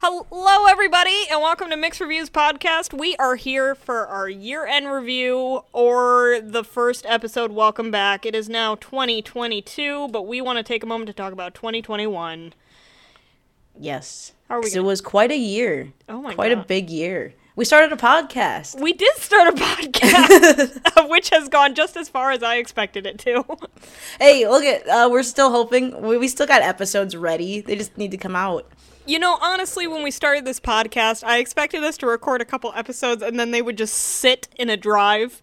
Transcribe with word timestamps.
Hello, 0.00 0.66
everybody, 0.66 1.24
and 1.28 1.40
welcome 1.42 1.70
to 1.70 1.76
Mixed 1.76 2.00
Reviews 2.00 2.30
Podcast. 2.30 2.96
We 2.96 3.16
are 3.16 3.34
here 3.34 3.74
for 3.74 4.06
our 4.06 4.28
year 4.28 4.64
end 4.64 4.86
review 4.90 5.64
or 5.72 6.40
the 6.40 6.62
first 6.62 7.04
episode. 7.06 7.50
Welcome 7.50 7.90
back. 7.90 8.24
It 8.24 8.34
is 8.34 8.48
now 8.48 8.76
2022, 8.76 10.08
but 10.08 10.22
we 10.22 10.40
want 10.40 10.58
to 10.58 10.62
take 10.62 10.84
a 10.84 10.86
moment 10.86 11.08
to 11.08 11.12
talk 11.12 11.32
about 11.32 11.54
2021. 11.54 12.54
Yes. 13.78 14.32
How 14.48 14.56
are 14.56 14.60
we 14.62 14.70
gonna- 14.70 14.82
It 14.82 14.86
was 14.86 15.00
quite 15.00 15.32
a 15.32 15.36
year. 15.36 15.92
Oh 16.08 16.22
my 16.22 16.30
God. 16.30 16.34
Quite 16.36 16.52
a 16.52 16.56
big 16.58 16.90
year. 16.90 17.34
We 17.58 17.64
started 17.64 17.92
a 17.92 17.96
podcast. 17.96 18.80
We 18.80 18.92
did 18.92 19.16
start 19.16 19.48
a 19.52 19.56
podcast, 19.60 21.08
which 21.10 21.30
has 21.30 21.48
gone 21.48 21.74
just 21.74 21.96
as 21.96 22.08
far 22.08 22.30
as 22.30 22.40
I 22.40 22.54
expected 22.58 23.04
it 23.04 23.18
to. 23.18 23.44
Hey, 24.20 24.46
look 24.48 24.62
at 24.62 24.86
uh, 24.88 25.08
we're 25.10 25.24
still 25.24 25.50
hoping. 25.50 26.00
We, 26.00 26.18
we 26.18 26.28
still 26.28 26.46
got 26.46 26.62
episodes 26.62 27.16
ready. 27.16 27.60
They 27.60 27.74
just 27.74 27.98
need 27.98 28.12
to 28.12 28.16
come 28.16 28.36
out. 28.36 28.64
You 29.06 29.18
know, 29.18 29.38
honestly, 29.42 29.88
when 29.88 30.04
we 30.04 30.12
started 30.12 30.44
this 30.44 30.60
podcast, 30.60 31.24
I 31.24 31.38
expected 31.38 31.82
us 31.82 31.96
to 31.96 32.06
record 32.06 32.40
a 32.40 32.44
couple 32.44 32.72
episodes 32.76 33.24
and 33.24 33.40
then 33.40 33.50
they 33.50 33.60
would 33.60 33.76
just 33.76 33.94
sit 33.94 34.46
in 34.54 34.70
a 34.70 34.76
drive. 34.76 35.42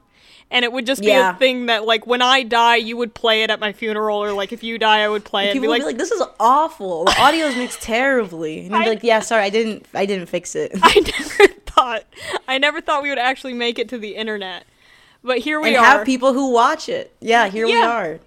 And 0.49 0.63
it 0.63 0.71
would 0.71 0.85
just 0.85 1.01
be 1.01 1.07
Yeah. 1.07 1.35
a 1.35 1.37
thing 1.37 1.65
that, 1.65 1.83
like, 1.85 2.07
when 2.07 2.21
I 2.21 2.43
die, 2.43 2.77
you 2.77 2.95
would 2.95 3.13
play 3.13 3.43
it 3.43 3.49
at 3.49 3.59
my 3.59 3.73
funeral, 3.73 4.23
or 4.23 4.31
like 4.31 4.53
if 4.53 4.63
you 4.63 4.77
die, 4.77 5.01
I 5.01 5.09
would 5.09 5.25
play 5.25 5.47
it. 5.47 5.49
and 5.49 5.53
People 5.55 5.63
be 5.63 5.67
would 5.67 5.73
like, 5.73 5.81
be 5.81 5.85
like, 5.87 5.97
"This 5.97 6.11
is 6.11 6.21
awful. 6.39 7.03
The 7.05 7.19
audio 7.19 7.47
is 7.47 7.57
mixed 7.57 7.81
terribly." 7.95 8.67
And 8.67 8.73
I'd 8.75 8.83
be 8.83 8.89
like, 8.91 9.03
"Yeah, 9.03 9.19
sorry, 9.19 9.43
I 9.43 9.49
didn't. 9.49 9.85
I 9.93 10.05
didn't 10.05 10.27
fix 10.27 10.55
it." 10.55 10.71
I 10.81 10.99
never 10.99 11.54
thought, 11.75 12.03
I 12.47 12.57
never 12.57 12.81
thought 12.81 13.03
we 13.03 13.09
would 13.09 13.19
actually 13.19 13.53
make 13.53 13.77
it 13.79 13.89
to 13.89 13.97
the 13.97 14.15
internet. 14.15 14.65
But 15.23 15.39
here 15.39 15.59
we 15.59 15.69
are. 15.69 15.77
and 15.77 15.77
are. 15.77 15.85
have 15.97 16.05
people 16.05 16.33
who 16.33 16.51
watch 16.51 16.87
it. 16.89 17.15
Yeah, 17.19 17.47
here 17.49 17.65
we 17.65 17.75
are. 17.81 18.19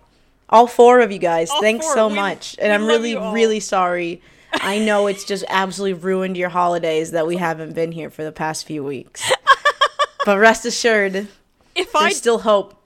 All 0.51 0.67
four 0.67 1.01
of 1.01 1.13
you 1.13 1.19
guys. 1.19 1.51
All 1.51 1.61
Thanks 1.61 1.87
four. 1.87 1.95
so 1.95 2.09
We- 2.09 2.15
much. 2.15 2.57
And 2.61 2.73
I'm 2.73 2.87
really, 2.87 3.15
really 3.17 3.61
sorry. 3.61 4.21
I 4.55 4.79
know 4.79 5.07
it's 5.07 5.25
just 5.25 5.45
absolutely 5.49 5.93
ruined 6.01 6.37
your 6.37 6.49
holidays 6.49 7.11
that 7.11 7.27
we 7.27 7.37
haven't 7.37 7.75
been 7.75 7.93
here 7.93 8.09
for 8.11 8.25
the 8.25 8.33
past 8.33 8.67
few 8.67 8.83
weeks. 8.83 9.31
but 10.25 10.39
rest 10.39 10.65
assured, 10.65 11.29
if 11.75 11.95
I 11.95 12.11
still 12.11 12.39
hope. 12.39 12.83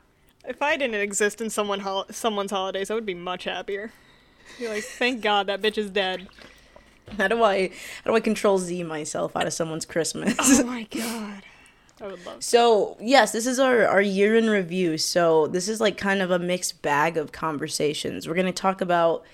if 0.47 0.60
I 0.60 0.76
didn't 0.76 0.97
exist 1.00 1.41
in 1.41 1.50
someone 1.50 1.80
hol- 1.80 2.06
someone's 2.10 2.50
holidays, 2.50 2.91
I 2.91 2.94
would 2.94 3.06
be 3.06 3.14
much 3.14 3.44
happier. 3.44 3.92
Be 4.58 4.69
like, 4.69 4.82
thank 4.82 5.22
God 5.22 5.47
that 5.47 5.62
bitch 5.62 5.78
is 5.78 5.88
dead. 5.88 6.28
How 7.18 7.28
do 7.28 7.42
I 7.42 7.68
how 8.05 8.10
do 8.10 8.16
I 8.16 8.20
control 8.20 8.58
Z 8.58 8.82
myself 8.84 9.36
out 9.36 9.46
of 9.46 9.52
someone's 9.52 9.84
Christmas? 9.84 10.36
Oh 10.38 10.64
my 10.64 10.82
God, 10.91 11.42
I 12.00 12.06
would 12.06 12.24
love. 12.27 12.42
so 12.42 12.96
yes, 13.00 13.32
this 13.32 13.46
is 13.46 13.58
our, 13.58 13.86
our 13.86 14.02
year 14.02 14.36
in 14.36 14.48
review. 14.48 14.98
So 14.98 15.46
this 15.46 15.69
is 15.69 15.80
like 15.80 15.96
kind 15.96 16.22
of 16.22 16.30
a 16.30 16.38
mixed 16.38 16.82
bag 16.82 17.16
of 17.16 17.32
conversations. 17.32 18.27
We're 18.27 18.34
gonna 18.34 18.52
talk 18.52 18.80
about 18.80 19.24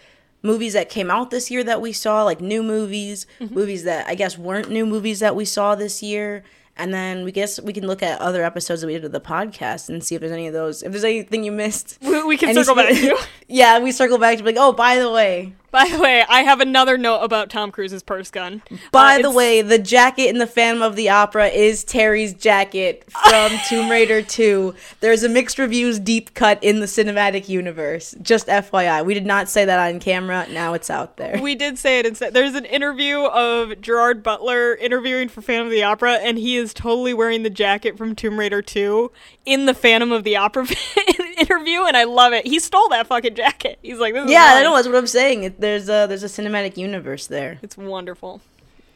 movies 0.43 0.73
that 0.73 0.89
came 0.89 1.11
out 1.11 1.31
this 1.31 1.51
year 1.51 1.65
that 1.65 1.81
we 1.81 1.93
saw, 1.93 2.25
like 2.25 2.41
new 2.41 2.63
movies, 2.63 3.27
mm-hmm. 3.41 3.55
movies 3.55 3.85
that 3.85 4.07
I 4.07 4.15
guess 4.15 4.39
weren't 4.39 4.71
new 4.71 4.87
movies 4.87 5.21
that 5.21 5.37
we 5.37 5.45
saw 5.45 5.75
this 5.75 6.03
year. 6.03 6.45
And 6.81 6.95
then 6.95 7.25
we 7.25 7.33
guess 7.33 7.61
we 7.61 7.73
can 7.73 7.89
look 7.89 8.05
at 8.05 8.21
other 8.21 8.45
episodes 8.45 8.83
that 8.83 8.87
we 8.87 8.93
did 8.93 9.05
of 9.05 9.11
the 9.11 9.21
podcast 9.21 9.89
and 9.89 10.03
see 10.03 10.15
if 10.15 10.21
there's 10.21 10.33
any 10.33 10.47
of 10.47 10.53
those. 10.53 10.85
If 10.85 10.93
there's 10.93 11.03
anything 11.03 11.43
you 11.43 11.51
missed, 11.51 11.99
We, 12.01 12.23
we 12.23 12.37
can 12.37 12.55
circle 12.55 12.77
back 12.77 12.91
to. 12.91 13.19
yeah, 13.49 13.81
we 13.81 13.91
circle 13.91 14.17
back 14.17 14.39
to 14.39 14.45
be 14.45 14.53
like, 14.53 14.61
oh, 14.61 14.73
by 14.73 14.97
the 14.97 15.11
way, 15.11 15.55
By 15.71 15.89
the 15.89 15.99
way, 16.01 16.25
I 16.29 16.43
have 16.45 16.61
another 16.61 16.97
note 16.97 17.21
about 17.21 17.51
Tom 17.51 17.71
Cruise's 17.71 18.03
purse 18.03 18.31
gun. 18.31 18.63
By 18.91 19.17
Uh, 19.17 19.23
the 19.23 19.31
way, 19.31 19.61
the 19.61 19.79
jacket 19.79 20.29
in 20.29 20.39
the 20.39 20.47
Phantom 20.47 20.83
of 20.83 20.97
the 20.97 21.11
Opera 21.11 21.49
is 21.49 21.85
Terry's 21.85 22.33
jacket 22.33 23.05
from 23.29 23.51
Tomb 23.69 23.91
Raider 23.91 24.23
2. 24.23 24.75
There's 25.01 25.23
a 25.25 25.29
mixed 25.29 25.59
reviews 25.59 25.99
deep 25.99 26.33
cut 26.33 26.63
in 26.65 26.81
the 26.81 26.87
cinematic 26.87 27.49
universe. 27.51 28.15
Just 28.23 28.47
FYI. 28.47 29.05
We 29.05 29.13
did 29.13 29.27
not 29.27 29.49
say 29.49 29.67
that 29.67 29.79
on 29.79 30.01
camera. 30.01 30.47
Now 30.51 30.73
it's 30.73 30.89
out 30.89 31.17
there. 31.19 31.39
we 31.43 31.55
did 31.55 31.79
say 31.79 31.99
it 31.99 32.07
instead. 32.07 32.33
There's 32.33 32.55
an 32.55 32.65
interview 32.65 33.19
of 33.27 33.81
Gerard 33.83 34.23
Butler 34.23 34.75
interviewing 34.75 35.29
for 35.29 35.43
Phantom 35.43 35.67
of 35.67 35.71
the 35.73 35.83
Opera, 35.83 36.15
and 36.15 36.39
he 36.39 36.57
is 36.57 36.73
totally 36.73 37.13
wearing 37.13 37.43
the 37.43 37.51
jacket 37.51 37.99
from 37.99 38.15
Tomb 38.15 38.39
Raider 38.39 38.63
2 38.63 39.11
in 39.45 39.67
the 39.67 39.75
Phantom 39.75 40.13
of 40.13 40.25
the 40.25 40.37
Opera 40.37 40.67
interview, 41.41 41.85
and 41.85 41.97
I 41.97 42.05
love 42.05 42.33
it. 42.33 42.47
He 42.47 42.59
stole 42.59 42.89
that 42.91 43.07
fucking 43.07 43.35
jacket. 43.35 43.79
He's 43.83 43.99
like, 43.99 44.15
this 44.15 44.25
is 44.27 44.31
yeah, 44.31 44.55
I 44.57 44.63
know. 44.63 44.75
That's 44.75 44.87
what 44.89 44.97
I'm 44.97 45.07
saying. 45.07 45.45
It, 45.45 45.61
there's 45.61 45.89
a 45.89 46.07
there's 46.09 46.23
a 46.23 46.27
cinematic 46.27 46.77
universe 46.77 47.27
there. 47.27 47.59
It's 47.63 47.77
wonderful. 47.77 48.41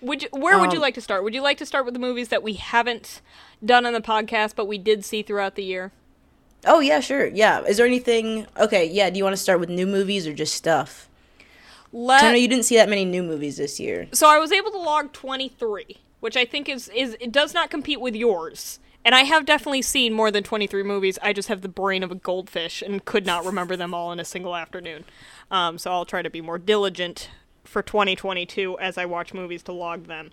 Would 0.01 0.23
you, 0.25 0.29
where 0.33 0.59
would 0.59 0.73
you 0.73 0.79
Um, 0.79 0.83
like 0.83 0.95
to 0.95 1.01
start? 1.01 1.23
Would 1.23 1.33
you 1.35 1.43
like 1.43 1.59
to 1.59 1.67
start 1.67 1.85
with 1.85 1.95
the 1.95 2.01
movies 2.01 2.29
that 2.29 2.43
we 2.43 2.55
haven't 2.55 3.21
done 3.65 3.87
on 3.87 3.93
the 3.93 4.01
podcast, 4.01 4.55
but 4.57 4.67
we 4.67 4.77
did 4.77 5.05
see 5.05 5.23
throughout 5.23 5.55
the 5.55 5.63
year? 5.63 5.93
Oh 6.67 6.81
yeah, 6.81 7.01
sure. 7.01 7.27
Yeah. 7.27 7.61
Is 7.63 7.77
there 7.77 7.87
anything? 7.87 8.47
Okay. 8.59 8.85
Yeah. 8.85 9.11
Do 9.11 9.19
you 9.19 9.25
want 9.25 9.35
to 9.37 9.43
start 9.43 9.61
with 9.61 9.69
new 9.69 9.87
movies 9.87 10.27
or 10.27 10.33
just 10.33 10.55
stuff? 10.55 11.09
'Cause 11.93 12.23
I 12.23 12.31
know 12.33 12.39
you 12.39 12.49
didn't 12.49 12.65
see 12.65 12.77
that 12.77 12.89
many 12.89 13.05
new 13.05 13.23
movies 13.23 13.59
this 13.59 13.79
year. 13.79 14.09
so 14.13 14.27
I 14.27 14.39
was 14.39 14.51
able 14.51 14.71
to 14.71 14.79
log 14.79 15.13
23, 15.13 15.99
which 16.21 16.37
I 16.39 16.45
think 16.47 16.69
is 16.69 16.89
is 16.89 17.17
it 17.21 17.31
does 17.31 17.53
not 17.53 17.69
compete 17.71 18.01
with 18.01 18.17
yours. 18.17 18.79
And 19.05 19.15
I 19.15 19.23
have 19.23 19.45
definitely 19.45 19.83
seen 19.83 20.13
more 20.13 20.31
than 20.31 20.45
23 20.45 20.83
movies. 20.85 21.19
I 21.23 21.33
just 21.33 21.49
have 21.49 21.61
the 21.63 21.69
brain 21.69 22.03
of 22.03 22.11
a 22.13 22.15
goldfish 22.15 22.83
and 22.83 23.05
could 23.05 23.27
not 23.27 23.45
remember 23.45 23.77
them 23.77 23.93
all 23.95 24.13
in 24.13 24.21
a 24.21 24.25
single 24.25 24.55
afternoon. 24.55 25.05
Um, 25.51 25.77
so 25.79 25.91
I'll 25.91 26.05
try 26.05 26.23
to 26.23 26.31
be 26.31 26.41
more 26.41 26.59
diligent 26.59 27.31
for 27.65 27.83
2022 27.83 28.79
as 28.79 28.97
I 28.99 29.05
watch 29.07 29.35
movies 29.35 29.63
to 29.65 29.73
log 29.73 30.07
them. 30.07 30.31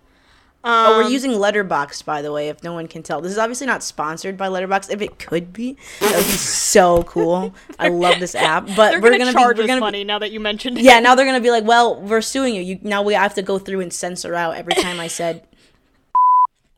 Oh, 0.62 0.98
we're 0.98 1.04
Um, 1.04 1.12
using 1.12 1.30
Letterboxd, 1.30 2.04
by 2.04 2.20
the 2.20 2.30
way, 2.32 2.50
if 2.50 2.62
no 2.62 2.74
one 2.74 2.86
can 2.86 3.02
tell. 3.02 3.22
This 3.22 3.32
is 3.32 3.38
obviously 3.38 3.66
not 3.66 3.82
sponsored 3.82 4.36
by 4.36 4.46
Letterboxd. 4.48 4.90
If 4.90 5.00
it 5.00 5.18
could 5.18 5.54
be, 5.54 5.78
that 6.00 6.14
would 6.14 6.24
be 6.26 6.30
so 6.32 7.02
cool. 7.04 7.54
I 7.78 7.88
love 7.88 8.20
this 8.20 8.34
app, 8.36 8.66
but 8.76 9.00
we're 9.00 9.10
gonna, 9.10 9.18
gonna 9.18 9.32
charge 9.32 9.56
be, 9.56 9.62
we're 9.62 9.68
gonna 9.68 9.80
money 9.80 10.04
now 10.04 10.18
that 10.18 10.32
you 10.32 10.38
mentioned 10.38 10.76
it. 10.76 10.84
yeah, 10.84 11.00
now 11.00 11.14
they're 11.14 11.24
gonna 11.24 11.40
be 11.40 11.50
like, 11.50 11.64
well, 11.64 11.98
we're 12.02 12.20
suing 12.20 12.54
you. 12.54 12.60
You 12.60 12.78
now 12.82 13.00
we 13.02 13.14
have 13.14 13.34
to 13.36 13.42
go 13.42 13.58
through 13.58 13.80
and 13.80 13.90
censor 13.90 14.34
out 14.34 14.54
every 14.54 14.74
time 14.74 15.00
I 15.00 15.06
said. 15.08 15.46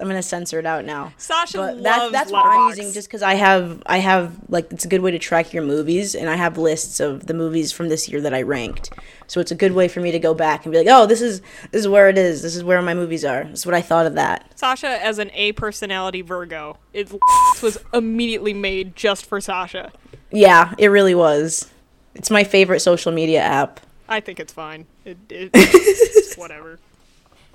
I'm 0.02 0.08
gonna 0.08 0.20
censor 0.20 0.58
it 0.58 0.66
out 0.66 0.84
now. 0.84 1.12
Sasha 1.16 1.58
But 1.58 1.76
loves 1.76 1.82
that's 1.84 2.12
that's 2.12 2.32
what 2.32 2.44
I'm 2.44 2.70
using 2.70 2.92
just 2.92 3.06
because 3.06 3.22
I 3.22 3.34
have 3.34 3.84
I 3.86 3.98
have 3.98 4.36
like 4.48 4.72
it's 4.72 4.84
a 4.84 4.88
good 4.88 5.00
way 5.00 5.12
to 5.12 5.18
track 5.18 5.52
your 5.52 5.62
movies 5.62 6.16
and 6.16 6.28
I 6.28 6.34
have 6.34 6.58
lists 6.58 6.98
of 6.98 7.28
the 7.28 7.34
movies 7.34 7.70
from 7.70 7.88
this 7.88 8.08
year 8.08 8.20
that 8.20 8.34
I 8.34 8.42
ranked. 8.42 8.90
So 9.28 9.40
it's 9.40 9.52
a 9.52 9.54
good 9.54 9.72
way 9.72 9.86
for 9.86 10.00
me 10.00 10.10
to 10.10 10.18
go 10.18 10.34
back 10.34 10.64
and 10.64 10.72
be 10.72 10.78
like, 10.78 10.88
oh, 10.90 11.06
this 11.06 11.22
is 11.22 11.40
this 11.70 11.82
is 11.82 11.88
where 11.88 12.08
it 12.08 12.18
is. 12.18 12.42
This 12.42 12.56
is 12.56 12.64
where 12.64 12.82
my 12.82 12.94
movies 12.94 13.24
are. 13.24 13.44
This 13.44 13.60
is 13.60 13.66
what 13.66 13.76
I 13.76 13.80
thought 13.80 14.06
of 14.06 14.14
that. 14.14 14.58
Sasha 14.58 14.88
as 14.88 15.20
an 15.20 15.30
A 15.34 15.52
personality 15.52 16.20
Virgo. 16.20 16.78
It 16.92 17.12
was 17.62 17.78
immediately 17.94 18.54
made 18.54 18.96
just 18.96 19.24
for 19.24 19.40
Sasha. 19.40 19.92
Yeah, 20.32 20.74
it 20.78 20.88
really 20.88 21.14
was. 21.14 21.70
It's 22.16 22.30
my 22.30 22.42
favorite 22.42 22.80
social 22.80 23.12
media 23.12 23.40
app. 23.40 23.78
I 24.08 24.18
think 24.18 24.40
it's 24.40 24.52
fine. 24.52 24.86
It, 25.04 25.18
it 25.30 25.50
it's 25.54 26.36
whatever. 26.36 26.80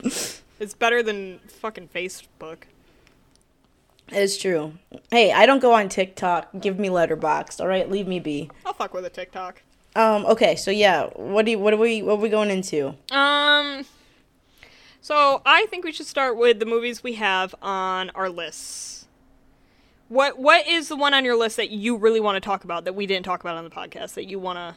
It's 0.59 0.73
better 0.73 1.03
than 1.03 1.39
fucking 1.47 1.89
Facebook. 1.89 2.63
It's 4.09 4.37
true. 4.37 4.73
Hey, 5.11 5.31
I 5.31 5.45
don't 5.45 5.59
go 5.59 5.73
on 5.73 5.89
TikTok. 5.89 6.49
Give 6.59 6.79
me 6.79 6.87
Letterboxd. 6.87 7.59
All 7.59 7.67
right, 7.67 7.89
leave 7.89 8.07
me 8.07 8.19
be. 8.19 8.49
I'll 8.65 8.73
fuck 8.73 8.93
with 8.93 9.05
a 9.05 9.09
TikTok. 9.09 9.61
Um. 9.95 10.25
Okay. 10.25 10.55
So 10.55 10.71
yeah, 10.71 11.07
what 11.15 11.45
do 11.45 11.51
you, 11.51 11.59
what 11.59 11.73
are 11.73 11.77
we 11.77 12.01
what 12.01 12.13
are 12.13 12.21
we 12.21 12.29
going 12.29 12.49
into? 12.49 12.95
Um. 13.11 13.85
So 15.01 15.41
I 15.45 15.65
think 15.67 15.85
we 15.85 15.91
should 15.91 16.05
start 16.05 16.37
with 16.37 16.59
the 16.59 16.65
movies 16.65 17.03
we 17.03 17.13
have 17.13 17.55
on 17.61 18.09
our 18.11 18.29
lists. 18.29 19.07
What 20.09 20.39
What 20.39 20.67
is 20.67 20.87
the 20.87 20.95
one 20.95 21.13
on 21.13 21.25
your 21.25 21.35
list 21.35 21.57
that 21.57 21.71
you 21.71 21.97
really 21.97 22.19
want 22.19 22.35
to 22.35 22.41
talk 22.41 22.63
about 22.63 22.85
that 22.85 22.93
we 22.93 23.05
didn't 23.05 23.25
talk 23.25 23.41
about 23.41 23.57
on 23.57 23.63
the 23.63 23.69
podcast 23.69 24.13
that 24.13 24.25
you 24.25 24.39
want 24.39 24.57
to? 24.57 24.75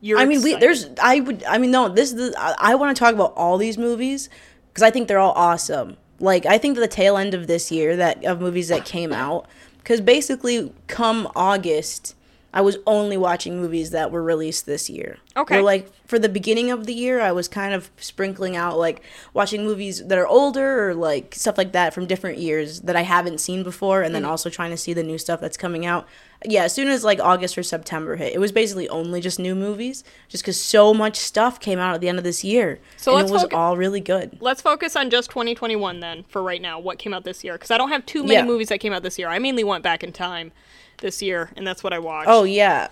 You're 0.00 0.18
I 0.18 0.24
mean, 0.24 0.42
we 0.42 0.56
there's 0.56 0.88
I 1.00 1.20
would 1.20 1.44
I 1.44 1.58
mean 1.58 1.70
no 1.70 1.88
this 1.88 2.12
is 2.12 2.16
the, 2.16 2.34
I, 2.36 2.72
I 2.72 2.74
want 2.74 2.96
to 2.96 2.98
talk 2.98 3.14
about 3.14 3.34
all 3.36 3.56
these 3.56 3.78
movies 3.78 4.28
because 4.72 4.82
I 4.82 4.90
think 4.90 5.08
they're 5.08 5.18
all 5.18 5.32
awesome. 5.32 5.96
Like 6.18 6.46
I 6.46 6.58
think 6.58 6.76
the 6.76 6.88
tail 6.88 7.16
end 7.16 7.34
of 7.34 7.46
this 7.46 7.70
year 7.70 7.96
that 7.96 8.24
of 8.24 8.40
movies 8.40 8.68
that 8.68 8.84
came 8.84 9.12
out 9.12 9.46
because 9.78 10.00
basically 10.00 10.72
come 10.86 11.28
August 11.34 12.14
I 12.54 12.60
was 12.60 12.76
only 12.86 13.16
watching 13.16 13.58
movies 13.58 13.90
that 13.90 14.10
were 14.10 14.22
released 14.22 14.66
this 14.66 14.90
year. 14.90 15.18
Okay. 15.36 15.58
Or 15.58 15.62
like 15.62 15.90
for 16.06 16.18
the 16.18 16.28
beginning 16.28 16.70
of 16.70 16.84
the 16.84 16.92
year, 16.92 17.20
I 17.20 17.32
was 17.32 17.48
kind 17.48 17.72
of 17.72 17.90
sprinkling 17.96 18.56
out 18.56 18.76
like 18.76 19.02
watching 19.32 19.64
movies 19.64 20.06
that 20.06 20.18
are 20.18 20.26
older 20.26 20.88
or 20.88 20.94
like 20.94 21.34
stuff 21.34 21.56
like 21.56 21.72
that 21.72 21.94
from 21.94 22.06
different 22.06 22.38
years 22.38 22.80
that 22.82 22.94
I 22.94 23.02
haven't 23.02 23.40
seen 23.40 23.62
before, 23.62 24.02
and 24.02 24.14
then 24.14 24.22
mm-hmm. 24.22 24.30
also 24.30 24.50
trying 24.50 24.70
to 24.70 24.76
see 24.76 24.92
the 24.92 25.02
new 25.02 25.16
stuff 25.16 25.40
that's 25.40 25.56
coming 25.56 25.86
out. 25.86 26.06
Yeah, 26.44 26.64
as 26.64 26.74
soon 26.74 26.88
as 26.88 27.04
like 27.04 27.20
August 27.20 27.56
or 27.56 27.62
September 27.62 28.16
hit, 28.16 28.32
it 28.34 28.38
was 28.38 28.50
basically 28.52 28.88
only 28.88 29.20
just 29.20 29.38
new 29.38 29.54
movies, 29.54 30.02
just 30.28 30.42
because 30.42 30.60
so 30.60 30.92
much 30.92 31.16
stuff 31.16 31.60
came 31.60 31.78
out 31.78 31.94
at 31.94 32.00
the 32.00 32.08
end 32.08 32.18
of 32.18 32.24
this 32.24 32.42
year, 32.42 32.78
So 32.96 33.16
and 33.16 33.28
it 33.28 33.32
was 33.32 33.42
focus- 33.42 33.56
all 33.56 33.76
really 33.76 34.00
good. 34.00 34.38
Let's 34.40 34.60
focus 34.62 34.96
on 34.96 35.10
just 35.10 35.30
2021 35.30 36.00
then 36.00 36.24
for 36.28 36.42
right 36.42 36.60
now. 36.60 36.78
What 36.80 36.98
came 36.98 37.14
out 37.14 37.24
this 37.24 37.44
year? 37.44 37.52
Because 37.54 37.70
I 37.70 37.78
don't 37.78 37.90
have 37.90 38.04
too 38.06 38.22
many 38.22 38.34
Yeah. 38.34 38.44
movies 38.44 38.68
that 38.68 38.78
came 38.78 38.92
out 38.92 39.02
this 39.02 39.18
year. 39.18 39.28
I 39.28 39.38
mainly 39.38 39.62
went 39.64 39.82
back 39.84 40.02
in 40.02 40.12
time 40.12 40.52
this 40.98 41.22
year, 41.22 41.50
and 41.56 41.66
that's 41.66 41.84
what 41.84 41.92
I 41.92 41.98
watched. 41.98 42.28
Oh 42.28 42.44
yeah, 42.44 42.88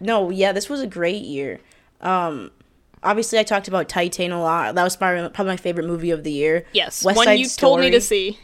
no, 0.00 0.30
yeah, 0.30 0.52
this 0.52 0.68
was 0.68 0.80
a 0.80 0.86
great 0.86 1.22
year. 1.24 1.60
Um, 2.00 2.50
obviously, 3.02 3.38
I 3.38 3.42
talked 3.42 3.68
about 3.68 3.88
Titane 3.88 4.32
a 4.32 4.36
lot. 4.36 4.74
That 4.74 4.82
was 4.84 4.96
probably, 4.96 5.28
probably 5.30 5.52
my 5.52 5.56
favorite 5.56 5.86
movie 5.86 6.10
of 6.10 6.24
the 6.24 6.32
year. 6.32 6.64
yes, 6.72 7.04
West 7.04 7.16
one 7.16 7.24
Side 7.26 7.38
you 7.38 7.48
told 7.48 7.80
me 7.80 7.90
to 7.90 8.00
see. 8.00 8.38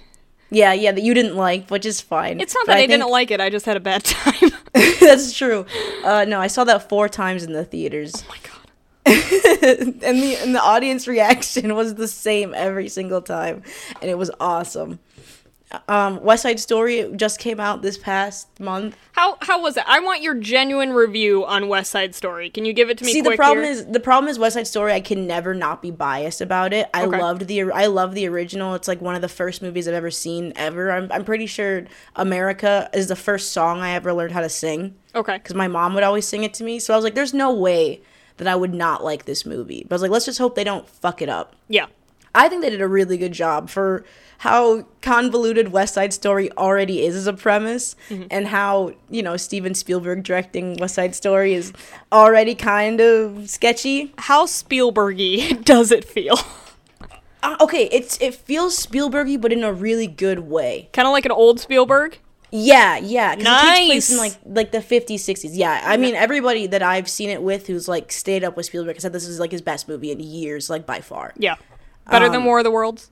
Yeah, 0.50 0.72
yeah, 0.72 0.92
that 0.92 1.02
you 1.02 1.14
didn't 1.14 1.36
like, 1.36 1.68
which 1.70 1.86
is 1.86 2.00
fine. 2.00 2.40
It's 2.40 2.54
not 2.54 2.66
But 2.66 2.72
that 2.72 2.76
I, 2.78 2.80
think- 2.80 2.90
didn't 2.92 3.10
like 3.10 3.30
it. 3.30 3.40
I 3.40 3.50
just 3.50 3.66
had 3.66 3.76
a 3.76 3.80
bad 3.80 4.04
time. 4.04 4.50
That's 5.00 5.32
true. 5.36 5.64
Uh, 6.04 6.24
no, 6.26 6.40
I 6.40 6.46
saw 6.48 6.64
that 6.64 6.88
four 6.88 7.08
times 7.08 7.44
in 7.44 7.52
the 7.52 7.64
theaters. 7.64 8.12
oh 8.16 8.24
my 8.28 8.36
god. 8.42 8.46
and 9.06 10.22
the 10.22 10.36
and 10.42 10.54
the 10.54 10.60
audience 10.62 11.08
reaction 11.08 11.74
was 11.74 11.94
the 11.94 12.06
same 12.06 12.52
every 12.54 12.88
single 12.88 13.22
time, 13.22 13.62
and 14.02 14.10
it 14.10 14.18
was 14.18 14.30
awesome. 14.38 14.98
Um, 15.88 16.20
West 16.22 16.42
Side 16.42 16.58
Story 16.58 17.12
just 17.14 17.38
came 17.38 17.60
out 17.60 17.82
this 17.82 17.96
past 17.96 18.48
month. 18.58 18.96
How 19.12 19.38
how 19.40 19.62
was 19.62 19.76
it? 19.76 19.84
I 19.86 20.00
want 20.00 20.22
your 20.22 20.34
genuine 20.34 20.92
review 20.92 21.44
on 21.46 21.68
West 21.68 21.90
Side 21.92 22.14
Story. 22.14 22.50
Can 22.50 22.64
you 22.64 22.72
give 22.72 22.90
it 22.90 22.98
to 22.98 23.04
me? 23.04 23.12
See, 23.12 23.20
the 23.20 23.36
problem 23.36 23.64
here? 23.64 23.72
is 23.72 23.86
the 23.86 24.00
problem 24.00 24.28
is 24.28 24.38
West 24.38 24.54
Side 24.54 24.66
Story. 24.66 24.92
I 24.92 25.00
can 25.00 25.26
never 25.26 25.54
not 25.54 25.80
be 25.80 25.90
biased 25.90 26.40
about 26.40 26.72
it. 26.72 26.88
I 26.92 27.04
Okay. 27.04 27.20
loved 27.20 27.46
the 27.46 27.70
I 27.70 27.86
love 27.86 28.14
the 28.14 28.26
original. 28.26 28.74
It's 28.74 28.88
like 28.88 29.00
one 29.00 29.14
of 29.14 29.22
the 29.22 29.28
first 29.28 29.62
movies 29.62 29.86
I've 29.86 29.94
ever 29.94 30.10
seen 30.10 30.52
ever. 30.56 30.90
I'm 30.90 31.10
I'm 31.12 31.24
pretty 31.24 31.46
sure 31.46 31.84
America 32.16 32.90
is 32.92 33.06
the 33.06 33.16
first 33.16 33.52
song 33.52 33.80
I 33.80 33.92
ever 33.92 34.12
learned 34.12 34.32
how 34.32 34.40
to 34.40 34.48
sing 34.48 34.94
okay. 35.14 35.38
because 35.38 35.54
my 35.54 35.68
mom 35.68 35.94
would 35.94 36.02
always 36.02 36.26
sing 36.26 36.44
it 36.44 36.54
to 36.54 36.64
me. 36.64 36.78
So 36.80 36.92
I 36.94 36.96
was 36.96 37.04
like, 37.04 37.14
there's 37.14 37.34
no 37.34 37.52
way 37.52 38.00
that 38.38 38.48
I 38.48 38.56
would 38.56 38.74
not 38.74 39.04
like 39.04 39.24
this 39.26 39.44
movie. 39.46 39.84
But 39.88 39.94
I 39.94 39.96
was 39.96 40.02
like, 40.02 40.10
let's 40.10 40.24
just 40.24 40.38
hope 40.38 40.54
they 40.54 40.64
don't 40.64 40.88
fuck 40.88 41.20
it 41.22 41.28
up. 41.28 41.54
Yeah. 41.68 41.86
I 42.34 42.48
think 42.48 42.62
they 42.62 42.70
did 42.70 42.80
a 42.80 42.88
really 42.88 43.18
good 43.18 43.32
job 43.32 43.68
for 43.70 44.04
how 44.38 44.84
convoluted 45.02 45.68
West 45.72 45.94
Side 45.94 46.12
Story 46.14 46.50
already 46.52 47.04
is 47.04 47.14
as 47.14 47.26
a 47.26 47.32
premise, 47.32 47.94
Mm-hmm. 48.08 48.28
and 48.30 48.46
how 48.46 48.92
you 49.10 49.22
know 49.22 49.36
Steven 49.36 49.74
Spielberg 49.74 50.22
directing 50.22 50.76
West 50.76 50.94
Side 50.94 51.14
Story 51.14 51.52
is 51.54 51.72
already 52.12 52.54
kind 52.54 53.00
of 53.00 53.50
sketchy. 53.50 54.12
How 54.18 54.46
Spielbergy 54.46 55.62
does 55.64 55.90
it 55.92 56.04
feel? 56.04 56.38
Uh, 57.42 57.56
okay, 57.60 57.88
it's 57.92 58.18
it 58.20 58.34
feels 58.34 58.78
Spielbergy, 58.86 59.40
but 59.40 59.52
in 59.52 59.64
a 59.64 59.72
really 59.72 60.06
good 60.06 60.40
way. 60.40 60.88
kind 60.92 61.06
of 61.08 61.12
like 61.12 61.24
an 61.24 61.32
old 61.32 61.58
Spielberg. 61.60 62.18
Yeah, 62.52 62.96
yeah. 62.98 63.34
'cause 63.36 63.42
It 63.44 63.66
takes 63.76 63.86
place 63.86 64.10
in 64.10 64.18
like 64.18 64.32
like 64.44 64.72
the 64.72 64.78
50s, 64.78 65.20
60s. 65.20 65.50
Yeah, 65.54 65.80
I 65.84 65.96
mean 65.96 66.14
everybody 66.14 66.66
that 66.66 66.82
I've 66.82 67.08
seen 67.08 67.30
it 67.30 67.42
with 67.42 67.66
who's 67.66 67.88
like 67.88 68.10
stayed 68.12 68.42
up 68.44 68.56
with 68.56 68.66
Spielberg 68.66 69.00
said 69.00 69.12
this 69.12 69.26
is 69.26 69.38
like 69.38 69.52
his 69.52 69.62
best 69.62 69.88
movie 69.88 70.10
in 70.10 70.20
years, 70.20 70.68
like 70.70 70.84
by 70.86 71.00
far. 71.00 71.32
Yeah. 71.36 71.54
Better 72.10 72.26
Um, 72.26 72.32
than 72.32 72.44
War 72.44 72.58
of 72.58 72.64
the 72.64 72.70
Worlds. 72.70 73.10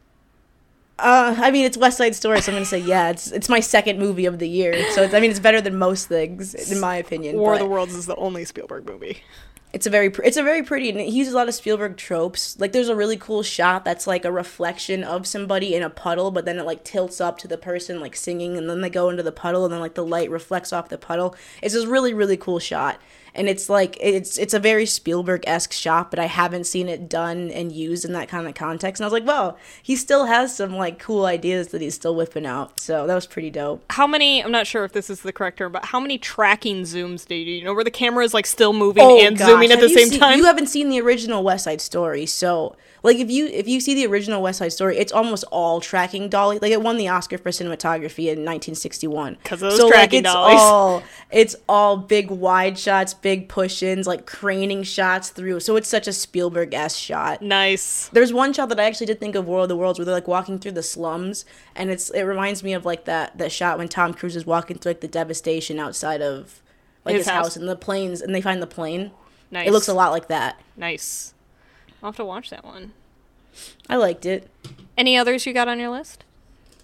Uh, 0.99 1.37
I 1.39 1.53
mean, 1.53 1.65
it's 1.65 1.77
West 1.77 1.97
Side 1.97 2.17
Story, 2.17 2.41
so 2.41 2.51
I'm 2.51 2.57
gonna 2.57 2.65
say 2.65 2.79
yeah. 2.79 3.11
It's 3.11 3.31
it's 3.31 3.49
my 3.49 3.61
second 3.61 4.01
movie 4.01 4.27
of 4.27 4.41
the 4.41 4.49
year, 4.49 4.75
so 4.91 5.03
it's, 5.03 5.15
I 5.15 5.21
mean, 5.21 5.31
it's 5.31 5.39
better 5.39 5.61
than 5.61 5.77
most 5.77 6.09
things 6.09 6.55
in 6.73 6.81
my 6.81 6.97
opinion. 6.97 7.37
War 7.37 7.53
of 7.53 7.61
the 7.61 7.67
Worlds 7.67 7.95
is 7.95 8.07
the 8.07 8.17
only 8.17 8.45
Spielberg 8.45 8.85
movie. 8.87 9.23
It's 9.73 9.87
a 9.87 9.91
very 9.91 10.09
pr- 10.11 10.23
it's 10.23 10.39
a 10.39 10.43
very 10.43 10.63
pretty. 10.65 10.89
And 10.89 10.99
he 10.99 11.11
uses 11.11 11.35
a 11.35 11.37
lot 11.37 11.47
of 11.47 11.55
Spielberg 11.55 11.99
tropes. 11.99 12.59
Like 12.59 12.73
there's 12.73 12.89
a 12.89 12.97
really 12.97 13.17
cool 13.19 13.43
shot 13.45 13.85
that's 13.85 14.07
like 14.09 14.25
a 14.25 14.33
reflection 14.33 15.05
of 15.05 15.25
somebody 15.27 15.75
in 15.75 15.83
a 15.85 15.91
puddle, 15.91 16.31
but 16.33 16.45
then 16.47 16.59
it 16.59 16.65
like 16.65 16.83
tilts 16.85 17.21
up 17.21 17.39
to 17.39 17.49
the 17.49 17.59
person 17.59 18.01
like 18.01 18.17
singing, 18.17 18.57
and 18.57 18.69
then 18.69 18.81
they 18.81 18.91
go 18.91 19.09
into 19.09 19.23
the 19.23 19.31
puddle, 19.31 19.65
and 19.65 19.73
then 19.73 19.81
like 19.81 19.95
the 19.95 20.05
light 20.05 20.31
reflects 20.31 20.73
off 20.73 20.89
the 20.89 20.99
puddle. 20.99 21.37
It's 21.63 21.75
this 21.75 21.85
really 21.87 22.13
really 22.13 22.37
cool 22.37 22.59
shot. 22.59 22.99
And 23.39 23.49
it's 23.49 23.69
like 23.69 23.97
it's 24.01 24.37
it's 24.37 24.53
a 24.53 24.59
very 24.59 24.85
Spielberg 24.85 25.45
esque 25.47 25.73
shot, 25.73 26.11
but 26.11 26.19
I 26.19 26.27
haven't 26.27 26.65
seen 26.65 26.89
it 26.89 27.09
done 27.09 27.51
and 27.51 27.71
used 27.73 28.05
in 28.05 28.13
that 28.13 28.29
kind 28.29 28.47
of 28.47 28.55
context. 28.55 29.01
And 29.01 29.05
I 29.05 29.07
was 29.07 29.13
like, 29.13 29.27
well, 29.27 29.57
he 29.83 29.97
still 29.97 30.27
has 30.27 30.55
some 30.57 30.77
like 30.77 30.99
cool 30.99 31.25
ideas 31.25 31.69
that 31.69 31.81
he's 31.81 31.95
still 31.95 32.15
whipping 32.15 32.45
out. 32.45 32.81
So 32.81 33.07
that 33.07 33.15
was 33.15 33.27
pretty 33.27 33.51
dope. 33.51 33.85
How 33.91 34.07
many? 34.07 34.43
I'm 34.43 34.51
not 34.51 34.67
sure 34.67 34.85
if 34.85 34.93
this 34.93 35.09
is 35.09 35.23
the 35.23 35.33
correct 35.33 35.59
term, 35.59 35.73
but 35.73 35.87
how 35.87 36.01
many 36.01 36.19
tracking 36.19 36.83
zooms 36.83 37.27
do 37.27 37.35
you? 37.35 37.55
You 37.55 37.65
know, 37.65 37.75
where 37.75 37.85
the 37.85 37.91
camera 37.91 38.25
is 38.25 38.35
like 38.35 38.47
still 38.47 38.73
moving 38.73 39.05
oh, 39.05 39.21
and 39.21 39.39
gosh, 39.39 39.49
zooming 39.49 39.71
at 39.71 39.79
have 39.79 39.89
the 39.89 39.95
same 39.95 40.09
seen- 40.09 40.21
time? 40.21 40.39
You 40.39 40.45
haven't 40.45 40.67
seen 40.67 40.89
the 40.89 41.01
original 41.01 41.43
West 41.43 41.65
Side 41.65 41.81
Story, 41.81 42.27
so 42.27 42.77
like 43.09 43.19
if 43.19 43.31
you 43.31 43.47
if 43.47 43.67
you 43.67 43.81
see 43.81 43.95
the 43.95 44.07
original 44.07 44.41
West 44.43 44.59
Side 44.61 44.73
Story, 44.73 44.97
it's 44.99 45.11
almost 45.13 45.43
all 45.51 45.81
tracking 45.81 46.29
dolly. 46.29 46.59
Like 46.61 46.71
it 46.73 46.81
won 46.83 46.97
the 46.97 47.09
Oscar 47.09 47.39
for 47.39 47.51
cinematography 47.51 48.27
in 48.27 48.45
1961. 48.45 49.37
'Cause 49.43 49.55
of 49.63 49.71
those 49.71 49.77
so 49.79 49.87
like 49.87 49.95
tracking 49.95 50.21
it's 50.21 50.33
dollies. 50.33 50.61
all 50.61 51.03
it's 51.31 51.57
all 51.69 51.97
big 51.97 52.31
wide 52.31 52.79
shots, 52.79 53.15
big 53.15 53.49
push-ins, 53.49 54.07
like 54.07 54.27
craning 54.27 54.83
shots 54.85 55.31
through. 55.31 55.61
So 55.61 55.77
it's 55.77 55.89
such 55.89 56.07
a 56.07 56.13
Spielberg 56.13 56.75
s 56.75 56.97
shot. 56.97 57.43
nice. 57.43 58.09
There's 58.13 58.33
one 58.33 58.53
shot 58.53 58.69
that 58.69 58.79
I 58.81 58.85
actually 58.85 59.07
did 59.07 59.19
think 59.21 59.35
of 59.35 59.49
War 59.49 59.61
of 59.63 59.69
the 59.69 59.77
Worlds 59.77 59.99
where 59.99 60.05
they're 60.07 60.15
like 60.15 60.29
walking 60.29 60.59
through 60.59 60.73
the 60.73 60.83
slums 60.83 61.45
and 61.75 61.91
it's 61.91 62.11
it 62.11 62.23
reminds 62.23 62.63
me 62.63 62.73
of 62.75 62.85
like 62.85 63.05
that 63.07 63.37
that 63.39 63.51
shot 63.51 63.79
when 63.79 63.89
Tom 63.89 64.15
Cruise 64.15 64.37
is 64.37 64.47
walking 64.47 64.79
through 64.79 64.91
like 64.91 65.01
the 65.01 65.09
devastation 65.09 65.79
outside 65.79 66.21
of 66.23 66.63
like 67.05 67.15
His 67.17 67.25
his, 67.25 67.33
house. 67.33 67.45
house. 67.47 67.57
and 67.57 67.69
the 67.69 67.77
planes 67.77 68.21
and 68.21 68.35
they 68.35 68.41
find 68.41 68.61
the 68.63 68.67
plane. 68.67 69.13
Nice. 69.51 69.67
It 69.67 69.73
looks 69.73 69.89
a 69.89 69.95
lot 69.95 70.13
like 70.13 70.29
that. 70.29 70.61
nice. 70.77 71.33
I'll 72.03 72.11
have 72.11 72.17
to 72.17 72.25
watch 72.25 72.51
that 72.51 72.65
one. 72.65 72.93
I 73.89 73.97
liked 73.97 74.27
it. 74.27 74.49
Any 74.97 75.17
others 75.17 75.47
you 75.47 75.53
got 75.53 75.69
on 75.69 75.79
your 75.81 75.91
list? 75.91 76.25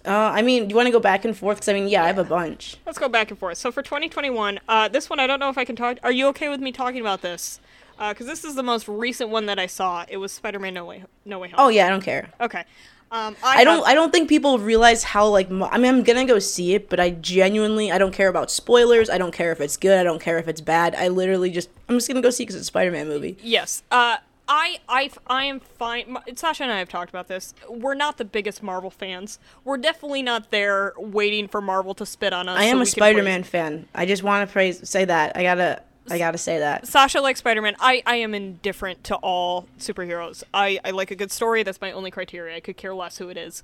Uh, 0.05 0.11
I 0.33 0.41
mean, 0.41 0.67
do 0.67 0.69
you 0.69 0.75
want 0.75 0.87
to 0.87 0.91
go 0.91 0.99
back 0.99 1.25
and 1.25 1.35
forth? 1.35 1.57
Because 1.57 1.69
I 1.69 1.73
mean, 1.73 1.87
yeah, 1.87 2.03
I 2.03 2.07
have 2.07 2.19
a 2.19 2.23
bunch. 2.23 2.77
Let's 2.85 2.99
go 2.99 3.09
back 3.09 3.31
and 3.31 3.39
forth. 3.39 3.57
So 3.57 3.71
for 3.71 3.81
2021, 3.81 4.59
uh, 4.67 4.87
this 4.89 5.09
one 5.09 5.19
I 5.19 5.25
don't 5.25 5.39
know 5.39 5.49
if 5.49 5.57
I 5.57 5.65
can 5.65 5.75
talk. 5.75 5.97
Are 6.03 6.11
you 6.11 6.27
okay 6.27 6.49
with 6.49 6.59
me 6.59 6.71
talking 6.71 7.01
about 7.01 7.21
this? 7.21 7.59
Because 7.97 8.27
this 8.27 8.43
is 8.43 8.55
the 8.55 8.63
most 8.63 8.87
recent 8.87 9.29
one 9.29 9.45
that 9.45 9.57
I 9.57 9.67
saw. 9.67 10.05
It 10.07 10.17
was 10.17 10.31
Spider-Man: 10.33 10.73
No 10.73 10.85
Way 10.85 11.03
No 11.23 11.39
Way 11.39 11.49
Home. 11.49 11.55
Oh 11.57 11.69
yeah, 11.69 11.87
I 11.87 11.89
don't 11.89 12.03
care. 12.03 12.29
okay. 12.41 12.65
Um, 13.11 13.35
I, 13.43 13.61
I 13.61 13.63
don't. 13.63 13.87
I 13.87 13.93
don't 13.93 14.11
think 14.11 14.27
people 14.27 14.59
realize 14.59 15.03
how 15.03 15.27
like. 15.27 15.49
I 15.49 15.77
mean, 15.77 15.85
I'm 15.85 16.03
gonna 16.03 16.25
go 16.25 16.37
see 16.39 16.73
it, 16.75 16.89
but 16.89 16.99
I 16.99 17.11
genuinely, 17.11 17.91
I 17.91 17.97
don't 17.97 18.13
care 18.13 18.27
about 18.27 18.51
spoilers. 18.51 19.09
I 19.09 19.17
don't 19.17 19.31
care 19.33 19.51
if 19.51 19.61
it's 19.61 19.77
good. 19.77 19.97
I 19.97 20.03
don't 20.03 20.21
care 20.21 20.37
if 20.37 20.47
it's 20.47 20.59
bad. 20.59 20.93
I 20.95 21.07
literally 21.07 21.49
just, 21.51 21.69
I'm 21.87 21.95
just 21.95 22.07
gonna 22.07 22.21
go 22.21 22.31
see 22.31 22.43
because 22.43 22.55
it's 22.55 22.63
a 22.63 22.65
Spider-Man 22.65 23.07
movie. 23.07 23.37
Yes. 23.41 23.83
Uh, 23.89 24.17
I, 24.47 24.79
I, 24.87 25.09
I 25.27 25.45
am 25.45 25.59
fine. 25.59 26.17
Sasha 26.35 26.63
and 26.63 26.71
I 26.71 26.79
have 26.79 26.89
talked 26.89 27.09
about 27.09 27.27
this. 27.27 27.53
We're 27.69 27.95
not 27.95 28.17
the 28.17 28.25
biggest 28.25 28.61
Marvel 28.61 28.89
fans. 28.89 29.39
We're 29.63 29.77
definitely 29.77 30.21
not 30.21 30.51
there 30.51 30.93
waiting 30.97 31.47
for 31.47 31.61
Marvel 31.61 31.93
to 31.95 32.05
spit 32.05 32.33
on 32.33 32.47
us. 32.47 32.59
I 32.59 32.65
am 32.65 32.77
so 32.77 32.81
a 32.81 32.85
Spider-Man 32.85 33.43
fan. 33.43 33.87
I 33.95 34.05
just 34.05 34.23
want 34.23 34.47
to 34.47 34.51
praise, 34.51 34.87
say 34.87 35.05
that. 35.05 35.35
I 35.35 35.43
gotta, 35.43 35.81
I 36.09 36.17
gotta 36.17 36.37
say 36.37 36.59
that. 36.59 36.87
Sasha 36.87 37.21
likes 37.21 37.39
Spider 37.39 37.61
Man. 37.61 37.75
I, 37.79 38.03
I 38.05 38.17
am 38.17 38.35
indifferent 38.35 39.03
to 39.05 39.15
all 39.15 39.67
superheroes. 39.79 40.43
I, 40.53 40.79
I 40.85 40.91
like 40.91 41.09
a 41.11 41.15
good 41.15 41.31
story. 41.31 41.63
That's 41.63 41.81
my 41.81 41.91
only 41.91 42.11
criteria. 42.11 42.55
I 42.55 42.59
could 42.59 42.77
care 42.77 42.93
less 42.93 43.17
who 43.17 43.29
it 43.29 43.37
is. 43.37 43.63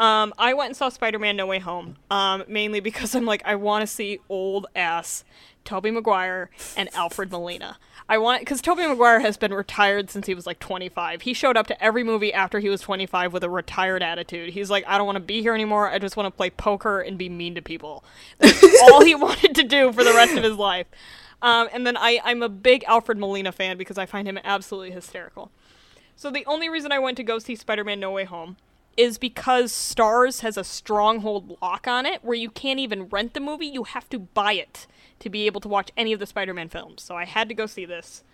Um, 0.00 0.32
I 0.38 0.54
went 0.54 0.68
and 0.68 0.76
saw 0.76 0.88
Spider 0.88 1.18
Man 1.18 1.36
No 1.36 1.46
Way 1.46 1.58
Home, 1.58 1.96
um, 2.10 2.42
mainly 2.48 2.80
because 2.80 3.14
I'm 3.14 3.26
like, 3.26 3.42
I 3.44 3.54
want 3.54 3.82
to 3.82 3.86
see 3.86 4.18
old 4.30 4.66
ass 4.74 5.24
Tobey 5.66 5.90
Maguire 5.90 6.48
and 6.74 6.88
Alfred 6.94 7.30
Molina. 7.30 7.76
I 8.08 8.16
want 8.16 8.40
because 8.40 8.62
Tobey 8.62 8.86
Maguire 8.86 9.20
has 9.20 9.36
been 9.36 9.52
retired 9.52 10.10
since 10.10 10.26
he 10.26 10.34
was 10.34 10.46
like 10.46 10.58
25. 10.58 11.20
He 11.20 11.34
showed 11.34 11.58
up 11.58 11.66
to 11.66 11.84
every 11.84 12.02
movie 12.02 12.32
after 12.32 12.60
he 12.60 12.70
was 12.70 12.80
25 12.80 13.34
with 13.34 13.44
a 13.44 13.50
retired 13.50 14.02
attitude. 14.02 14.54
He's 14.54 14.70
like, 14.70 14.84
I 14.88 14.96
don't 14.96 15.04
want 15.04 15.16
to 15.16 15.20
be 15.20 15.42
here 15.42 15.54
anymore. 15.54 15.90
I 15.90 15.98
just 15.98 16.16
want 16.16 16.26
to 16.28 16.36
play 16.36 16.48
poker 16.48 17.00
and 17.00 17.18
be 17.18 17.28
mean 17.28 17.54
to 17.56 17.62
people. 17.62 18.02
That's 18.38 18.82
all 18.90 19.04
he 19.04 19.14
wanted 19.14 19.54
to 19.56 19.64
do 19.64 19.92
for 19.92 20.02
the 20.02 20.14
rest 20.14 20.34
of 20.34 20.42
his 20.42 20.56
life. 20.56 20.86
Um, 21.42 21.68
and 21.74 21.86
then 21.86 21.98
I, 21.98 22.22
I'm 22.24 22.42
a 22.42 22.48
big 22.48 22.84
Alfred 22.84 23.18
Molina 23.18 23.52
fan 23.52 23.76
because 23.76 23.98
I 23.98 24.06
find 24.06 24.26
him 24.26 24.38
absolutely 24.44 24.92
hysterical. 24.92 25.50
So 26.16 26.30
the 26.30 26.46
only 26.46 26.70
reason 26.70 26.90
I 26.90 26.98
went 26.98 27.18
to 27.18 27.22
go 27.22 27.38
see 27.38 27.54
Spider-Man 27.54 28.00
No 28.00 28.12
Way 28.12 28.24
Home 28.24 28.56
is 29.00 29.16
because 29.16 29.72
Starz 29.72 30.42
has 30.42 30.58
a 30.58 30.62
stronghold 30.62 31.56
lock 31.62 31.88
on 31.88 32.04
it 32.04 32.22
where 32.22 32.36
you 32.36 32.50
can't 32.50 32.78
even 32.78 33.08
rent 33.08 33.32
the 33.32 33.40
movie, 33.40 33.64
you 33.64 33.84
have 33.84 34.10
to 34.10 34.18
buy 34.18 34.52
it 34.52 34.86
to 35.20 35.30
be 35.30 35.46
able 35.46 35.62
to 35.62 35.68
watch 35.68 35.90
any 35.96 36.12
of 36.12 36.20
the 36.20 36.26
Spider-Man 36.26 36.68
films. 36.68 37.02
So 37.02 37.16
I 37.16 37.24
had 37.24 37.48
to 37.48 37.54
go 37.54 37.64
see 37.64 37.86
this. 37.86 38.24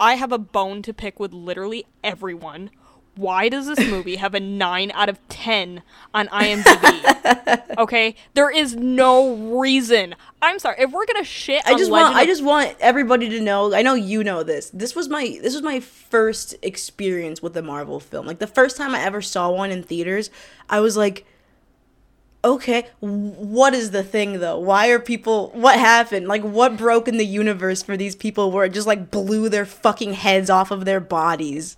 I 0.00 0.14
have 0.14 0.32
a 0.32 0.38
bone 0.38 0.82
to 0.82 0.92
pick 0.92 1.20
with 1.20 1.32
literally 1.32 1.86
everyone. 2.02 2.70
Why 3.18 3.48
does 3.48 3.66
this 3.66 3.80
movie 3.80 4.14
have 4.14 4.32
a 4.34 4.38
9 4.38 4.92
out 4.94 5.08
of 5.08 5.18
10 5.28 5.82
on 6.14 6.28
IMDb? 6.28 7.76
okay? 7.78 8.14
There 8.34 8.48
is 8.48 8.76
no 8.76 9.34
reason. 9.58 10.14
I'm 10.40 10.60
sorry. 10.60 10.76
If 10.78 10.92
we're 10.92 11.04
going 11.04 11.20
to 11.20 11.24
shit 11.24 11.60
I 11.66 11.72
on 11.72 11.78
just 11.78 11.90
Legend 11.90 12.14
want 12.14 12.16
I 12.16 12.26
just 12.26 12.44
want 12.44 12.76
everybody 12.78 13.28
to 13.30 13.40
know. 13.40 13.74
I 13.74 13.82
know 13.82 13.94
you 13.94 14.22
know 14.22 14.44
this. 14.44 14.70
This 14.70 14.94
was 14.94 15.08
my 15.08 15.36
this 15.42 15.52
was 15.52 15.64
my 15.64 15.80
first 15.80 16.54
experience 16.62 17.42
with 17.42 17.56
a 17.56 17.62
Marvel 17.62 17.98
film. 17.98 18.24
Like 18.24 18.38
the 18.38 18.46
first 18.46 18.76
time 18.76 18.94
I 18.94 19.00
ever 19.00 19.20
saw 19.20 19.50
one 19.50 19.72
in 19.72 19.82
theaters, 19.82 20.30
I 20.70 20.78
was 20.78 20.96
like 20.96 21.26
okay, 22.44 22.86
what 23.00 23.74
is 23.74 23.90
the 23.90 24.02
thing 24.02 24.40
though? 24.40 24.58
Why 24.58 24.88
are 24.88 24.98
people 24.98 25.50
what 25.54 25.78
happened? 25.78 26.28
Like 26.28 26.42
what 26.42 26.76
broke 26.76 27.08
in 27.08 27.16
the 27.18 27.26
universe 27.26 27.82
for 27.82 27.96
these 27.96 28.14
people 28.16 28.50
where 28.52 28.64
it 28.64 28.72
just 28.72 28.86
like 28.86 29.10
blew 29.10 29.48
their 29.48 29.66
fucking 29.66 30.14
heads 30.14 30.48
off 30.50 30.70
of 30.70 30.84
their 30.84 31.00
bodies? 31.00 31.76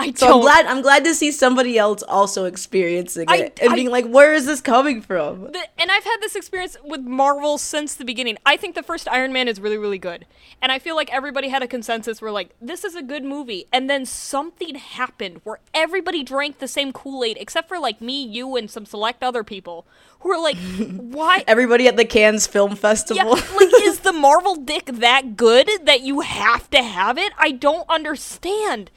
I 0.00 0.12
So 0.12 0.28
don't 0.28 0.34
I'm 0.36 0.40
glad 0.42 0.66
I'm 0.66 0.82
glad 0.82 1.04
to 1.04 1.14
see 1.14 1.32
somebody 1.32 1.76
else 1.76 2.04
also 2.04 2.44
experiencing 2.44 3.24
I- 3.28 3.36
it 3.38 3.58
and 3.60 3.72
I- 3.72 3.74
being 3.74 3.90
like, 3.90 4.06
where 4.06 4.32
is 4.32 4.46
this 4.46 4.60
coming 4.60 5.02
from? 5.02 5.50
The, 5.50 5.66
and 5.76 5.90
I've 5.90 6.04
had 6.04 6.18
this 6.20 6.36
experience 6.36 6.76
with 6.84 7.00
Marvel 7.00 7.58
since 7.58 7.94
the 7.96 8.04
beginning. 8.04 8.38
I 8.46 8.56
think 8.56 8.76
the 8.76 8.84
first 8.84 9.08
Iron 9.08 9.32
Man 9.32 9.48
is 9.48 9.60
really, 9.60 9.76
really 9.78 9.98
good. 9.98 10.24
And 10.62 10.70
I 10.72 10.78
feel 10.78 10.94
like 10.96 11.12
everybody 11.12 11.48
had 11.48 11.62
a 11.62 11.68
consensus 11.68 12.20
where, 12.20 12.32
like, 12.32 12.50
this 12.60 12.82
is 12.84 12.96
a 12.96 13.02
good 13.02 13.22
movie. 13.24 13.66
And 13.72 13.88
then 13.88 14.04
something 14.04 14.74
happened 14.74 15.40
where 15.44 15.60
everybody 15.72 16.24
drank 16.24 16.58
the 16.58 16.66
same 16.66 16.92
Kool 16.92 17.22
Aid, 17.22 17.36
except 17.40 17.68
for, 17.68 17.78
like, 17.78 18.00
me, 18.00 18.24
you, 18.24 18.56
and 18.56 18.68
some 18.68 18.84
select 18.84 19.22
other 19.22 19.44
people 19.44 19.86
who 20.20 20.32
are 20.32 20.42
like, 20.42 20.56
why? 20.56 21.44
Everybody 21.46 21.86
at 21.88 21.96
the 21.96 22.04
Cannes 22.04 22.46
Film 22.46 22.74
Festival. 22.76 23.36
Yeah, 23.36 23.56
like, 23.56 23.68
is 23.82 24.00
the 24.00 24.12
Marvel 24.12 24.56
dick 24.56 24.86
that 24.86 25.36
good 25.36 25.70
that 25.84 26.02
you 26.02 26.20
have 26.20 26.68
to 26.70 26.82
have 26.82 27.18
it? 27.18 27.32
I 27.38 27.52
don't 27.52 27.88
understand. 27.88 28.90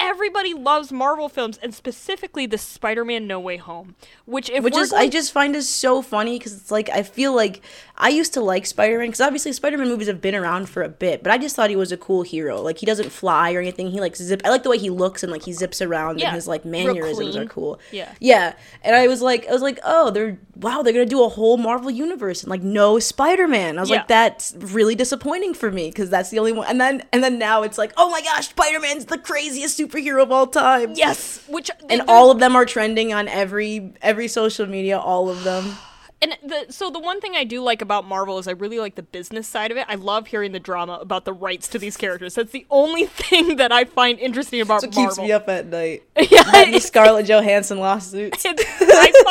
Everybody 0.00 0.54
loves 0.54 0.90
Marvel 0.90 1.28
films 1.28 1.58
and 1.62 1.74
specifically 1.74 2.46
the 2.46 2.56
Spider-Man 2.58 3.26
No 3.26 3.38
Way 3.38 3.58
Home, 3.58 3.94
which 4.24 4.48
if 4.50 4.64
which 4.64 4.76
is 4.76 4.90
going- 4.90 5.02
I 5.04 5.08
just 5.08 5.30
find 5.32 5.54
is 5.54 5.68
so 5.68 6.00
funny 6.02 6.38
because 6.38 6.54
it's 6.54 6.70
like 6.70 6.88
I 6.88 7.02
feel 7.02 7.34
like 7.34 7.60
I 7.96 8.08
used 8.08 8.32
to 8.34 8.40
like 8.40 8.64
Spider 8.64 8.98
Man 8.98 9.08
because 9.08 9.20
obviously 9.20 9.52
Spider 9.52 9.76
Man 9.76 9.88
movies 9.88 10.06
have 10.08 10.20
been 10.22 10.34
around 10.34 10.70
for 10.70 10.82
a 10.82 10.88
bit, 10.88 11.22
but 11.22 11.30
I 11.32 11.36
just 11.38 11.54
thought 11.54 11.68
he 11.70 11.76
was 11.76 11.92
a 11.92 11.96
cool 11.98 12.22
hero. 12.22 12.60
Like 12.62 12.78
he 12.78 12.86
doesn't 12.86 13.10
fly 13.10 13.52
or 13.52 13.60
anything. 13.60 13.90
He 13.90 14.00
like 14.00 14.16
zip. 14.16 14.40
I 14.44 14.48
like 14.48 14.62
the 14.62 14.70
way 14.70 14.78
he 14.78 14.88
looks 14.90 15.22
and 15.22 15.30
like 15.30 15.42
he 15.44 15.52
zips 15.52 15.82
around 15.82 16.18
Yeah, 16.18 16.28
and 16.28 16.34
his 16.34 16.48
like 16.48 16.64
mannerisms 16.64 17.36
are 17.36 17.44
cool. 17.46 17.78
Yeah. 17.92 18.10
yeah. 18.20 18.54
And 18.82 18.96
I 18.96 19.06
was 19.06 19.20
like, 19.20 19.46
I 19.48 19.52
was 19.52 19.62
like, 19.62 19.78
oh, 19.84 20.10
they're 20.10 20.38
wow, 20.56 20.82
they're 20.82 20.92
gonna 20.94 21.04
do 21.06 21.22
a 21.24 21.28
whole 21.28 21.56
Marvel 21.58 21.90
universe 21.90 22.42
and 22.42 22.50
like 22.50 22.62
no 22.62 22.98
Spider 22.98 23.46
Man. 23.46 23.76
I 23.76 23.82
was 23.82 23.90
Yeah. 23.90 23.98
like, 23.98 24.08
that's 24.08 24.54
really 24.58 24.94
disappointing 24.94 25.52
for 25.54 25.70
me 25.70 25.88
because 25.90 26.08
that's 26.08 26.30
the 26.30 26.38
only 26.38 26.52
one. 26.52 26.66
And 26.68 26.80
then 26.80 27.02
and 27.12 27.22
then 27.22 27.38
now 27.38 27.62
it's 27.62 27.76
like, 27.76 27.92
oh 27.98 28.08
my 28.10 28.22
gosh, 28.22 28.48
Spider 28.48 28.80
Man's 28.80 29.04
the 29.04 29.18
craziest 29.18 29.78
superhero 29.90 30.22
of 30.22 30.32
all 30.32 30.46
time. 30.46 30.92
yes, 30.94 31.44
which 31.48 31.70
And 31.88 32.02
all 32.08 32.30
of 32.30 32.38
them 32.38 32.56
are 32.56 32.64
trending 32.66 33.12
on 33.12 33.28
every 33.28 33.92
every 34.02 34.28
social 34.28 34.66
media. 34.66 34.98
All 34.98 35.28
of 35.28 35.44
them. 35.44 35.76
And 36.22 36.36
the 36.44 36.66
so 36.70 36.90
the 36.90 36.98
one 36.98 37.18
thing 37.22 37.34
I 37.34 37.44
do 37.44 37.62
like 37.62 37.80
about 37.80 38.04
Marvel 38.06 38.36
is 38.38 38.46
I 38.46 38.50
really 38.50 38.78
like 38.78 38.94
the 38.94 39.02
business 39.02 39.48
side 39.48 39.70
of 39.70 39.78
it. 39.78 39.86
I 39.88 39.94
love 39.94 40.26
hearing 40.26 40.52
the 40.52 40.60
drama 40.60 40.98
about 41.00 41.24
the 41.24 41.32
rights 41.32 41.66
to 41.68 41.78
these 41.78 41.96
characters. 41.96 42.34
That's 42.34 42.52
the 42.52 42.66
only 42.70 43.06
thing 43.20 43.56
that 43.56 43.72
I 43.72 43.86
find 43.86 44.18
interesting 44.18 44.60
about 44.60 44.84
It 44.84 44.94
Marvel. 44.94 45.14
keeps 45.14 45.18
me 45.18 45.32
up 45.32 45.48
at 45.48 45.64
night. 45.68 46.02
Yeah, 46.30 46.66
the 46.70 46.78
Scarlett 46.78 47.24
Johansson 47.24 47.78
lawsuits. 47.78 48.44
I 48.46 48.52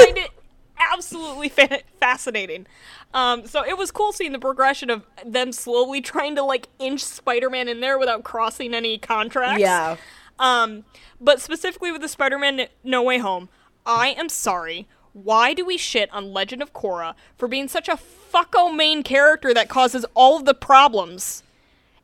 find 0.04 0.18
it 0.18 0.32
absolutely 0.80 1.50
fa- 1.50 1.82
fascinating. 2.00 2.66
Um, 3.14 3.46
so 3.46 3.64
it 3.64 3.78
was 3.78 3.92
cool 3.92 4.12
seeing 4.12 4.32
the 4.32 4.40
progression 4.40 4.90
of 4.90 5.04
them 5.24 5.52
slowly 5.52 6.02
trying 6.02 6.36
to 6.38 6.44
like 6.44 6.70
inch 6.80 7.04
Spider-Man 7.04 7.68
in 7.68 7.82
there 7.82 8.00
without 8.00 8.24
crossing 8.24 8.74
any 8.74 8.98
contracts. 8.98 9.62
Yeah. 9.62 9.98
Um, 10.40 10.86
but 11.20 11.42
specifically 11.42 11.92
with 11.92 12.02
the 12.02 12.08
Spider-Man 12.08 12.68
No 12.84 13.04
Way 13.04 13.20
Home, 13.20 13.50
I 13.86 14.10
am 14.18 14.30
sorry. 14.30 14.88
Why 15.14 15.54
do 15.54 15.66
we 15.66 15.78
shit 15.78 16.12
on 16.14 16.34
Legend 16.34 16.62
of 16.62 16.74
Korra 16.74 17.14
for 17.38 17.48
being 17.48 17.68
such 17.68 17.90
a 17.90 18.00
fucko 18.34 18.74
main 18.74 19.04
character 19.04 19.54
that 19.54 19.70
causes 19.70 20.06
all 20.14 20.38
of 20.38 20.46
the 20.46 20.54
problems? 20.54 21.44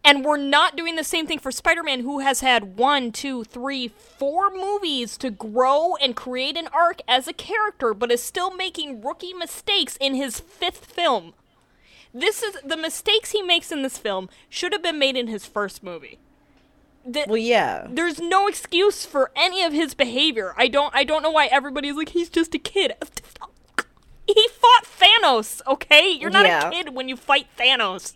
And 0.04 0.24
we're 0.24 0.38
not 0.38 0.76
doing 0.76 0.98
the 0.98 1.04
same 1.04 1.26
thing 1.26 1.40
for 1.40 1.52
Spider 1.52 1.82
Man, 1.82 2.02
who 2.02 2.20
has 2.20 2.42
had 2.42 2.78
one, 2.78 3.12
two, 3.12 3.44
three, 3.44 3.88
four 3.88 4.52
movies 4.52 5.18
to 5.18 5.32
grow 5.32 5.96
and 5.96 6.16
create 6.16 6.58
an 6.58 6.68
arc 6.68 7.00
as 7.08 7.28
a 7.28 7.34
character, 7.34 7.94
but 7.94 8.12
is 8.12 8.22
still 8.22 8.56
making 8.56 9.02
rookie 9.02 9.34
mistakes 9.34 9.98
in 10.00 10.14
his 10.14 10.40
fifth 10.40 10.86
film. 10.86 11.34
This 12.14 12.44
is 12.44 12.56
the 12.64 12.78
mistakes 12.78 13.32
he 13.32 13.42
makes 13.42 13.72
in 13.72 13.82
this 13.82 13.98
film 13.98 14.30
should 14.48 14.74
have 14.74 14.84
been 14.84 15.00
made 15.00 15.18
in 15.18 15.28
his 15.28 15.46
first 15.46 15.82
movie. 15.82 16.20
Well, 17.06 17.38
yeah. 17.38 17.88
there's 17.90 18.20
no 18.20 18.48
excuse 18.48 19.06
for 19.06 19.32
any 19.36 19.64
of 19.64 19.74
his 19.74 19.94
behavior. 19.94 20.54
I 20.58 20.68
don't 20.68 20.94
I 20.96 21.04
don't 21.04 21.22
know 21.22 21.32
why 21.32 21.46
everybody's 21.48 21.96
like 21.96 22.10
he's 22.10 22.30
just 22.30 22.54
a 22.56 22.60
kid. 22.60 22.94
He 24.28 24.48
fought 24.50 24.86
Thanos, 24.86 25.62
okay? 25.68 26.10
You're 26.10 26.32
not 26.32 26.46
Yeah. 26.48 26.68
a 26.68 26.72
kid 26.72 26.96
when 26.96 27.08
you 27.08 27.16
fight 27.16 27.46
Thanos. 27.60 28.14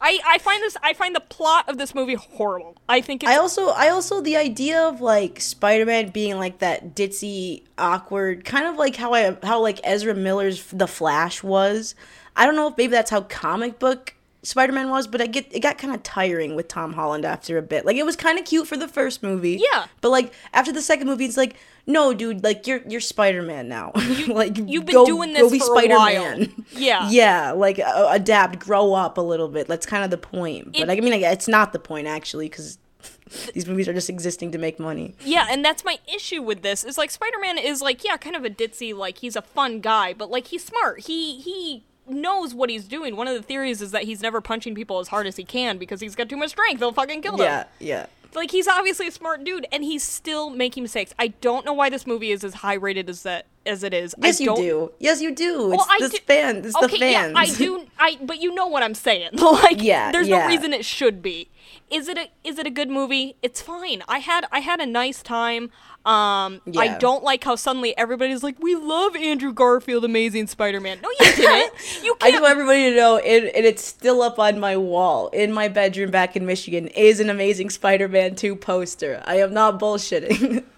I 0.00 0.20
I 0.24 0.38
find 0.38 0.62
this 0.62 0.76
I 0.80 0.92
find 0.94 1.14
the 1.14 1.20
plot 1.20 1.68
of 1.68 1.76
this 1.76 1.92
movie 1.92 2.14
horrible. 2.14 2.76
I 2.88 3.00
think 3.00 3.24
it's 3.24 3.30
I 3.32 3.36
also, 3.36 3.68
I 3.70 3.88
also, 3.88 4.20
the 4.20 4.36
idea 4.36 4.80
of 4.80 5.00
like 5.00 5.40
Spider-Man 5.40 6.10
being 6.10 6.38
like 6.38 6.58
that 6.58 6.94
ditzy, 6.94 7.62
awkward, 7.78 8.44
kind 8.44 8.66
of 8.66 8.76
like 8.76 8.94
how 8.94 9.12
I, 9.12 9.36
how 9.42 9.60
like 9.60 9.80
Ezra 9.82 10.14
Miller's 10.14 10.64
The 10.66 10.86
Flash 10.86 11.42
was. 11.42 11.94
I 12.36 12.46
don't 12.46 12.54
know 12.56 12.68
if 12.68 12.76
maybe 12.78 12.92
that's 12.92 13.10
how 13.10 13.22
comic 13.22 13.78
book 13.80 14.14
Spider-Man 14.44 14.90
was, 14.90 15.06
but 15.06 15.20
I 15.20 15.26
get 15.26 15.46
it 15.54 15.60
got 15.60 15.78
kind 15.78 15.94
of 15.94 16.02
tiring 16.02 16.56
with 16.56 16.66
Tom 16.68 16.94
Holland 16.94 17.24
after 17.24 17.58
a 17.58 17.62
bit. 17.62 17.84
Like 17.86 17.96
it 17.96 18.04
was 18.04 18.16
kind 18.16 18.38
of 18.38 18.44
cute 18.44 18.66
for 18.66 18.76
the 18.76 18.88
first 18.88 19.22
movie, 19.22 19.60
Yeah. 19.72 19.86
but 20.00 20.10
like 20.10 20.32
after 20.52 20.72
the 20.72 20.82
second 20.82 21.06
movie, 21.06 21.24
it's 21.26 21.36
like, 21.36 21.54
no, 21.86 22.12
dude, 22.12 22.42
like 22.42 22.66
you're 22.66 22.80
you're 22.88 23.00
Spider-Man 23.00 23.68
now. 23.68 23.92
like 24.28 24.56
you've 24.58 24.84
been 24.84 24.94
go- 24.96 25.06
doing 25.06 25.32
go 25.32 25.48
this 25.48 25.52
be 25.52 25.58
for 25.60 25.66
a 25.66 25.68
while. 25.88 26.00
Spider-Man. 26.08 26.64
Yeah. 26.72 27.08
yeah, 27.10 27.50
like 27.52 27.78
uh, 27.78 28.08
adapt, 28.10 28.58
grow 28.58 28.94
up 28.94 29.16
a 29.16 29.20
little 29.20 29.48
bit. 29.48 29.68
That's 29.68 29.86
kind 29.86 30.02
of 30.04 30.10
the 30.10 30.18
point. 30.18 30.72
But 30.72 30.82
It- 30.82 30.90
I 30.90 31.00
mean, 31.00 31.12
like, 31.12 31.22
it's 31.22 31.48
not 31.48 31.72
the 31.72 31.78
point 31.78 32.06
actually 32.08 32.48
because 32.48 32.78
these 33.54 33.66
movies 33.68 33.86
are 33.88 33.92
just 33.94 34.10
existing 34.10 34.50
to 34.52 34.58
make 34.58 34.80
money. 34.80 35.14
Yeah, 35.24 35.46
and 35.50 35.64
that's 35.64 35.84
my 35.84 35.98
issue 36.12 36.42
with 36.42 36.62
this. 36.62 36.82
Is 36.82 36.98
like 36.98 37.10
Spider-Man 37.12 37.58
is 37.58 37.80
like 37.80 38.02
yeah, 38.04 38.16
kind 38.16 38.34
of 38.34 38.44
a 38.44 38.50
ditzy 38.50 38.92
like 38.94 39.18
he's 39.18 39.36
a 39.36 39.42
fun 39.42 39.80
guy, 39.80 40.12
but 40.14 40.30
like 40.30 40.48
he's 40.48 40.64
smart. 40.64 41.00
He 41.00 41.40
he 41.40 41.84
knows 42.06 42.54
what 42.54 42.70
he's 42.70 42.86
doing. 42.86 43.16
One 43.16 43.28
of 43.28 43.34
the 43.34 43.42
theories 43.42 43.80
is 43.82 43.90
that 43.92 44.04
he's 44.04 44.22
never 44.22 44.40
punching 44.40 44.74
people 44.74 44.98
as 44.98 45.08
hard 45.08 45.26
as 45.26 45.36
he 45.36 45.44
can 45.44 45.78
because 45.78 46.00
he's 46.00 46.14
got 46.14 46.28
too 46.28 46.36
much 46.36 46.50
strength. 46.50 46.80
They'll 46.80 46.92
fucking 46.92 47.22
kill 47.22 47.34
him. 47.34 47.42
Yeah, 47.42 47.64
yeah. 47.78 48.06
Like 48.34 48.50
he's 48.50 48.66
obviously 48.66 49.08
a 49.08 49.10
smart 49.10 49.44
dude, 49.44 49.66
and 49.70 49.84
he's 49.84 50.02
still 50.02 50.50
making 50.50 50.84
mistakes. 50.84 51.12
I 51.18 51.28
don't 51.28 51.66
know 51.66 51.74
why 51.74 51.90
this 51.90 52.06
movie 52.06 52.30
is 52.30 52.44
as 52.44 52.54
high 52.54 52.74
rated 52.74 53.10
as 53.10 53.22
that 53.24 53.46
as 53.66 53.82
it 53.84 53.94
is. 53.94 54.14
Yes, 54.20 54.40
I 54.40 54.44
you 54.44 54.56
do. 54.56 54.92
Yes, 54.98 55.20
you 55.20 55.34
do. 55.34 55.68
Well, 55.68 55.74
It's 55.74 55.86
I 55.88 55.98
the 56.00 56.08
do- 56.08 56.18
fans. 56.26 56.66
It's 56.66 56.76
okay, 56.76 56.86
the 56.86 56.98
fans. 56.98 57.32
yeah, 57.34 57.40
I 57.40 57.46
do. 57.46 57.86
I 57.98 58.18
but 58.22 58.40
you 58.40 58.54
know 58.54 58.66
what 58.66 58.82
I'm 58.82 58.94
saying. 58.94 59.30
like, 59.34 59.82
Yeah, 59.82 60.10
there's 60.12 60.28
yeah. 60.28 60.42
no 60.42 60.46
reason 60.48 60.72
it 60.72 60.84
should 60.84 61.22
be. 61.22 61.48
Is 61.90 62.08
it 62.08 62.16
a 62.18 62.28
is 62.42 62.58
it 62.58 62.66
a 62.66 62.70
good 62.70 62.88
movie? 62.90 63.36
It's 63.42 63.60
fine. 63.60 64.02
I 64.08 64.18
had 64.18 64.46
I 64.50 64.60
had 64.60 64.80
a 64.80 64.86
nice 64.86 65.22
time. 65.22 65.64
Um, 66.04 66.60
I 66.76 66.96
don't 66.98 67.22
like 67.22 67.44
how 67.44 67.54
suddenly 67.54 67.96
everybody's 67.96 68.42
like, 68.42 68.56
"We 68.60 68.74
love 68.74 69.14
Andrew 69.14 69.52
Garfield, 69.52 70.04
Amazing 70.04 70.48
Spider-Man." 70.48 70.98
No, 71.00 71.08
you 71.20 71.32
didn't. 71.36 71.72
You 72.02 72.14
I 72.20 72.24
can't. 72.24 72.32
just 72.32 72.42
want 72.42 72.50
everybody 72.50 72.90
to 72.90 72.96
know, 72.96 73.18
and, 73.18 73.44
and 73.44 73.64
it's 73.64 73.84
still 73.84 74.20
up 74.22 74.38
on 74.40 74.58
my 74.58 74.76
wall 74.76 75.28
in 75.28 75.52
my 75.52 75.68
bedroom 75.68 76.10
back 76.10 76.34
in 76.34 76.44
Michigan, 76.44 76.88
is 76.88 77.20
an 77.20 77.30
Amazing 77.30 77.70
Spider-Man 77.70 78.34
2 78.34 78.56
poster. 78.56 79.22
I 79.24 79.36
am 79.36 79.54
not 79.54 79.78
bullshitting. 79.78 80.64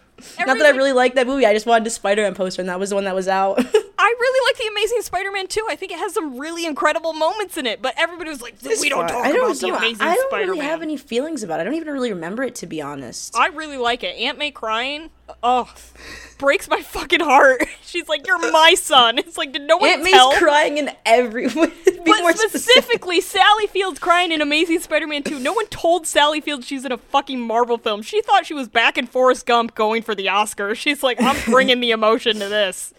not 0.47 0.59
that 0.59 0.67
I 0.67 0.71
really 0.71 0.93
like 0.93 1.15
that 1.15 1.27
movie. 1.27 1.47
I 1.47 1.53
just 1.53 1.67
wanted 1.67 1.87
a 1.87 1.91
Spider-Man 1.91 2.35
poster, 2.35 2.63
and 2.63 2.69
that 2.69 2.79
was 2.81 2.91
the 2.91 2.95
one 2.95 3.05
that 3.05 3.15
was 3.15 3.29
out. 3.29 3.65
I 3.99 4.15
really 4.21 4.49
like 4.49 4.57
the 4.59 4.69
Amazing 4.73 5.03
Spider-Man 5.03 5.47
too. 5.47 5.67
I 5.71 5.77
think 5.77 5.93
it 5.93 5.99
has 5.99 6.13
some 6.15 6.39
really 6.39 6.67
incredible 6.67 7.13
moments 7.13 7.57
in 7.57 7.67
it. 7.67 7.81
But 7.81 7.95
everybody 7.97 8.31
was 8.31 8.43
like, 8.43 8.57
"We 8.63 8.89
don't 8.89 9.07
talk 9.09 9.25
I 9.25 9.33
don't, 9.33 9.45
about 9.45 9.57
the 9.61 9.69
know, 9.69 9.77
Amazing 9.77 10.07
I 10.07 10.15
don't 10.15 10.29
Spider-Man." 10.31 10.51
really 10.57 10.67
have 10.67 10.83
any 10.83 10.97
feelings 10.97 11.43
about 11.43 11.61
it. 11.61 11.63
I 11.63 11.65
don't 11.65 11.75
even 11.75 11.93
really 11.93 12.13
remember 12.13 12.43
it, 12.43 12.55
to 12.57 12.67
be 12.67 12.83
honest. 12.83 13.37
I 13.37 13.47
really 13.49 13.77
like 13.77 14.03
it. 14.03 14.17
Aunt 14.17 14.39
May 14.39 14.51
crying, 14.51 15.11
oh, 15.43 15.73
breaks 16.39 16.69
my 16.69 16.81
fucking 16.83 17.21
heart. 17.21 17.65
She's 17.85 18.09
like, 18.09 18.27
"You're 18.27 18.51
my 18.51 18.75
son." 18.75 19.19
It's 19.19 19.39
like, 19.39 19.53
did 19.53 19.63
no 19.63 19.77
one 19.77 19.91
Aunt 19.91 20.03
May's 20.03 20.13
tell? 20.13 20.33
crying 20.33 20.79
in 20.79 20.91
every. 21.07 21.49
Be 22.05 22.11
but 22.11 22.21
more 22.21 22.33
specific. 22.33 22.61
specifically, 22.61 23.21
Sally 23.21 23.67
Fields 23.69 23.99
crying 23.99 24.33
in 24.33 24.43
Amazing 24.43 24.81
Spider-Man 24.81 25.23
2. 25.23 25.39
No 25.39 25.53
one 25.55 25.67
told 25.69 26.07
Sally 26.07 26.41
Fields 26.41 26.67
she's 26.67 26.85
in 26.85 26.93
a 26.93 26.99
fucking 26.99 27.41
Marvel 27.41 27.79
film. 27.79 28.03
She 28.03 28.21
thought 28.23 28.45
she 28.45 28.53
was 28.55 28.69
back 28.69 28.99
in 28.99 29.07
Forrest 29.07 29.47
Gump 29.47 29.75
going 29.75 30.03
for 30.03 30.15
the 30.15 30.29
Oscar. 30.29 30.75
She's 30.75 31.03
like, 31.03 31.19
I'm 31.21 31.37
bringing 31.51 31.81
the 31.81 31.93
emotion 31.93 32.41
to 32.41 32.49
this. 32.49 32.93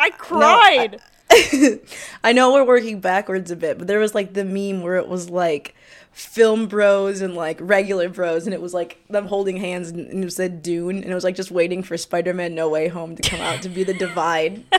I 0.00 0.10
cried. 0.10 1.00
I 2.24 2.32
know 2.32 2.52
we're 2.52 2.64
working 2.64 2.98
backwards 3.00 3.50
a 3.52 3.56
bit, 3.56 3.78
but 3.78 3.86
there 3.86 4.00
was 4.00 4.14
like 4.14 4.32
the 4.32 4.44
meme 4.44 4.82
where 4.82 4.96
it 4.96 5.06
was 5.06 5.30
like 5.30 5.76
film 6.10 6.66
bros 6.66 7.20
and 7.20 7.34
like 7.36 7.58
regular 7.60 8.08
bros, 8.08 8.46
and 8.46 8.52
it 8.54 8.60
was 8.60 8.74
like 8.74 8.98
them 9.08 9.26
holding 9.26 9.56
hands, 9.58 9.90
and 9.90 10.24
it 10.24 10.32
said 10.32 10.62
Dune, 10.62 10.96
and 10.96 11.06
it 11.12 11.14
was 11.14 11.22
like 11.22 11.36
just 11.36 11.52
waiting 11.52 11.84
for 11.84 11.96
Spider 11.96 12.34
Man 12.34 12.54
No 12.54 12.68
Way 12.68 12.88
Home 12.88 13.14
to 13.14 13.22
come 13.22 13.40
out 13.40 13.62
to 13.62 13.68
be 13.68 13.84
the 13.84 13.94
divide. 13.94 14.64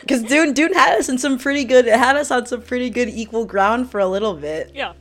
Because 0.00 0.22
Dune, 0.22 0.52
Dune 0.52 0.74
had 0.74 0.98
us 0.98 1.08
in 1.08 1.16
some 1.16 1.38
pretty 1.38 1.64
good, 1.64 1.86
it 1.86 1.98
had 1.98 2.14
us 2.14 2.30
on 2.30 2.44
some 2.44 2.60
pretty 2.60 2.90
good 2.90 3.08
equal 3.08 3.46
ground 3.46 3.90
for 3.90 3.98
a 3.98 4.06
little 4.06 4.34
bit. 4.34 4.70
yeah. 4.74 4.92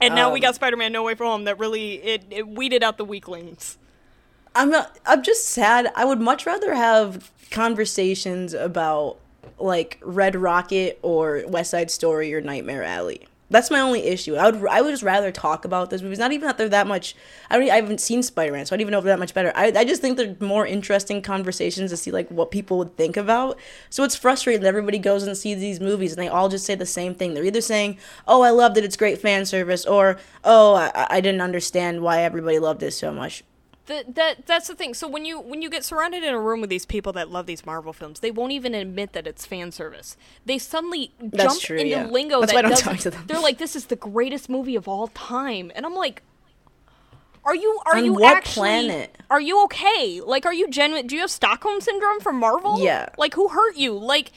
And 0.00 0.14
now 0.14 0.32
we 0.32 0.38
Um, 0.40 0.42
got 0.42 0.54
Spider-Man 0.54 0.92
No 0.92 1.02
Way 1.02 1.14
From 1.14 1.26
Home 1.26 1.44
that 1.44 1.58
really 1.58 1.96
it, 1.96 2.24
it 2.30 2.48
weeded 2.48 2.82
out 2.82 2.96
the 2.96 3.04
weaklings. 3.04 3.76
I'm. 4.58 4.74
I'm 5.06 5.22
just 5.22 5.46
sad. 5.50 5.90
I 5.94 6.04
would 6.04 6.20
much 6.20 6.44
rather 6.44 6.74
have 6.74 7.30
conversations 7.50 8.54
about 8.54 9.18
like 9.58 9.98
Red 10.02 10.34
Rocket 10.34 10.98
or 11.02 11.44
West 11.46 11.70
Side 11.70 11.90
Story 11.90 12.34
or 12.34 12.40
Nightmare 12.40 12.82
Alley. 12.82 13.26
That's 13.50 13.70
my 13.70 13.80
only 13.80 14.04
issue. 14.04 14.34
I 14.34 14.50
would. 14.50 14.66
I 14.68 14.82
would 14.82 14.90
just 14.90 15.04
rather 15.04 15.30
talk 15.30 15.64
about 15.64 15.90
those 15.90 16.02
movies. 16.02 16.18
Not 16.18 16.32
even 16.32 16.48
that 16.48 16.58
they're 16.58 16.68
that 16.70 16.88
much. 16.88 17.14
I 17.48 17.56
don't. 17.56 17.70
I 17.70 17.76
haven't 17.76 18.00
seen 18.00 18.24
Spider 18.24 18.52
Man, 18.52 18.66
so 18.66 18.74
I 18.74 18.76
don't 18.76 18.80
even 18.82 18.92
know 18.92 18.98
if 18.98 19.04
they're 19.04 19.14
that 19.14 19.20
much 19.20 19.32
better. 19.32 19.52
I. 19.54 19.72
I 19.74 19.84
just 19.84 20.02
think 20.02 20.16
they're 20.16 20.36
more 20.40 20.66
interesting 20.66 21.22
conversations 21.22 21.92
to 21.92 21.96
see 21.96 22.10
like 22.10 22.28
what 22.28 22.50
people 22.50 22.78
would 22.78 22.96
think 22.96 23.16
about. 23.16 23.58
So 23.90 24.02
it's 24.02 24.16
frustrating 24.16 24.62
that 24.62 24.68
everybody 24.68 24.98
goes 24.98 25.22
and 25.22 25.36
sees 25.36 25.60
these 25.60 25.80
movies 25.80 26.12
and 26.12 26.20
they 26.20 26.28
all 26.28 26.48
just 26.48 26.66
say 26.66 26.74
the 26.74 26.84
same 26.84 27.14
thing. 27.14 27.32
They're 27.32 27.44
either 27.44 27.60
saying, 27.60 27.98
"Oh, 28.26 28.42
I 28.42 28.50
loved 28.50 28.76
it. 28.76 28.84
It's 28.84 28.96
great 28.96 29.18
fan 29.18 29.46
service," 29.46 29.86
or 29.86 30.18
"Oh, 30.42 30.74
I, 30.74 31.06
I 31.08 31.20
didn't 31.20 31.42
understand 31.42 32.02
why 32.02 32.22
everybody 32.22 32.58
loved 32.58 32.82
it 32.82 32.90
so 32.90 33.12
much." 33.12 33.44
That, 33.88 34.14
that 34.16 34.46
that's 34.46 34.68
the 34.68 34.74
thing. 34.74 34.92
So 34.92 35.08
when 35.08 35.24
you 35.24 35.40
when 35.40 35.62
you 35.62 35.70
get 35.70 35.82
surrounded 35.82 36.22
in 36.22 36.34
a 36.34 36.38
room 36.38 36.60
with 36.60 36.68
these 36.68 36.84
people 36.84 37.12
that 37.14 37.30
love 37.30 37.46
these 37.46 37.64
Marvel 37.64 37.94
films, 37.94 38.20
they 38.20 38.30
won't 38.30 38.52
even 38.52 38.74
admit 38.74 39.14
that 39.14 39.26
it's 39.26 39.46
fan 39.46 39.72
service. 39.72 40.14
They 40.44 40.58
suddenly 40.58 41.12
That's 41.18 41.54
jump 41.54 41.60
true, 41.62 41.78
into 41.78 41.90
yeah. 41.90 42.06
lingo 42.06 42.40
That's 42.40 42.52
that 42.52 42.64
why 42.64 42.68
I 42.68 42.70
don't 42.70 42.78
talk 42.78 42.98
to 42.98 43.10
them. 43.10 43.24
They're 43.26 43.40
like, 43.40 43.56
"This 43.56 43.74
is 43.74 43.86
the 43.86 43.96
greatest 43.96 44.50
movie 44.50 44.76
of 44.76 44.88
all 44.88 45.08
time," 45.08 45.72
and 45.74 45.86
I'm 45.86 45.94
like, 45.94 46.22
"Are 47.46 47.56
you 47.56 47.80
are 47.86 47.96
On 47.96 48.04
you 48.04 48.12
what 48.12 48.36
actually 48.36 48.68
planet? 48.68 49.16
are 49.30 49.40
you 49.40 49.64
okay? 49.64 50.20
Like, 50.24 50.44
are 50.44 50.52
you 50.52 50.68
genuine? 50.68 51.06
Do 51.06 51.14
you 51.14 51.22
have 51.22 51.30
Stockholm 51.30 51.80
syndrome 51.80 52.20
from 52.20 52.36
Marvel? 52.38 52.80
Yeah. 52.80 53.08
Like, 53.16 53.34
who 53.34 53.48
hurt 53.48 53.76
you? 53.76 53.94
Like." 53.98 54.32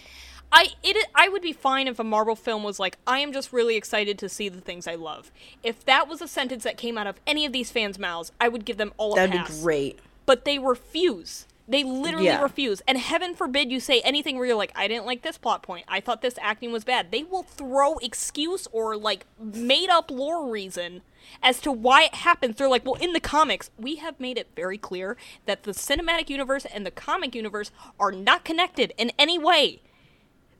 I 0.52 0.70
it 0.84 0.98
I 1.16 1.30
would 1.30 1.42
be 1.42 1.54
fine 1.54 1.88
if 1.88 2.00
a 2.00 2.04
Marvel 2.04 2.36
film 2.36 2.64
was 2.64 2.80
like, 2.80 2.98
I 3.08 3.20
am 3.20 3.32
just 3.32 3.54
really 3.54 3.76
excited 3.76 4.18
to 4.20 4.30
see 4.30 4.50
the 4.50 4.62
things 4.62 4.88
I 4.88 4.96
love. 4.96 5.32
If 5.64 5.86
that 5.86 6.08
was 6.08 6.22
a 6.22 6.28
sentence 6.28 6.64
that 6.64 6.78
came 6.78 6.98
out 6.98 7.08
of 7.08 7.20
any 7.26 7.46
of 7.46 7.54
these 7.54 7.72
fans' 7.72 7.98
mouths, 7.98 8.32
I 8.40 8.48
would 8.50 8.66
give 8.66 8.78
them 8.78 8.94
all 8.98 9.14
a 9.14 9.16
That'd 9.16 9.32
pass. 9.32 9.58
be 9.58 9.64
great. 9.64 10.00
But 10.26 10.46
they 10.46 10.60
refuse. 10.60 11.46
They 11.68 11.84
literally 11.86 12.26
Yeah. 12.26 12.42
refuse. 12.42 12.82
And 12.88 12.98
heaven 12.98 13.34
forbid 13.34 13.72
you 13.72 13.80
say 13.80 14.02
anything 14.02 14.36
where 14.36 14.46
you're 14.46 14.58
like, 14.58 14.74
I 14.76 14.90
didn't 14.90 15.06
like 15.06 15.22
this 15.22 15.38
plot 15.38 15.64
point. 15.64 15.86
I 15.88 16.02
thought 16.02 16.22
this 16.22 16.36
acting 16.42 16.72
was 16.74 16.84
bad. 16.84 17.12
They 17.12 17.24
will 17.24 17.44
throw 17.44 17.98
excuse 18.00 18.68
or 18.74 18.98
like 18.98 19.26
made 19.40 19.90
up 19.90 20.12
lore 20.12 20.50
reason 20.50 21.02
as 21.42 21.62
to 21.62 21.72
why 21.72 22.04
it 22.04 22.16
happens. 22.16 22.58
They're 22.58 22.68
like, 22.68 22.84
well, 22.86 22.96
in 22.96 23.14
the 23.14 23.22
comics, 23.22 23.70
we 23.78 23.98
have 23.98 24.20
made 24.20 24.38
it 24.38 24.50
very 24.54 24.78
clear 24.78 25.16
that 25.46 25.64
the 25.64 25.72
cinematic 25.72 26.30
universe 26.30 26.66
and 26.66 26.86
the 26.86 26.92
comic 26.92 27.36
universe 27.36 27.72
are 28.00 28.12
not 28.12 28.44
connected 28.44 28.94
in 28.98 29.12
any 29.18 29.40
way. 29.40 29.82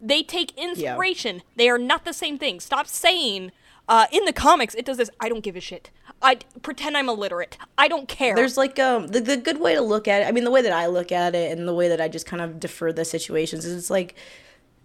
They 0.02 0.24
take 0.24 0.58
inspiration. 0.58 1.44
They 1.56 1.70
are 1.70 1.78
not 1.78 2.06
the 2.06 2.14
same 2.14 2.38
thing. 2.38 2.60
Stop 2.60 2.88
saying 2.88 3.52
uh, 3.88 4.08
in 4.12 4.26
the 4.26 4.34
comics 4.34 4.74
it 4.76 4.86
does 4.86 4.98
this. 4.98 5.10
I 5.20 5.30
don't 5.30 5.44
give 5.44 5.56
a 5.56 5.60
shit. 5.60 5.92
I 6.22 6.36
pretend 6.62 6.96
I'm 6.98 7.10
illiterate. 7.10 7.58
I 7.78 7.88
don't 7.88 8.08
care. 8.08 8.36
There's 8.36 8.58
like 8.58 8.80
um 8.80 9.08
the, 9.08 9.20
the 9.20 9.38
good 9.38 9.60
way 9.60 9.76
to 9.76 9.82
look 9.82 10.08
at 10.08 10.22
it. 10.22 10.26
I 10.28 10.32
mean, 10.32 10.44
the 10.44 10.52
way 10.52 10.62
that 10.62 10.72
I 10.74 10.88
look 10.88 11.12
at 11.12 11.36
it 11.36 11.58
and 11.58 11.68
the 11.68 11.74
way 11.74 11.88
that 11.88 12.00
I 12.00 12.08
just 12.08 12.26
kind 12.26 12.42
of 12.42 12.60
defer 12.60 12.92
the 12.94 13.06
situations 13.06 13.66
is 13.66 13.76
it's 13.76 13.90
like 13.90 14.16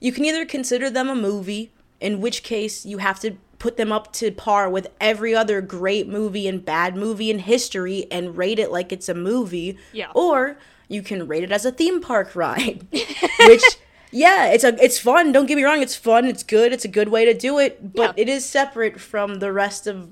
you 0.00 0.12
can 0.12 0.24
either 0.24 0.44
consider 0.44 0.90
them 0.90 1.08
a 1.08 1.14
movie, 1.14 1.72
in 2.00 2.20
which 2.20 2.42
case 2.42 2.84
you 2.84 2.98
have 2.98 3.20
to 3.20 3.36
put 3.58 3.76
them 3.76 3.90
up 3.90 4.12
to 4.12 4.30
par 4.30 4.68
with 4.68 4.88
every 5.00 5.34
other 5.34 5.60
great 5.62 6.06
movie 6.06 6.46
and 6.46 6.64
bad 6.64 6.94
movie 6.94 7.30
in 7.30 7.38
history 7.38 8.06
and 8.10 8.36
rate 8.36 8.58
it 8.58 8.70
like 8.70 8.92
it's 8.92 9.08
a 9.08 9.14
movie. 9.14 9.78
Yeah. 9.92 10.10
Or 10.14 10.58
you 10.88 11.02
can 11.02 11.26
rate 11.26 11.42
it 11.44 11.52
as 11.52 11.64
a 11.64 11.72
theme 11.72 12.00
park 12.00 12.34
ride, 12.34 12.86
which. 13.40 13.78
Yeah, 14.16 14.46
it's 14.46 14.64
a 14.64 14.72
it's 14.82 14.98
fun. 14.98 15.32
Don't 15.32 15.46
get 15.46 15.56
me 15.56 15.64
wrong, 15.64 15.82
it's 15.82 15.94
fun. 15.96 16.24
It's 16.26 16.42
good. 16.42 16.72
It's 16.72 16.84
a 16.86 16.88
good 16.98 17.08
way 17.10 17.24
to 17.26 17.34
do 17.34 17.58
it, 17.58 17.92
but 17.94 18.16
Yeah. 18.16 18.22
it 18.22 18.28
is 18.30 18.44
separate 18.46 18.98
from 19.00 19.40
the 19.40 19.52
rest 19.52 19.86
of 19.86 20.08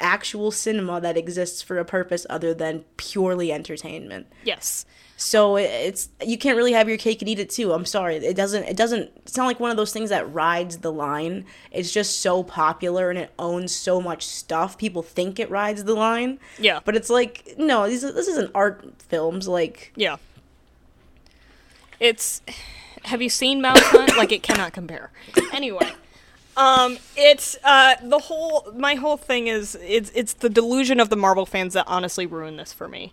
actual 0.00 0.50
cinema 0.52 1.00
that 1.00 1.16
exists 1.16 1.60
for 1.62 1.78
a 1.78 1.84
purpose 1.84 2.24
other 2.30 2.54
than 2.54 2.84
purely 2.96 3.52
entertainment. 3.52 4.26
yes. 4.44 4.84
So 5.20 5.56
it's 5.56 6.10
you 6.24 6.38
can't 6.38 6.56
really 6.56 6.74
have 6.74 6.88
your 6.88 6.96
cake 6.96 7.20
and 7.22 7.28
eat 7.28 7.40
it 7.40 7.50
too. 7.50 7.72
I'm 7.72 7.84
sorry. 7.84 8.14
It 8.18 8.36
doesn't 8.36 8.62
it 8.72 8.76
doesn't 8.76 9.10
it's 9.26 9.36
not 9.36 9.46
like 9.46 9.58
one 9.58 9.72
of 9.72 9.76
those 9.76 9.92
things 9.92 10.10
that 10.10 10.32
rides 10.32 10.78
the 10.78 10.92
line. 10.92 11.44
It's 11.72 11.90
just 11.92 12.20
so 12.20 12.44
popular 12.44 13.10
and 13.10 13.18
it 13.18 13.32
owns 13.36 13.74
so 13.74 14.00
much 14.00 14.24
stuff. 14.24 14.78
People 14.78 15.02
think 15.02 15.40
it 15.40 15.50
rides 15.50 15.82
the 15.82 15.94
line. 15.94 16.38
Yeah. 16.56 16.78
But 16.84 16.94
it's 16.94 17.10
like 17.10 17.54
no, 17.58 17.88
these 17.88 18.02
this 18.02 18.28
isn't 18.28 18.52
art 18.54 18.84
films 19.08 19.48
like 19.48 19.92
Yeah. 19.96 20.18
It's. 21.98 22.40
Have 23.04 23.22
you 23.22 23.28
seen 23.28 23.60
Mouse 23.60 23.80
Hunt? 23.82 24.16
like 24.16 24.32
it 24.32 24.42
cannot 24.42 24.72
compare. 24.72 25.10
Anyway, 25.52 25.92
um, 26.56 26.98
it's 27.16 27.56
uh 27.64 27.96
the 28.02 28.18
whole 28.18 28.70
my 28.76 28.94
whole 28.94 29.16
thing 29.16 29.46
is 29.46 29.76
it's 29.82 30.10
it's 30.14 30.34
the 30.34 30.48
delusion 30.48 31.00
of 31.00 31.08
the 31.08 31.16
Marvel 31.16 31.46
fans 31.46 31.74
that 31.74 31.84
honestly 31.86 32.26
ruined 32.26 32.58
this 32.58 32.72
for 32.72 32.88
me. 32.88 33.12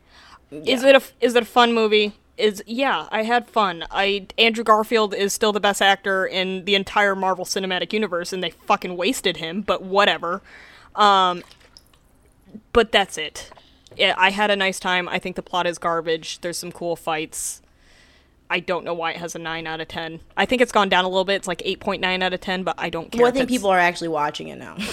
Is 0.51 0.84
it 0.84 0.96
a 0.96 1.01
is 1.22 1.36
it 1.36 1.44
a 1.44 1.46
fun 1.46 1.74
movie? 1.74 2.13
Is 2.38 2.62
yeah, 2.68 3.08
I 3.12 3.24
had 3.24 3.48
fun. 3.48 3.86
I 3.92 4.27
Andrew 4.38 4.63
Garfield 4.63 5.13
is 5.13 5.34
still 5.34 5.54
the 5.54 5.60
best 5.60 5.82
actor 5.82 6.25
in 6.25 6.65
the 6.65 6.75
entire 6.75 7.15
Marvel 7.15 7.46
Cinematic 7.46 7.94
Universe, 7.94 8.34
and 8.34 8.44
they 8.44 8.50
fucking 8.51 8.98
wasted 8.98 9.38
him. 9.38 9.62
But 9.62 9.84
whatever. 9.84 10.42
Um, 10.96 11.44
but 12.74 12.92
that's 12.92 13.18
it. 13.18 13.51
Yeah, 13.98 14.15
I 14.18 14.32
had 14.32 14.51
a 14.51 14.56
nice 14.56 14.80
time. 14.80 15.08
I 15.08 15.20
think 15.20 15.36
the 15.36 15.42
plot 15.42 15.65
is 15.65 15.77
garbage. 15.77 16.42
There's 16.42 16.58
some 16.58 16.72
cool 16.72 16.96
fights. 16.96 17.62
I 18.50 18.60
don't 18.60 18.86
know 18.86 18.94
why 18.94 19.12
it 19.12 19.18
has 19.18 19.34
a 19.36 19.40
9 19.40 19.66
out 19.66 19.82
of 19.82 19.88
10. 19.88 20.20
I 20.38 20.46
think 20.46 20.62
it's 20.62 20.72
gone 20.72 20.88
down 20.88 21.04
a 21.04 21.10
little 21.10 21.25
bit. 21.25 21.36
It's 21.36 21.48
like 21.48 21.60
8.9 21.60 22.22
out 22.22 22.34
of 22.34 22.42
10, 22.42 22.64
but 22.64 22.75
I 22.78 22.90
don't 22.90 23.12
care. 23.12 23.24
well, 23.24 23.30
I 23.30 23.32
think 23.32 23.50
people 23.50 23.70
are 23.70 23.80
actually 23.80 24.10
watching 24.10 24.50
it 24.50 24.58
now. 24.58 24.78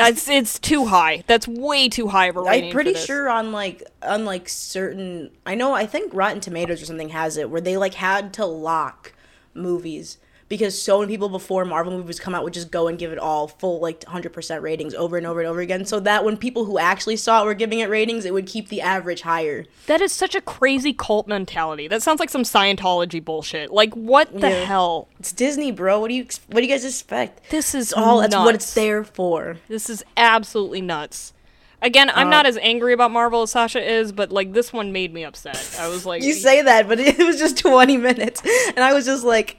It's, 0.00 0.28
it's 0.28 0.58
too 0.58 0.86
high. 0.86 1.24
That's 1.26 1.46
way 1.48 1.88
too 1.88 2.08
high 2.08 2.26
of 2.26 2.36
a 2.36 2.42
rating. 2.42 2.70
I'm 2.70 2.72
pretty 2.72 2.94
sure 2.94 3.28
on 3.28 3.52
like 3.52 3.82
on 4.02 4.24
like 4.24 4.48
certain 4.48 5.30
I 5.44 5.54
know 5.54 5.74
I 5.74 5.86
think 5.86 6.14
Rotten 6.14 6.40
Tomatoes 6.40 6.80
or 6.80 6.86
something 6.86 7.08
has 7.10 7.36
it 7.36 7.50
where 7.50 7.60
they 7.60 7.76
like 7.76 7.94
had 7.94 8.32
to 8.34 8.46
lock 8.46 9.12
movies 9.54 10.18
because 10.48 10.80
so 10.80 11.00
many 11.00 11.12
people 11.12 11.28
before 11.28 11.64
Marvel 11.64 11.92
movies 11.92 12.18
come 12.18 12.34
out 12.34 12.42
would 12.44 12.54
just 12.54 12.70
go 12.70 12.88
and 12.88 12.98
give 12.98 13.12
it 13.12 13.18
all 13.18 13.48
full 13.48 13.80
like 13.80 14.00
100% 14.00 14.62
ratings 14.62 14.94
over 14.94 15.16
and 15.18 15.26
over 15.26 15.40
and 15.40 15.48
over 15.48 15.60
again 15.60 15.84
so 15.84 16.00
that 16.00 16.24
when 16.24 16.36
people 16.36 16.64
who 16.64 16.78
actually 16.78 17.16
saw 17.16 17.42
it 17.42 17.44
were 17.44 17.54
giving 17.54 17.80
it 17.80 17.88
ratings 17.90 18.24
it 18.24 18.32
would 18.32 18.46
keep 18.46 18.68
the 18.68 18.80
average 18.80 19.22
higher. 19.22 19.64
That 19.86 20.00
is 20.00 20.12
such 20.12 20.34
a 20.34 20.40
crazy 20.40 20.92
cult 20.92 21.28
mentality. 21.28 21.86
That 21.88 22.02
sounds 22.02 22.18
like 22.20 22.30
some 22.30 22.44
Scientology 22.44 23.22
bullshit. 23.24 23.70
Like, 23.70 23.92
what 23.94 24.32
the 24.32 24.48
Yeah. 24.48 24.64
hell? 24.64 25.08
It's 25.20 25.32
Disney, 25.32 25.70
bro. 25.70 26.00
What 26.00 26.08
do 26.08 26.14
you 26.14 26.24
what 26.48 26.56
do 26.56 26.62
you 26.62 26.68
guys 26.68 26.84
expect? 26.84 27.50
This 27.50 27.74
is 27.74 27.88
It's 27.88 27.92
all 27.92 28.20
that's 28.20 28.34
what 28.34 28.54
it's 28.54 28.72
there 28.74 29.04
for. 29.04 29.58
This 29.68 29.90
is 29.90 30.02
absolutely 30.16 30.80
nuts. 30.80 31.32
Again, 31.80 32.10
I'm 32.12 32.26
Uh, 32.26 32.30
not 32.30 32.46
as 32.46 32.56
angry 32.58 32.92
about 32.92 33.12
Marvel 33.12 33.42
as 33.42 33.50
Sasha 33.52 33.80
is, 33.80 34.10
but 34.10 34.32
like 34.32 34.52
this 34.52 34.72
one 34.72 34.92
made 34.92 35.12
me 35.14 35.24
upset. 35.24 35.76
I 35.78 35.88
was 35.88 36.04
like, 36.10 36.22
You 36.22 36.32
say 36.32 36.62
that, 36.62 36.88
but 36.88 36.98
it 36.98 37.18
was 37.18 37.38
just 37.38 37.58
20 37.58 37.96
minutes 37.98 38.42
and 38.68 38.80
I 38.80 38.92
was 38.94 39.04
just 39.04 39.24
like 39.24 39.58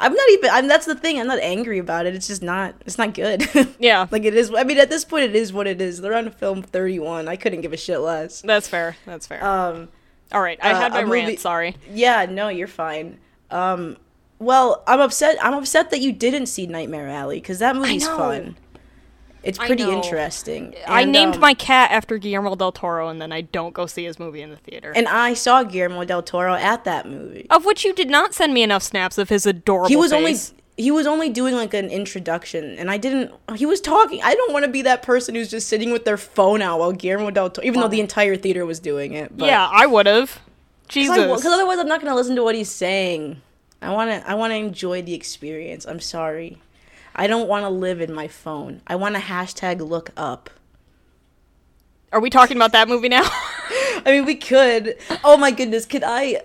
I'm 0.00 0.12
not 0.14 0.28
even 0.30 0.50
I'm 0.50 0.68
that's 0.68 0.86
the 0.86 0.94
thing. 0.94 1.18
I'm 1.20 1.26
not 1.26 1.38
angry 1.40 1.78
about 1.78 2.06
it. 2.06 2.14
It's 2.14 2.26
just 2.26 2.42
not 2.42 2.74
it's 2.86 2.98
not 2.98 3.14
good. 3.14 3.46
yeah, 3.78 4.06
Like 4.10 4.24
it 4.24 4.34
is. 4.34 4.52
I 4.54 4.64
mean, 4.64 4.78
at 4.78 4.90
this 4.90 5.04
point, 5.04 5.24
it 5.24 5.36
is 5.36 5.52
what 5.52 5.66
it 5.66 5.80
is. 5.80 6.00
They're 6.00 6.14
on 6.14 6.30
film 6.30 6.62
thirty 6.62 6.98
one. 6.98 7.28
I 7.28 7.36
couldn't 7.36 7.60
give 7.60 7.72
a 7.72 7.76
shit 7.76 8.00
less. 8.00 8.40
that's 8.42 8.68
fair. 8.68 8.96
That's 9.06 9.26
fair. 9.26 9.44
Um. 9.44 9.88
All 10.32 10.40
right, 10.40 10.58
I 10.62 10.72
uh, 10.72 10.76
had 10.80 10.92
my 10.92 11.04
movie- 11.04 11.26
rant. 11.26 11.38
Sorry. 11.40 11.76
Yeah. 11.92 12.26
No, 12.26 12.48
you're 12.48 12.66
fine. 12.68 13.18
Um. 13.50 13.96
Well, 14.38 14.82
I'm 14.88 15.00
upset. 15.00 15.36
I'm 15.40 15.54
upset 15.54 15.90
that 15.90 16.00
you 16.00 16.12
didn't 16.12 16.46
see 16.46 16.66
Nightmare 16.66 17.08
Alley 17.08 17.38
because 17.40 17.60
that 17.60 17.76
movie's 17.76 18.06
fun. 18.06 18.56
It's 19.42 19.58
pretty 19.58 19.82
interesting. 19.82 20.74
I 20.86 21.04
named 21.04 21.34
um, 21.34 21.40
my 21.40 21.54
cat 21.54 21.90
after 21.90 22.18
Guillermo 22.18 22.54
del 22.54 22.72
Toro, 22.72 23.08
and 23.08 23.20
then 23.20 23.32
I 23.32 23.40
don't 23.40 23.74
go 23.74 23.86
see 23.86 24.04
his 24.04 24.18
movie 24.18 24.40
in 24.42 24.50
the 24.50 24.56
theater. 24.56 24.92
And 24.94 25.08
I 25.08 25.34
saw 25.34 25.62
Guillermo 25.64 26.04
del 26.04 26.22
Toro 26.22 26.54
at 26.54 26.84
that 26.84 27.08
movie. 27.08 27.46
of 27.50 27.64
which 27.64 27.84
you 27.84 27.92
did 27.92 28.08
not 28.08 28.34
send 28.34 28.54
me 28.54 28.62
enough 28.62 28.82
snaps 28.82 29.18
of 29.18 29.28
his 29.28 29.46
adorable. 29.46 29.88
he 29.88 29.96
was 29.96 30.12
face. 30.12 30.18
only 30.18 30.36
he 30.82 30.90
was 30.90 31.06
only 31.06 31.28
doing 31.28 31.54
like 31.54 31.74
an 31.74 31.90
introduction, 31.90 32.76
and 32.78 32.90
I 32.90 32.96
didn't. 32.96 33.32
He 33.56 33.66
was 33.66 33.80
talking. 33.80 34.20
I 34.22 34.34
don't 34.34 34.52
want 34.52 34.64
to 34.64 34.70
be 34.70 34.82
that 34.82 35.02
person 35.02 35.34
who's 35.34 35.50
just 35.50 35.68
sitting 35.68 35.92
with 35.92 36.04
their 36.04 36.16
phone 36.16 36.62
out 36.62 36.78
while 36.78 36.92
Guillermo 36.92 37.30
del 37.30 37.50
Toro, 37.50 37.66
even 37.66 37.80
though 37.80 37.88
the 37.88 38.00
entire 38.00 38.36
theater 38.36 38.64
was 38.64 38.80
doing 38.80 39.12
it. 39.12 39.36
But, 39.36 39.46
Yeah, 39.46 39.68
I 39.70 39.86
would 39.86 40.06
have. 40.06 40.40
Jesus. 40.88 41.16
Because 41.16 41.46
otherwise, 41.46 41.78
I'm 41.78 41.88
not 41.88 42.00
gonna 42.00 42.14
listen 42.14 42.36
to 42.36 42.42
what 42.42 42.54
he's 42.54 42.70
saying. 42.70 43.40
I 43.80 43.90
wanna, 43.90 44.22
I 44.26 44.34
wanna 44.34 44.54
enjoy 44.54 45.02
the 45.02 45.14
experience. 45.14 45.86
I'm 45.86 46.00
sorry. 46.00 46.58
I 47.14 47.26
don't 47.26 47.48
want 47.48 47.64
to 47.64 47.68
live 47.68 48.00
in 48.00 48.12
my 48.12 48.28
phone. 48.28 48.80
I 48.86 48.96
want 48.96 49.14
to 49.14 49.20
hashtag 49.20 49.80
look 49.80 50.10
up. 50.16 50.50
Are 52.12 52.20
we 52.20 52.30
talking 52.30 52.56
about 52.56 52.72
that 52.72 52.88
movie 52.88 53.08
now? 53.08 53.22
I 54.04 54.10
mean, 54.12 54.24
we 54.24 54.34
could. 54.34 54.96
Oh 55.24 55.36
my 55.36 55.50
goodness, 55.50 55.86
can 55.86 56.02
I, 56.04 56.40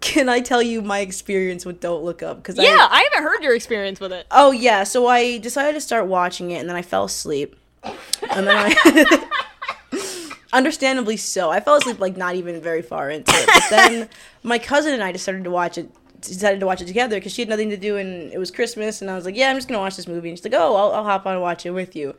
can 0.00 0.28
I 0.28 0.40
tell 0.40 0.62
you 0.62 0.80
my 0.80 1.00
experience 1.00 1.66
with 1.66 1.80
Don't 1.80 2.04
Look 2.04 2.22
Up? 2.22 2.38
Because 2.38 2.56
yeah, 2.56 2.88
I 2.90 3.08
haven't 3.10 3.28
heard 3.28 3.42
your 3.42 3.54
experience 3.54 4.00
with 4.00 4.12
it. 4.12 4.26
Oh 4.30 4.52
yeah, 4.52 4.84
so 4.84 5.06
I 5.06 5.38
decided 5.38 5.74
to 5.74 5.80
start 5.80 6.06
watching 6.06 6.52
it, 6.52 6.60
and 6.60 6.68
then 6.68 6.76
I 6.76 6.82
fell 6.82 7.04
asleep, 7.04 7.56
and 7.82 8.46
then 8.46 8.56
I. 8.56 9.28
Understandably 10.52 11.16
so. 11.16 11.50
I 11.50 11.60
fell 11.60 11.76
asleep 11.76 12.00
like 12.00 12.16
not 12.16 12.34
even 12.34 12.60
very 12.60 12.82
far 12.82 13.08
into 13.08 13.32
it. 13.32 13.46
But 13.46 13.70
then 13.70 14.08
my 14.42 14.58
cousin 14.58 14.92
and 14.92 15.02
I 15.02 15.12
decided 15.12 15.44
to 15.44 15.50
watch 15.50 15.78
it. 15.78 15.90
Decided 16.20 16.60
to 16.60 16.66
watch 16.66 16.80
it 16.80 16.86
together 16.86 17.16
because 17.16 17.32
she 17.32 17.42
had 17.42 17.48
nothing 17.48 17.70
to 17.70 17.76
do 17.76 17.96
and 17.96 18.32
it 18.32 18.38
was 18.38 18.50
Christmas, 18.50 19.00
and 19.00 19.10
I 19.10 19.14
was 19.14 19.24
like, 19.24 19.36
"Yeah, 19.36 19.50
I'm 19.50 19.56
just 19.56 19.68
gonna 19.68 19.80
watch 19.80 19.96
this 19.96 20.08
movie." 20.08 20.28
And 20.28 20.38
she's 20.38 20.44
like, 20.44 20.54
"Oh, 20.54 20.76
I'll, 20.76 20.92
I'll 20.92 21.04
hop 21.04 21.26
on 21.26 21.34
and 21.34 21.42
watch 21.42 21.66
it 21.66 21.70
with 21.70 21.96
you." 21.96 22.14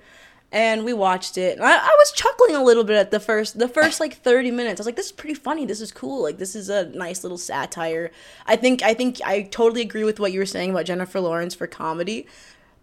And 0.53 0.83
we 0.83 0.91
watched 0.91 1.37
it. 1.37 1.59
I, 1.61 1.77
I 1.77 1.95
was 1.97 2.11
chuckling 2.11 2.55
a 2.55 2.63
little 2.63 2.83
bit 2.83 2.97
at 2.97 3.11
the 3.11 3.21
first, 3.21 3.57
the 3.57 3.69
first 3.69 4.01
like 4.01 4.15
30 4.15 4.51
minutes. 4.51 4.79
I 4.79 4.81
was 4.81 4.85
like, 4.85 4.95
"This 4.97 5.07
is 5.07 5.11
pretty 5.11 5.35
funny. 5.35 5.65
This 5.65 5.81
is 5.81 5.91
cool. 5.91 6.23
Like, 6.23 6.37
this 6.37 6.55
is 6.55 6.69
a 6.69 6.89
nice 6.89 7.23
little 7.23 7.37
satire." 7.37 8.11
I 8.45 8.55
think, 8.55 8.81
I 8.83 8.93
think, 8.93 9.21
I 9.23 9.43
totally 9.43 9.81
agree 9.81 10.03
with 10.03 10.19
what 10.19 10.31
you 10.31 10.39
were 10.39 10.45
saying 10.45 10.71
about 10.71 10.85
Jennifer 10.85 11.19
Lawrence 11.19 11.55
for 11.55 11.67
comedy 11.67 12.27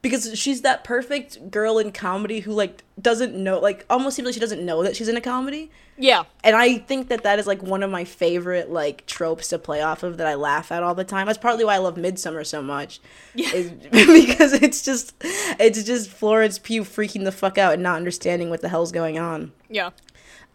because 0.03 0.39
she's 0.39 0.63
that 0.63 0.85
perfect 0.85 1.51
girl 1.51 1.79
in 1.79 1.91
comedy 1.93 2.41
who 2.41 2.53
like 2.53 2.83
doesn't 3.01 3.35
know 3.35 3.59
like 3.59 3.85
almost 3.91 4.17
seems 4.17 4.27
like 4.27 4.35
she 4.35 4.41
doesn't 4.41 4.65
know 4.65 4.83
that 4.83 4.95
she's 4.97 5.09
in 5.09 5.17
a 5.17 5.21
comedy 5.21 5.71
Yeah. 5.97 6.25
and 6.45 6.55
i 6.57 6.79
think 6.79 7.09
that 7.09 7.23
that 7.25 7.39
is 7.39 7.47
like 7.47 7.63
one 7.63 7.83
of 7.83 7.91
my 7.91 8.05
favorite 8.05 8.71
like 8.71 9.07
tropes 9.07 9.49
to 9.49 9.59
play 9.59 9.81
off 9.83 10.03
of 10.03 10.17
that 10.19 10.27
i 10.27 10.35
laugh 10.35 10.71
at 10.73 10.83
all 10.83 10.95
the 10.95 11.05
time 11.05 11.27
that's 11.27 11.39
partly 11.39 11.65
why 11.65 11.75
i 11.75 11.79
love 11.79 11.97
Midsommar 11.97 12.47
so 12.47 12.63
much 12.63 13.01
Yeah. 13.35 13.53
is 13.53 13.71
because 13.91 14.53
it's 14.53 14.83
just 14.83 15.15
it's 15.23 15.83
just 15.85 16.11
florence 16.11 16.59
pugh 16.59 16.83
freaking 16.85 17.25
the 17.25 17.33
fuck 17.33 17.59
out 17.59 17.75
and 17.75 17.83
not 17.83 17.97
understanding 17.97 18.51
what 18.51 18.61
the 18.63 18.69
hell's 18.69 18.93
going 18.93 19.19
on 19.19 19.53
Yeah. 19.69 19.91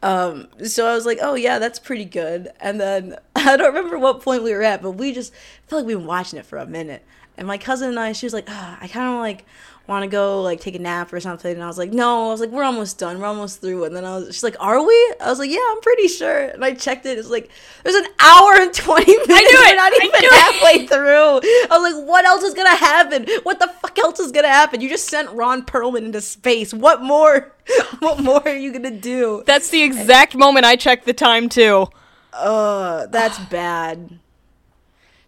um, 0.02 0.48
so 0.66 0.86
I 0.88 0.94
was 0.96 1.06
like, 1.06 1.20
oh 1.22 1.36
yeah, 1.36 1.60
that's 1.60 1.80
pretty 1.80 2.04
good. 2.06 2.50
And 2.60 2.80
then 2.80 3.16
I 3.38 3.56
don't 3.56 3.74
remember 3.74 3.98
what 3.98 4.22
point 4.22 4.44
we 4.44 4.52
were 4.54 4.62
at, 4.64 4.82
but 4.82 4.92
we 4.92 5.14
just 5.14 5.32
felt 5.68 5.82
like 5.82 5.88
we've 5.88 5.98
been 5.98 6.06
watching 6.08 6.38
it 6.40 6.46
for 6.46 6.58
a 6.58 6.66
minute. 6.66 7.06
And 7.38 7.48
my 7.48 7.58
cousin 7.58 7.90
and 7.90 8.00
I, 8.00 8.12
she 8.12 8.26
was 8.26 8.34
like, 8.34 8.46
"Ah, 8.48 8.78
I 8.80 8.88
kind 8.88 9.14
of 9.14 9.20
like 9.20 9.46
want 9.88 10.04
to 10.04 10.08
go 10.08 10.42
like 10.42 10.62
take 10.62 10.76
a 10.76 10.80
nap 10.80 11.12
or 11.12 11.20
something. 11.20 11.52
And 11.52 11.62
I 11.64 11.68
was 11.68 11.78
like, 11.78 11.92
no, 11.92 12.28
I 12.28 12.32
was 12.32 12.40
like, 12.40 12.52
we're 12.52 12.64
almost 12.64 12.98
done. 12.98 13.20
We're 13.20 13.28
almost 13.28 13.60
through. 13.60 13.84
And 13.84 13.96
then 13.96 14.06
I 14.06 14.16
was, 14.16 14.28
she's 14.34 14.44
like, 14.44 14.56
are 14.60 14.82
we? 14.86 14.94
I 15.20 15.30
was 15.30 15.40
like, 15.40 15.50
yeah, 15.50 15.60
I'm 15.72 15.82
pretty 15.82 16.08
sure. 16.08 16.46
And 16.46 16.64
I 16.64 16.74
checked 16.74 17.06
it. 17.06 17.18
It's 17.18 17.30
like, 17.30 17.50
there's 17.84 17.96
an 17.96 18.06
hour 18.20 18.54
and 18.62 18.74
20 18.74 19.06
minutes. 19.06 19.28
I 19.30 19.42
knew 19.42 19.50
it. 19.50 19.72
We're 19.72 19.76
not 19.76 19.92
I 19.92 19.96
even 19.96 20.22
knew 20.22 20.30
it. 20.30 20.34
halfway 20.34 20.88
through. 20.88 21.68
I 21.70 21.78
was 21.78 21.94
like, 21.94 22.08
what 22.08 22.26
else 22.26 22.44
is 22.44 22.54
going 22.54 22.70
to 22.70 22.78
happen? 22.78 23.28
What 23.44 23.60
the 23.60 23.68
fuck 23.68 24.00
else 24.00 24.20
is 24.20 24.32
going 24.32 24.46
to 24.46 24.50
happen? 24.50 24.80
You 24.80 24.90
just 24.90 25.08
sent 25.10 25.30
Ron 25.32 25.64
Perlman 25.66 26.06
into 26.06 26.22
space. 26.22 26.74
What 26.74 27.02
more? 27.02 27.52
What 28.00 28.20
more 28.22 28.46
are 28.46 28.58
you 28.58 28.72
going 28.72 28.84
to 28.84 28.92
do? 28.92 29.44
That's 29.46 29.70
the 29.70 29.82
exact 29.82 30.36
moment 30.36 30.66
I 30.66 30.76
checked 30.76 31.06
the 31.06 31.14
time 31.14 31.48
too. 31.48 31.88
Uh, 32.34 33.06
that's 33.06 33.40
bad. 33.40 34.20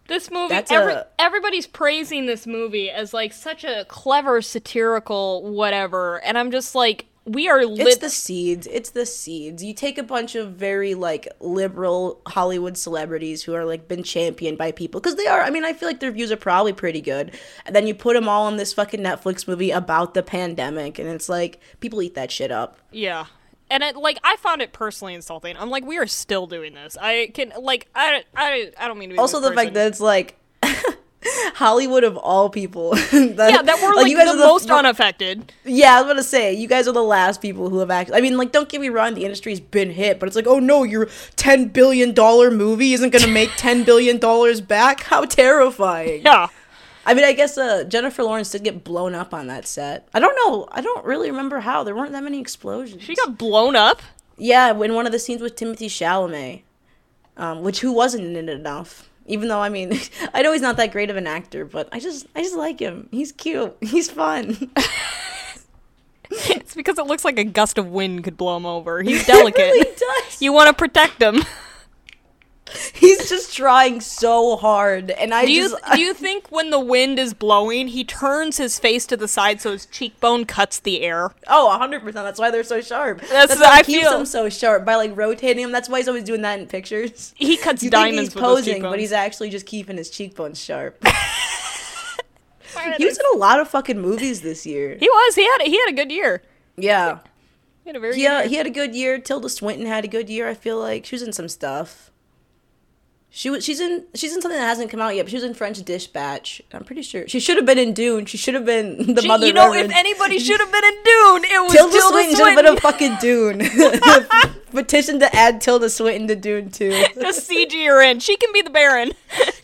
This 0.08 0.30
movie, 0.30 0.54
That's 0.54 0.70
every, 0.70 0.92
a- 0.92 1.06
everybody's 1.18 1.66
praising 1.66 2.26
this 2.26 2.46
movie 2.46 2.90
as 2.90 3.12
like 3.12 3.32
such 3.32 3.64
a 3.64 3.84
clever 3.88 4.40
satirical 4.42 5.42
whatever, 5.52 6.22
and 6.24 6.36
I'm 6.38 6.50
just 6.50 6.74
like, 6.74 7.06
we 7.24 7.48
are 7.48 7.58
It's 7.60 7.70
lit. 7.70 8.00
the 8.00 8.08
seeds. 8.10 8.68
It's 8.70 8.90
the 8.90 9.04
seeds. 9.04 9.64
You 9.64 9.74
take 9.74 9.98
a 9.98 10.04
bunch 10.04 10.36
of 10.36 10.52
very 10.52 10.94
like 10.94 11.26
liberal 11.40 12.20
Hollywood 12.28 12.76
celebrities 12.76 13.42
who 13.42 13.52
are 13.54 13.64
like 13.64 13.88
been 13.88 14.04
championed 14.04 14.58
by 14.58 14.70
people 14.70 15.00
because 15.00 15.16
they 15.16 15.26
are. 15.26 15.40
I 15.42 15.50
mean, 15.50 15.64
I 15.64 15.72
feel 15.72 15.88
like 15.88 15.98
their 15.98 16.12
views 16.12 16.30
are 16.30 16.36
probably 16.36 16.72
pretty 16.72 17.00
good, 17.00 17.32
and 17.64 17.74
then 17.74 17.88
you 17.88 17.94
put 17.96 18.14
them 18.14 18.28
all 18.28 18.46
in 18.46 18.58
this 18.58 18.72
fucking 18.72 19.00
Netflix 19.00 19.48
movie 19.48 19.72
about 19.72 20.14
the 20.14 20.22
pandemic, 20.22 21.00
and 21.00 21.08
it's 21.08 21.28
like 21.28 21.58
people 21.80 22.00
eat 22.00 22.14
that 22.14 22.30
shit 22.30 22.52
up. 22.52 22.78
yeah, 22.92 23.26
and 23.70 23.82
it 23.82 23.96
like 23.96 24.18
I 24.24 24.36
found 24.36 24.62
it 24.62 24.72
personally 24.72 25.14
insulting. 25.14 25.56
I'm 25.56 25.70
like, 25.70 25.84
we 25.84 25.98
are 25.98 26.06
still 26.06 26.46
doing 26.46 26.74
this. 26.74 26.96
I 27.00 27.30
can 27.34 27.52
like 27.60 27.88
I 27.94 28.24
I 28.34 28.72
I 28.78 28.88
don't 28.88 28.98
mean 28.98 29.10
to 29.10 29.14
be 29.14 29.18
Also, 29.18 29.40
the 29.40 29.52
fact 29.52 29.74
that 29.74 29.86
it's 29.88 30.00
like 30.00 30.36
Hollywood 31.54 32.04
of 32.04 32.16
all 32.16 32.50
people. 32.50 32.90
that, 32.94 33.10
yeah, 33.50 33.62
that 33.62 33.80
we're 33.82 33.94
like, 33.94 34.08
you 34.08 34.16
guys 34.16 34.26
the 34.26 34.42
are 34.42 34.46
most 34.46 34.68
fir- 34.68 34.74
unaffected. 34.74 35.52
Yeah, 35.64 35.96
I 35.96 36.02
was 36.02 36.10
gonna 36.10 36.22
say 36.22 36.52
you 36.54 36.68
guys 36.68 36.86
are 36.86 36.92
the 36.92 37.02
last 37.02 37.42
people 37.42 37.68
who 37.68 37.78
have 37.80 37.90
actually. 37.90 38.16
I 38.16 38.20
mean, 38.20 38.36
like, 38.36 38.52
don't 38.52 38.68
get 38.68 38.80
me 38.80 38.88
wrong, 38.88 39.14
the 39.14 39.24
industry's 39.24 39.60
been 39.60 39.90
hit, 39.90 40.20
but 40.20 40.26
it's 40.26 40.36
like, 40.36 40.46
oh 40.46 40.58
no, 40.58 40.82
your 40.84 41.08
ten 41.36 41.68
billion 41.68 42.12
dollar 42.12 42.50
movie 42.50 42.92
isn't 42.92 43.10
gonna 43.10 43.26
make 43.28 43.50
ten 43.56 43.84
billion 43.84 44.18
dollars 44.18 44.60
back. 44.60 45.00
How 45.02 45.24
terrifying! 45.24 46.22
Yeah. 46.24 46.48
I 47.06 47.14
mean, 47.14 47.24
I 47.24 47.32
guess 47.32 47.56
uh, 47.56 47.84
Jennifer 47.84 48.24
Lawrence 48.24 48.50
did 48.50 48.64
get 48.64 48.82
blown 48.82 49.14
up 49.14 49.32
on 49.32 49.46
that 49.46 49.66
set. 49.66 50.08
I 50.12 50.18
don't 50.18 50.34
know. 50.44 50.68
I 50.72 50.80
don't 50.80 51.04
really 51.04 51.30
remember 51.30 51.60
how. 51.60 51.84
There 51.84 51.94
weren't 51.94 52.10
that 52.12 52.24
many 52.24 52.40
explosions. 52.40 53.04
She 53.04 53.14
got 53.14 53.38
blown 53.38 53.76
up. 53.76 54.02
yeah, 54.36 54.70
in 54.72 54.92
one 54.94 55.06
of 55.06 55.12
the 55.12 55.20
scenes 55.20 55.40
with 55.40 55.54
Timothée 55.54 55.86
Chalamet, 55.86 56.62
um, 57.36 57.62
which 57.62 57.80
who 57.80 57.92
wasn't 57.92 58.24
in 58.24 58.36
it 58.36 58.48
enough. 58.48 59.08
Even 59.28 59.48
though 59.48 59.60
I 59.60 59.68
mean, 59.68 59.98
I 60.34 60.42
know 60.42 60.52
he's 60.52 60.62
not 60.62 60.76
that 60.78 60.90
great 60.90 61.08
of 61.08 61.16
an 61.16 61.28
actor, 61.28 61.64
but 61.64 61.88
I 61.92 62.00
just 62.00 62.26
I 62.34 62.42
just 62.42 62.56
like 62.56 62.80
him. 62.80 63.08
He's 63.12 63.30
cute. 63.30 63.76
He's 63.80 64.10
fun. 64.10 64.70
It's 66.28 66.74
because 66.74 66.98
it 66.98 67.06
looks 67.06 67.24
like 67.24 67.38
a 67.38 67.44
gust 67.44 67.78
of 67.78 67.86
wind 67.86 68.24
could 68.24 68.36
blow 68.36 68.56
him 68.56 68.66
over. 68.66 69.00
He's 69.00 69.24
delicate. 69.26 69.60
it 69.60 69.70
really 69.70 69.96
does. 69.96 70.42
You 70.42 70.52
want 70.52 70.66
to 70.68 70.74
protect 70.74 71.22
him. 71.22 71.42
He's 72.94 73.28
just 73.28 73.54
trying 73.56 74.00
so 74.00 74.56
hard, 74.56 75.12
and 75.12 75.32
I 75.32 75.44
Do 75.46 75.52
you 75.52 75.68
just 75.70 75.76
do 75.94 76.00
you 76.00 76.12
think 76.12 76.50
when 76.50 76.70
the 76.70 76.80
wind 76.80 77.18
is 77.18 77.32
blowing, 77.32 77.86
he 77.88 78.02
turns 78.02 78.56
his 78.56 78.78
face 78.80 79.06
to 79.06 79.16
the 79.16 79.28
side 79.28 79.60
so 79.60 79.70
his 79.72 79.86
cheekbone 79.86 80.46
cuts 80.46 80.80
the 80.80 81.02
air? 81.02 81.30
oh, 81.46 81.70
hundred 81.78 82.00
percent. 82.00 82.24
That's 82.26 82.40
why 82.40 82.50
they're 82.50 82.64
so 82.64 82.80
sharp. 82.80 83.20
That's- 83.20 83.58
why 83.58 83.66
I 83.66 83.76
he 83.78 83.84
keeps 83.94 84.00
feel- 84.08 84.10
them 84.18 84.26
so 84.26 84.48
sharp 84.48 84.84
by 84.84 84.96
like 84.96 85.16
rotating 85.16 85.62
them. 85.62 85.70
That's 85.72 85.88
why 85.88 85.98
he's 85.98 86.08
always 86.08 86.24
doing 86.24 86.42
that 86.42 86.58
in 86.58 86.66
pictures. 86.66 87.32
He 87.36 87.56
cuts 87.56 87.82
You 87.84 87.90
think 87.90 88.02
diamonds 88.02 88.20
he's 88.30 88.34
with 88.34 88.42
those 88.42 88.56
posing, 88.64 88.82
but 88.82 88.98
he's 88.98 89.12
actually 89.12 89.50
just 89.50 89.66
keeping 89.66 89.96
his 89.96 90.10
cheekbones 90.10 90.62
sharp. 90.62 91.02
He 92.84 92.92
he 92.98 93.04
was 93.06 93.16
in 93.18 93.24
a 93.34 93.38
lot 93.38 93.58
of 93.58 93.68
fucking 93.68 93.98
movies 93.98 94.42
this 94.42 94.66
year. 94.66 94.96
He 95.00 95.08
was. 95.08 95.34
He 95.34 95.44
had. 95.44 95.62
He 95.62 95.78
had 95.78 95.88
a 95.88 95.92
good 95.94 96.12
year. 96.12 96.42
Yeah, 96.76 97.20
He 97.84 97.88
had 97.88 97.96
a 97.96 98.00
very. 98.00 98.20
yeah. 98.20 98.42
good 98.42 98.50
He 98.50 98.56
had 98.56 98.66
a 98.66 98.70
good 98.70 98.94
year. 98.94 99.18
Tilda 99.18 99.48
Swinton 99.48 99.86
had 99.86 100.04
a 100.04 100.08
good 100.08 100.28
year. 100.28 100.46
I 100.48 100.52
feel 100.54 100.78
like 100.78 101.06
she 101.06 101.14
was 101.14 101.22
in 101.22 101.32
some 101.32 101.48
stuff. 101.48 102.10
She 103.30 103.50
was. 103.50 103.64
She's 103.64 103.80
in. 103.80 104.04
She's 104.14 104.34
in 104.34 104.40
something 104.40 104.58
that 104.58 104.66
hasn't 104.66 104.90
come 104.90 105.00
out 105.00 105.14
yet. 105.14 105.24
But 105.24 105.30
she 105.30 105.36
was 105.36 105.44
in 105.44 105.52
French 105.52 105.82
Dispatch. 105.84 106.62
I'm 106.72 106.84
pretty 106.84 107.02
sure 107.02 107.28
she 107.28 107.38
should 107.38 107.56
have 107.56 107.66
been 107.66 107.78
in 107.78 107.92
Dune. 107.92 108.24
She 108.24 108.38
should 108.38 108.54
have 108.54 108.64
been 108.64 109.14
the 109.14 109.20
She- 109.22 109.28
mother. 109.28 109.46
you 109.46 109.52
know, 109.52 109.66
Reverend. 109.66 109.90
if 109.90 109.96
anybody 109.96 110.38
should 110.38 110.58
have 110.60 110.72
been 110.72 110.84
in 110.84 110.94
Dune, 110.94 111.44
it 111.44 111.62
was 111.62 111.72
Tilda, 111.72 111.92
Tilda, 111.92 112.08
Swinton 112.14 112.36
should 112.36 112.46
have 112.46 112.56
been 112.56 112.76
a 112.76 112.80
fucking 112.80 113.16
Dune. 113.20 113.60
Petition 114.70 115.20
to 115.20 115.34
add 115.36 115.60
Tilda 115.60 115.88
Swinton 115.90 116.28
to 116.28 116.36
Dune 116.36 116.70
too. 116.70 116.90
Just 117.20 117.48
CG 117.50 117.86
her 117.86 118.00
in. 118.02 118.20
She 118.20 118.36
can 118.36 118.52
be 118.52 118.62
the 118.62 118.70
Baron. 118.70 119.12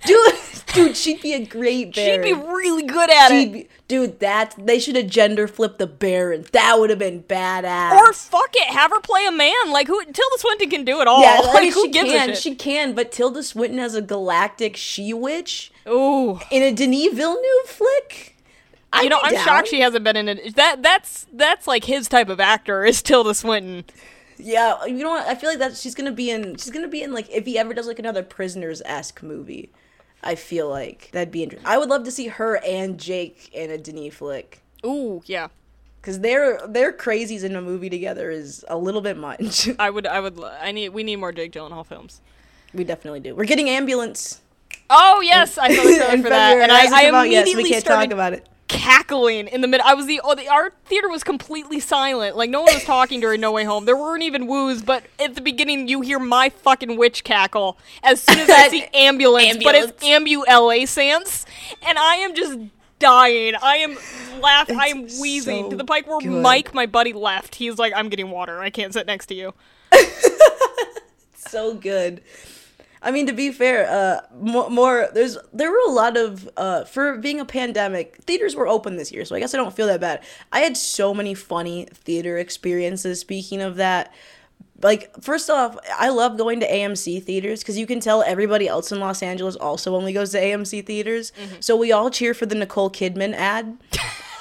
dude, 0.07 0.35
dude, 0.75 0.97
she'd 0.97 1.21
be 1.23 1.35
a 1.35 1.45
great 1.45 1.95
Baron. 1.95 2.25
She'd 2.25 2.35
be 2.35 2.41
really 2.41 2.83
good 2.85 3.11
at 3.11 3.29
She'd 3.29 3.49
it. 3.49 3.53
be- 3.53 3.69
dude, 3.93 4.21
that 4.21 4.55
they 4.57 4.79
should 4.79 4.97
have 4.97 5.07
gender 5.07 5.47
flipped 5.47 5.79
the 5.79 5.87
Baron. 5.87 6.47
That 6.53 6.77
would 6.79 6.89
have 6.89 6.99
been 6.99 7.25
badass. 7.25 7.93
Or 7.93 8.15
fuck 8.15 8.49
it, 8.55 8.69
have 8.69 8.91
her 8.91 9.01
play 9.01 9.27
a 9.27 9.31
man. 9.31 9.71
Like 9.71 9.87
who? 9.87 10.03
Tilda 10.03 10.39
Swinton 10.39 10.71
can 10.71 10.83
do 10.87 11.03
it 11.03 11.07
all. 11.07 11.21
yeah, 11.21 11.41
I 11.45 11.53
like 11.53 11.63
mean, 11.65 11.73
she 11.75 11.91
gives 11.91 12.11
can, 12.11 12.35
she 12.35 12.55
can, 12.55 12.95
but 12.95 13.13
Tilda 13.13 13.43
Swinton 13.43 13.79
as 13.79 13.95
a 13.95 14.01
galactic 14.01 14.79
she 14.79 15.13
witch 15.13 15.71
Ooh. 15.87 16.41
in 16.51 16.63
a 16.63 16.73
Denis 16.73 17.13
Villeneuve 17.13 17.67
flick. 17.67 18.39
I'd 18.95 19.03
you 19.03 19.11
know, 19.11 19.21
I'm 19.23 19.35
down. 19.35 19.45
shocked 19.45 19.69
she 19.69 19.81
hasn't 19.81 20.05
been 20.05 20.17
in 20.17 20.27
it. 20.31 20.57
That 20.57 20.83
that's 20.83 21.27
that's 21.31 21.67
like 21.67 21.85
his 21.85 22.09
type 22.09 22.31
of 22.31 22.41
actor 22.41 22.87
is 22.87 23.03
Tilda 23.03 23.35
Swinton. 23.35 23.85
Yeah, 24.39 24.87
you 24.87 25.05
know 25.05 25.11
what? 25.11 25.27
I 25.27 25.35
feel 25.35 25.51
like 25.51 25.59
that 25.59 25.77
she's 25.77 25.95
gonna 25.95 26.13
be 26.13 26.31
in. 26.31 26.57
She's 26.57 26.71
gonna 26.71 26.89
be 26.89 27.03
in 27.03 27.13
like 27.13 27.29
if 27.29 27.45
he 27.45 27.59
ever 27.59 27.75
does 27.75 27.87
like 27.87 27.99
another 27.99 28.23
prisoners 28.23 28.81
esque 28.87 29.23
movie. 29.23 29.71
I 30.23 30.35
feel 30.35 30.69
like 30.69 31.11
that'd 31.13 31.33
be 31.33 31.43
interesting. 31.43 31.69
I 31.69 31.79
would 31.79 31.89
love 31.89 32.05
to 32.05 32.11
see 32.11 32.29
her 32.29 32.57
and 32.65 32.99
Jake 32.99 33.51
in 33.53 33.71
a 33.71 33.79
Denis 33.79 34.15
flick 34.15 34.63
Ooh, 34.85 35.23
yeah. 35.27 35.49
because 36.01 36.21
their 36.21 36.65
their 36.67 36.93
crazies 36.93 37.43
in 37.45 37.57
a 37.57 37.61
movie 37.61 37.91
together 37.91 38.31
is 38.31 38.65
a 38.69 38.77
little 38.77 39.01
bit 39.01 39.17
much. 39.17 39.69
I 39.79 39.91
would 39.91 40.07
I 40.07 40.21
would 40.21 40.39
I 40.43 40.73
need 40.73 40.91
we 40.91 41.03
need 41.03 41.17
more 41.17 41.33
Jake 41.33 41.53
Gyllenhaal 41.53 41.87
films. 41.87 42.21
we 42.73 42.85
definitely 42.85 43.21
do. 43.21 43.35
We're 43.35 43.45
getting 43.45 43.69
ambulance 43.69 44.41
Oh 44.91 45.21
yes, 45.21 45.59
I 45.59 45.75
saw 45.75 45.83
the 45.83 45.89
trailer 45.97 46.23
for 46.23 46.29
that, 46.29 46.49
February. 46.51 46.63
and 46.63 46.73
I, 46.73 46.85
I 46.97 47.05
come 47.07 47.15
out 47.15 47.31
yet, 47.31 47.49
so 47.49 47.57
we 47.57 47.69
can't 47.69 47.81
started 47.85 48.09
talk 48.09 48.13
about 48.13 48.33
it. 48.35 48.49
Cackling 48.73 49.49
in 49.49 49.61
the 49.61 49.69
mid. 49.69 49.81
I 49.83 49.95
was 49.95 50.07
the 50.07 50.21
oh 50.25 50.35
the 50.35 50.49
our 50.49 50.73
theater 50.87 51.09
was 51.09 51.23
completely 51.23 51.79
silent. 51.79 52.37
Like 52.37 52.51
no 52.51 52.63
one 52.63 52.75
was 52.75 52.85
talking 52.85 53.21
during 53.21 53.41
No 53.41 53.53
Way 53.53 53.65
Home. 53.65 53.85
There 53.85 53.97
weren't 53.97 54.23
even 54.23 54.47
woos, 54.47 54.83
but 54.83 55.05
at 55.19 55.35
the 55.35 55.41
beginning 55.41 55.89
you 55.89 56.01
hear 56.01 56.19
my 56.19 56.49
fucking 56.49 56.97
witch 56.97 57.23
cackle 57.23 57.79
as 58.03 58.23
soon 58.23 58.39
as 58.39 58.51
I 58.51 58.69
see 58.71 58.87
ambulance, 58.95 59.63
but 59.63 59.75
it's 59.75 60.05
ambulance, 60.05 61.47
and 61.87 61.99
I 61.99 62.17
am 62.17 62.35
just 62.35 62.59
dying. 62.99 63.55
I 63.61 63.77
am 63.79 63.97
laughing. 64.41 64.79
I 64.79 64.87
am 64.87 65.03
wheezing 65.21 65.65
so 65.65 65.71
to 65.71 65.77
the 65.77 65.85
point 65.85 66.07
where 66.07 66.21
good. 66.21 66.43
Mike, 66.43 66.73
my 66.73 66.87
buddy, 66.87 67.13
left. 67.13 67.57
He's 67.57 67.79
like, 67.79 67.93
"I'm 67.95 68.09
getting 68.09 68.31
water. 68.31 68.61
I 68.61 68.71
can't 68.71 68.95
sit 68.95 69.07
next 69.07 69.27
to 69.27 69.35
you." 69.35 69.55
so 71.37 71.75
good. 71.75 72.23
I 73.03 73.11
mean, 73.11 73.27
to 73.27 73.33
be 73.33 73.51
fair, 73.51 73.89
uh, 73.91 74.21
more, 74.41 74.71
more 74.71 75.09
there's 75.13 75.37
there 75.53 75.71
were 75.71 75.81
a 75.89 75.91
lot 75.91 76.17
of 76.17 76.49
uh, 76.57 76.85
for 76.85 77.19
being 77.19 77.41
a 77.41 77.45
pandemic, 77.45 78.19
theaters 78.25 78.55
were 78.55 78.69
open 78.69 78.97
this 78.97 79.11
year, 79.11 79.25
so 79.25 79.35
I 79.35 79.41
guess 79.41 79.55
I 79.55 79.57
don't 79.57 79.75
feel 79.75 79.89
that 79.89 80.01
bad. 80.01 80.23
I 80.53 80.61
had 80.61 80.77
so 80.77 81.13
many 81.13 81.35
funny 81.35 81.87
theater 81.93 82.39
experiences. 82.39 83.19
Speaking 83.19 83.61
of 83.61 83.77
that, 83.77 84.15
like 84.83 85.13
first 85.21 85.51
off, 85.51 85.77
I 85.99 86.11
love 86.11 86.39
going 86.39 86.61
to 86.61 86.69
AMC 86.69 87.25
theaters 87.25 87.61
because 87.61 87.77
you 87.77 87.87
can 87.87 87.99
tell 87.99 88.23
everybody 88.23 88.69
else 88.69 88.93
in 88.93 89.01
Los 89.01 89.21
Angeles 89.21 89.57
also 89.57 89.97
only 89.97 90.13
goes 90.13 90.31
to 90.31 90.41
AMC 90.41 90.87
theaters, 90.87 91.33
so 91.59 91.77
we 91.77 91.91
all 91.91 92.09
cheer 92.09 92.35
for 92.35 92.47
the 92.47 92.55
Nicole 92.55 92.91
Kidman 92.91 93.35
ad. 93.35 93.79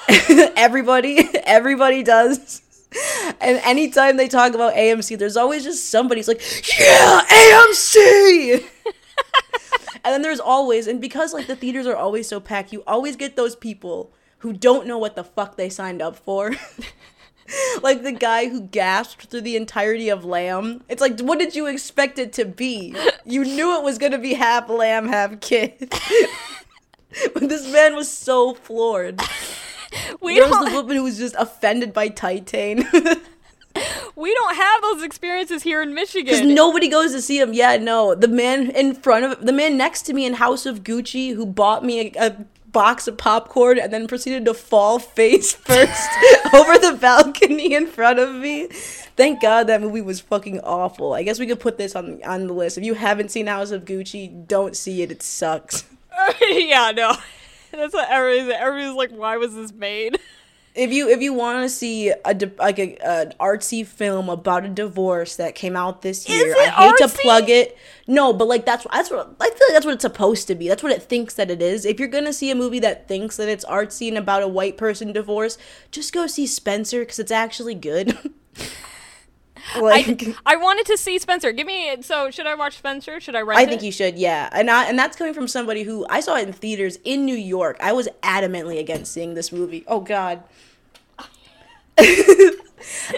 everybody, 0.56 1.28
everybody 1.44 2.02
does. 2.02 2.62
And 3.40 3.58
anytime 3.64 4.16
they 4.16 4.28
talk 4.28 4.54
about 4.54 4.74
AMC, 4.74 5.18
there's 5.18 5.36
always 5.36 5.64
just 5.64 5.90
somebody's 5.90 6.28
like, 6.28 6.40
yeah, 6.78 7.22
AMC. 7.28 8.64
and 10.04 10.12
then 10.12 10.22
there's 10.22 10.38
always, 10.38 10.86
and 10.86 11.00
because 11.00 11.34
like 11.34 11.48
the 11.48 11.56
theaters 11.56 11.86
are 11.86 11.96
always 11.96 12.28
so 12.28 12.38
packed, 12.38 12.72
you 12.72 12.84
always 12.86 13.16
get 13.16 13.34
those 13.34 13.56
people 13.56 14.12
who 14.38 14.52
don't 14.52 14.86
know 14.86 14.98
what 14.98 15.16
the 15.16 15.24
fuck 15.24 15.56
they 15.56 15.68
signed 15.68 16.00
up 16.00 16.16
for. 16.16 16.52
like 17.82 18.02
the 18.02 18.12
guy 18.12 18.48
who 18.48 18.60
gasped 18.60 19.24
through 19.24 19.40
the 19.40 19.56
entirety 19.56 20.08
of 20.08 20.24
Lamb. 20.24 20.84
It's 20.88 21.00
like, 21.00 21.20
what 21.20 21.38
did 21.38 21.54
you 21.54 21.66
expect 21.66 22.18
it 22.18 22.32
to 22.34 22.44
be? 22.44 22.94
You 23.24 23.44
knew 23.44 23.76
it 23.76 23.82
was 23.82 23.98
gonna 23.98 24.18
be 24.18 24.34
half 24.34 24.68
lamb, 24.68 25.08
half 25.08 25.40
kid. 25.40 25.74
but 27.34 27.48
this 27.48 27.70
man 27.72 27.94
was 27.94 28.10
so 28.10 28.54
floored. 28.54 29.20
We 30.20 30.38
There 30.38 30.48
was 30.48 30.70
the 30.70 30.74
woman 30.74 30.96
who 30.96 31.02
was 31.02 31.18
just 31.18 31.34
offended 31.38 31.92
by 31.92 32.08
Titane. 32.08 32.84
we 34.16 34.34
don't 34.34 34.56
have 34.56 34.82
those 34.82 35.02
experiences 35.02 35.62
here 35.62 35.82
in 35.82 35.94
Michigan. 35.94 36.32
Because 36.32 36.46
nobody 36.46 36.88
goes 36.88 37.12
to 37.12 37.22
see 37.22 37.38
him. 37.40 37.52
Yeah, 37.52 37.76
no. 37.76 38.14
The 38.14 38.28
man 38.28 38.70
in 38.70 38.94
front 38.94 39.24
of 39.24 39.44
the 39.44 39.52
man 39.52 39.76
next 39.76 40.02
to 40.02 40.12
me 40.12 40.24
in 40.24 40.34
House 40.34 40.66
of 40.66 40.82
Gucci 40.82 41.34
who 41.34 41.46
bought 41.46 41.84
me 41.84 42.12
a, 42.16 42.26
a 42.26 42.36
box 42.72 43.06
of 43.06 43.18
popcorn 43.18 43.78
and 43.78 43.92
then 43.92 44.08
proceeded 44.08 44.44
to 44.46 44.54
fall 44.54 44.98
face 44.98 45.52
first 45.66 46.10
over 46.54 46.78
the 46.78 46.96
balcony 47.00 47.74
in 47.74 47.86
front 47.86 48.18
of 48.18 48.34
me. 48.34 48.68
Thank 49.14 49.42
God 49.42 49.66
that 49.66 49.80
movie 49.80 50.00
was 50.00 50.20
fucking 50.20 50.60
awful. 50.60 51.12
I 51.12 51.22
guess 51.22 51.38
we 51.38 51.46
could 51.46 51.60
put 51.60 51.76
this 51.78 51.94
on 51.94 52.22
on 52.24 52.46
the 52.46 52.54
list. 52.54 52.78
If 52.78 52.84
you 52.84 52.94
haven't 52.94 53.30
seen 53.30 53.46
House 53.46 53.70
of 53.70 53.84
Gucci, 53.84 54.46
don't 54.46 54.76
see 54.76 55.02
it. 55.02 55.10
It 55.10 55.22
sucks. 55.22 55.84
yeah, 56.40 56.92
no. 56.92 57.14
That's 57.76 57.94
what 57.94 58.10
everybody's, 58.10 58.54
everybody's 58.54 58.94
like, 58.96 59.10
why 59.10 59.36
was 59.36 59.54
this 59.54 59.72
made? 59.72 60.18
If 60.74 60.90
you 60.90 61.10
if 61.10 61.20
you 61.20 61.34
want 61.34 61.62
to 61.62 61.68
see 61.68 62.08
a 62.08 62.34
like 62.58 62.78
a, 62.78 62.96
an 63.04 63.34
artsy 63.38 63.86
film 63.86 64.30
about 64.30 64.64
a 64.64 64.70
divorce 64.70 65.36
that 65.36 65.54
came 65.54 65.76
out 65.76 66.00
this 66.00 66.26
year, 66.26 66.54
I 66.58 66.70
hate 66.70 66.96
to 66.96 67.08
plug 67.08 67.50
it. 67.50 67.76
No, 68.06 68.32
but 68.32 68.48
like 68.48 68.64
that's 68.64 68.86
that's 68.90 69.10
what 69.10 69.36
I 69.38 69.50
feel 69.50 69.66
like 69.68 69.74
that's 69.74 69.84
what 69.84 69.92
it's 69.92 70.02
supposed 70.02 70.46
to 70.46 70.54
be. 70.54 70.68
That's 70.68 70.82
what 70.82 70.92
it 70.92 71.02
thinks 71.02 71.34
that 71.34 71.50
it 71.50 71.60
is. 71.60 71.84
If 71.84 72.00
you're 72.00 72.08
gonna 72.08 72.32
see 72.32 72.50
a 72.50 72.54
movie 72.54 72.78
that 72.78 73.06
thinks 73.06 73.36
that 73.36 73.50
it's 73.50 73.66
artsy 73.66 74.08
and 74.08 74.16
about 74.16 74.42
a 74.42 74.48
white 74.48 74.78
person 74.78 75.12
divorce, 75.12 75.58
just 75.90 76.10
go 76.14 76.26
see 76.26 76.46
Spencer 76.46 77.00
because 77.00 77.18
it's 77.18 77.30
actually 77.30 77.74
good. 77.74 78.16
like. 79.80 80.26
I 80.46 80.56
wanted 80.56 80.86
to 80.86 80.96
see 80.96 81.18
Spencer. 81.18 81.52
Give 81.52 81.66
me, 81.66 82.02
so 82.02 82.30
should 82.30 82.46
I 82.46 82.54
watch 82.54 82.78
Spencer? 82.78 83.20
Should 83.20 83.34
I 83.36 83.40
rent 83.40 83.58
I 83.58 83.62
it? 83.62 83.68
think 83.68 83.82
you 83.82 83.92
should, 83.92 84.18
yeah, 84.18 84.48
and 84.52 84.70
I, 84.70 84.84
and 84.84 84.98
that's 84.98 85.16
coming 85.16 85.34
from 85.34 85.48
somebody 85.48 85.82
who 85.82 86.06
I 86.10 86.20
saw 86.20 86.36
it 86.36 86.46
in 86.46 86.52
theaters 86.52 86.98
in 87.04 87.24
New 87.24 87.36
York. 87.36 87.76
I 87.80 87.92
was 87.92 88.08
adamantly 88.22 88.78
against 88.78 89.12
seeing 89.12 89.34
this 89.34 89.52
movie. 89.52 89.84
Oh 89.86 90.00
God, 90.00 90.42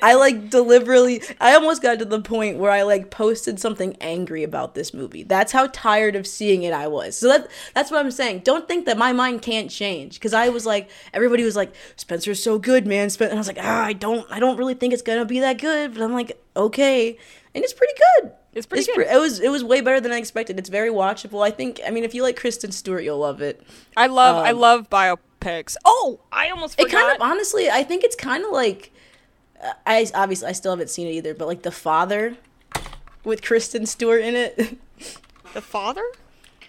I 0.03 0.14
like 0.14 0.50
deliberately. 0.50 1.22
I 1.40 1.55
almost 1.55 1.83
got 1.83 1.98
to 1.98 2.05
the 2.05 2.20
point 2.20 2.59
where 2.59 2.70
I 2.70 2.83
like 2.83 3.11
posted 3.11 3.59
something 3.61 3.96
angry 4.00 4.42
about 4.42 4.74
this 4.74 4.92
movie. 4.94 5.22
That's 5.22 5.53
how 5.53 5.68
tired 5.72 6.16
of 6.16 6.27
seeing 6.27 6.62
it 6.62 6.72
I 6.72 6.87
was. 6.88 7.16
So 7.16 7.29
that 7.29 7.48
that's 7.74 7.90
what 7.90 8.00
I'm 8.05 8.11
saying. 8.11 8.40
Don't 8.40 8.66
think 8.68 8.87
that 8.87 8.98
my 8.98 9.12
mind 9.12 9.42
can't 9.42 9.70
change 9.70 10.14
because 10.14 10.35
I 10.35 10.48
was 10.48 10.66
like, 10.66 10.90
everybody 11.12 11.44
was 11.44 11.57
like, 11.57 11.72
Spencer's 11.96 12.42
so 12.42 12.59
good, 12.59 12.87
man. 12.87 13.11
Spen-. 13.11 13.29
And 13.29 13.37
I 13.37 13.40
was 13.40 13.48
like, 13.48 13.59
ah, 13.61 13.85
I 13.85 13.92
don't, 13.92 14.27
I 14.31 14.40
don't 14.40 14.57
really 14.57 14.74
think 14.74 14.92
it's 14.92 15.03
gonna 15.03 15.24
be 15.24 15.40
that 15.40 15.59
good. 15.59 15.94
But 15.94 16.03
I'm 16.03 16.12
like, 16.12 16.38
okay, 16.57 17.18
and 17.55 17.64
it's 17.64 17.72
pretty 17.72 17.94
good. 18.20 18.33
It's 18.53 18.66
pretty 18.66 18.85
good. 18.87 18.94
pre- 18.94 19.09
it 19.09 19.18
was 19.18 19.40
it 19.40 19.48
was 19.50 19.64
way 19.64 19.81
better 19.81 20.00
than 20.00 20.12
I 20.12 20.18
expected. 20.18 20.59
It's 20.61 20.68
very 20.68 20.90
watchable. 20.90 21.44
I 21.44 21.50
think. 21.50 21.81
I 21.85 21.90
mean, 21.90 22.05
if 22.05 22.14
you 22.14 22.22
like 22.22 22.37
Kristen 22.37 22.70
Stewart, 22.70 23.03
you'll 23.03 23.18
love 23.18 23.42
it. 23.42 23.61
I 23.96 24.07
love, 24.07 24.37
I 24.37 24.50
Um, 24.50 24.59
love 24.61 24.88
biopics. 24.90 25.77
Oh, 25.85 26.20
I 26.31 26.50
almost 26.50 26.79
It 26.81 26.88
kind 26.88 27.11
of 27.16 27.20
honestly, 27.20 27.68
I 27.68 27.83
think 27.83 28.05
it's 28.05 28.14
kind 28.16 28.44
of 28.44 28.53
like 28.53 28.92
I 29.86 30.06
obviously 30.14 30.48
I 30.48 30.52
still 30.52 30.72
haven't 30.72 30.90
seen 30.90 31.06
it 31.06 31.12
either, 31.12 31.34
but 31.34 31.46
like 31.48 31.62
The 31.62 31.70
Father 31.70 32.36
with 33.24 33.42
Kristen 33.42 33.86
Stewart 33.86 34.20
in 34.22 34.34
it. 34.34 34.56
the 35.54 35.60
father? 35.62 36.04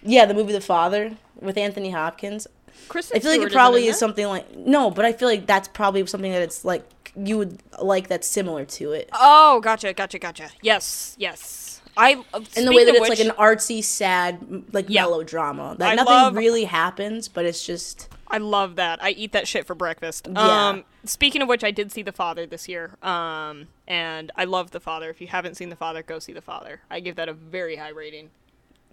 yeah, 0.04 0.26
the 0.26 0.34
movie 0.34 0.54
The 0.54 0.62
Father 0.62 1.18
with 1.40 1.58
Anthony 1.58 1.92
Hopkins. 1.92 2.48
Kristen 2.88 3.18
I 3.18 3.20
feel 3.20 3.32
like 3.32 3.40
Stewart 3.40 3.52
it 3.52 3.56
probably 3.56 3.88
is 3.88 3.98
something 3.98 4.28
like 4.28 4.56
no, 4.56 4.92
but 4.92 5.06
I 5.06 5.14
feel 5.14 5.28
like 5.28 5.46
that's 5.46 5.68
probably 5.68 6.06
something 6.08 6.32
that 6.32 6.42
it's 6.42 6.64
like 6.64 6.84
you 7.16 7.38
would 7.38 7.60
like 7.82 8.08
that's 8.08 8.28
similar 8.28 8.66
to 8.66 8.92
it. 8.92 9.10
Oh, 9.14 9.60
gotcha, 9.62 9.94
gotcha, 9.94 10.20
gotcha. 10.20 10.50
Yes, 10.62 11.16
yes. 11.18 11.82
I 11.98 12.22
uh, 12.34 12.42
In 12.58 12.66
the 12.66 12.74
way 12.74 12.84
that 12.84 12.94
it's 12.94 13.04
of 13.04 13.10
like 13.10 13.20
an 13.20 13.32
artsy, 13.38 13.82
sad, 13.82 14.66
like 14.74 14.86
Yeah. 14.90 15.04
melodrama. 15.04 15.76
That 15.80 15.92
I 15.94 15.96
nothing 15.96 16.14
love- 16.14 16.36
really 16.36 16.66
happens, 16.66 17.28
but 17.30 17.46
it's 17.46 17.66
just 17.66 18.10
I 18.36 18.40
love 18.40 18.76
that. 18.76 19.02
I 19.02 19.12
eat 19.12 19.32
that 19.32 19.48
shit 19.48 19.66
for 19.66 19.76
breakfast. 19.76 20.28
Yeah. 20.30 20.68
Um, 20.70 20.84
speaking 21.06 21.42
of 21.42 21.48
which, 21.48 21.64
I 21.64 21.72
did 21.72 21.90
see 21.90 22.02
The 22.02 22.12
Father 22.12 22.46
this 22.46 22.68
year. 22.68 22.98
Um, 23.02 23.70
and 23.88 24.30
I 24.36 24.44
love 24.44 24.72
The 24.72 24.82
Father. 24.82 25.10
If 25.10 25.22
you 25.22 25.28
haven't 25.28 25.56
seen 25.56 25.70
The 25.70 25.78
Father, 25.78 26.04
go 26.04 26.20
see 26.20 26.34
The 26.34 26.42
Father. 26.42 26.82
I 26.92 27.00
give 27.00 27.16
that 27.16 27.30
a 27.30 27.34
very 27.34 27.78
high 27.78 27.90
rating. 27.90 28.32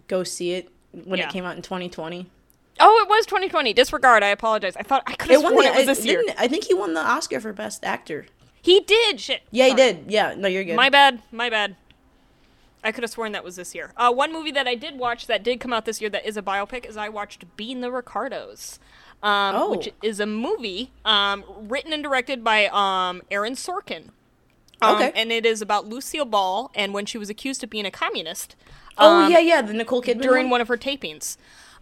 go 0.07 0.23
see 0.23 0.53
it 0.53 0.69
when 0.93 1.19
Yeah. 1.19 1.27
it 1.27 1.33
came 1.33 1.45
out 1.45 1.57
in 1.57 1.63
2020. 1.63 2.31
Oh, 2.79 3.01
it 3.03 3.09
was 3.09 3.27
2020. 3.27 3.73
Disregard. 3.73 4.23
I 4.23 4.29
apologize. 4.29 4.77
I 4.77 4.83
thought 4.85 5.03
I 5.07 5.15
could 5.15 5.31
have 5.33 5.41
sworn 5.41 5.57
the, 5.57 5.63
it 5.65 5.71
was 5.75 5.83
I, 5.83 5.85
this 5.87 6.05
year. 6.07 6.23
I 6.39 6.47
think 6.47 6.65
he 6.65 6.75
won 6.75 6.95
the 6.95 7.01
Oscar 7.01 7.41
for 7.41 7.53
best 7.53 7.85
actor. 7.85 8.27
He 8.61 8.79
did. 8.81 9.19
Shit. 9.21 9.43
Yeah, 9.51 9.67
he 9.69 9.75
did. 9.75 10.05
Yeah, 10.07 10.35
no, 10.37 10.47
you're 10.47 10.63
good. 10.63 10.77
My 10.77 10.89
bad. 10.89 11.21
My 11.33 11.51
bad. 11.51 11.75
I 12.85 12.93
could 12.93 13.03
have 13.05 13.11
sworn 13.11 13.33
that 13.33 13.45
was 13.45 13.57
this 13.57 13.75
year. 13.75 13.93
Uh, 13.97 14.13
one 14.13 14.33
movie 14.33 14.51
that 14.53 14.67
I 14.69 14.75
did 14.77 14.99
watch 14.99 15.27
that 15.27 15.43
did 15.43 15.61
come 15.61 15.73
out 15.73 15.85
this 15.85 16.01
year 16.01 16.11
that 16.11 16.27
is 16.27 16.37
a 16.37 16.43
biopic 16.43 16.85
is 16.85 16.97
I 16.97 17.09
watched 17.09 17.57
Being 17.57 17.81
the 17.81 17.93
Ricardos, 17.93 18.79
um, 19.23 19.55
Oh. 19.57 19.71
which 19.71 19.91
is 20.03 20.21
a 20.21 20.27
movie 20.27 20.91
um, 21.05 21.45
written 21.57 21.93
and 21.93 22.03
directed 22.03 22.43
by 22.43 22.67
um, 22.73 23.23
Aaron 23.31 23.55
Sorkin. 23.55 24.09
Um, 24.81 24.97
Okay. 24.97 25.13
And 25.15 25.31
it 25.31 25.47
is 25.47 25.63
about 25.63 25.87
Lucille 25.87 26.25
Ball 26.25 26.71
and 26.75 26.93
when 26.93 27.07
she 27.07 27.17
was 27.19 27.31
accused 27.31 27.63
of 27.63 27.71
being 27.71 27.87
a 27.87 27.91
communist. 27.91 28.57
oh 28.99 29.25
um, 29.27 29.31
yeah, 29.33 29.39
yeah, 29.39 29.63
the 29.63 29.73
Nicole 29.73 30.03
Kidman 30.03 30.23
during 30.23 30.45
one. 30.47 30.51
one 30.53 30.61
of 30.61 30.69
her 30.69 30.77
tapings. 30.77 31.37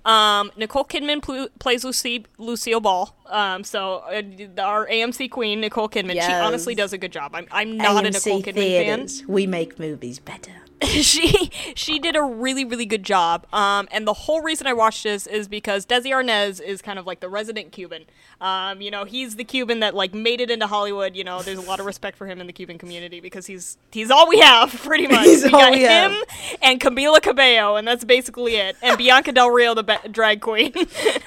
Um, 0.05 0.51
Nicole 0.57 0.85
Kidman 0.85 1.21
pl- 1.23 1.49
plays 1.59 1.85
Lucy, 1.85 2.25
Lucille 2.39 2.81
Ball. 2.81 3.15
Um, 3.27 3.65
so 3.65 3.97
uh, 4.11 4.23
our 4.63 4.87
AMC 4.87 5.31
queen, 5.31 5.61
Nicole 5.61 5.89
Kidman, 5.91 6.13
she 6.15 6.33
honestly 6.33 6.75
does 6.75 6.93
a 6.95 6.99
good 6.99 7.13
job. 7.13 7.35
I'm, 7.35 7.47
I'm 7.51 7.77
not 7.77 8.07
a 8.07 8.11
Nicole 8.11 8.43
AMC 8.43 8.55
Kidman 8.55 9.19
fan. 9.19 9.29
We 9.29 9.47
make 9.47 9.79
movies 9.79 10.19
better. 10.19 10.53
she 11.03 11.51
she 11.75 11.99
did 11.99 12.17
a 12.17 12.23
really 12.23 12.65
really 12.65 12.87
good 12.87 13.03
job. 13.03 13.47
Um, 13.53 13.89
and 13.91 14.07
the 14.07 14.13
whole 14.13 14.41
reason 14.41 14.67
I 14.67 14.73
watched 14.73 15.03
this 15.03 15.27
is 15.27 15.49
because 15.49 15.85
Desi 15.85 16.11
Arnaz 16.11 16.61
is 16.61 16.81
kind 16.81 16.99
of 16.99 17.07
like 17.07 17.21
the 17.21 17.29
resident 17.29 17.73
Cuban. 17.73 18.05
Um, 18.41 18.81
you 18.81 18.91
know, 18.91 19.05
he's 19.05 19.37
the 19.37 19.45
Cuban 19.45 19.81
that 19.81 19.95
like 19.95 20.15
made 20.15 20.41
it 20.41 20.51
into 20.51 20.67
Hollywood. 20.67 21.15
You 21.15 21.25
know, 21.25 21.43
there's 21.43 21.59
a 21.59 21.63
lot 21.63 21.81
of 21.81 21.87
respect 21.87 22.17
for 22.17 22.27
him 22.27 22.41
in 22.41 22.47
the 22.47 22.53
Cuban 22.53 22.79
community 22.79 23.21
because 23.21 23.47
he's 23.47 23.77
he's 23.93 24.11
all 24.11 24.29
we 24.29 24.39
have 24.41 24.71
pretty 24.85 25.07
much. 25.07 25.27
He's 25.27 25.45
we 25.45 25.51
got 25.51 25.73
we 25.73 25.81
him 25.81 26.13
have. 26.13 26.59
and 26.63 26.81
Camila 26.81 27.21
Cabello, 27.21 27.77
and 27.77 27.87
that's 27.87 28.05
basically 28.05 28.57
it. 28.57 28.77
And 28.81 28.97
Bianca 28.97 29.33
Del 29.33 29.51
Rio, 29.51 29.75
the 29.75 29.83
ba- 29.85 30.09
drag 30.11 30.41
queen. 30.41 30.73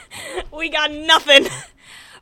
we 0.52 0.70
got 0.70 0.92
nothing. 0.92 1.48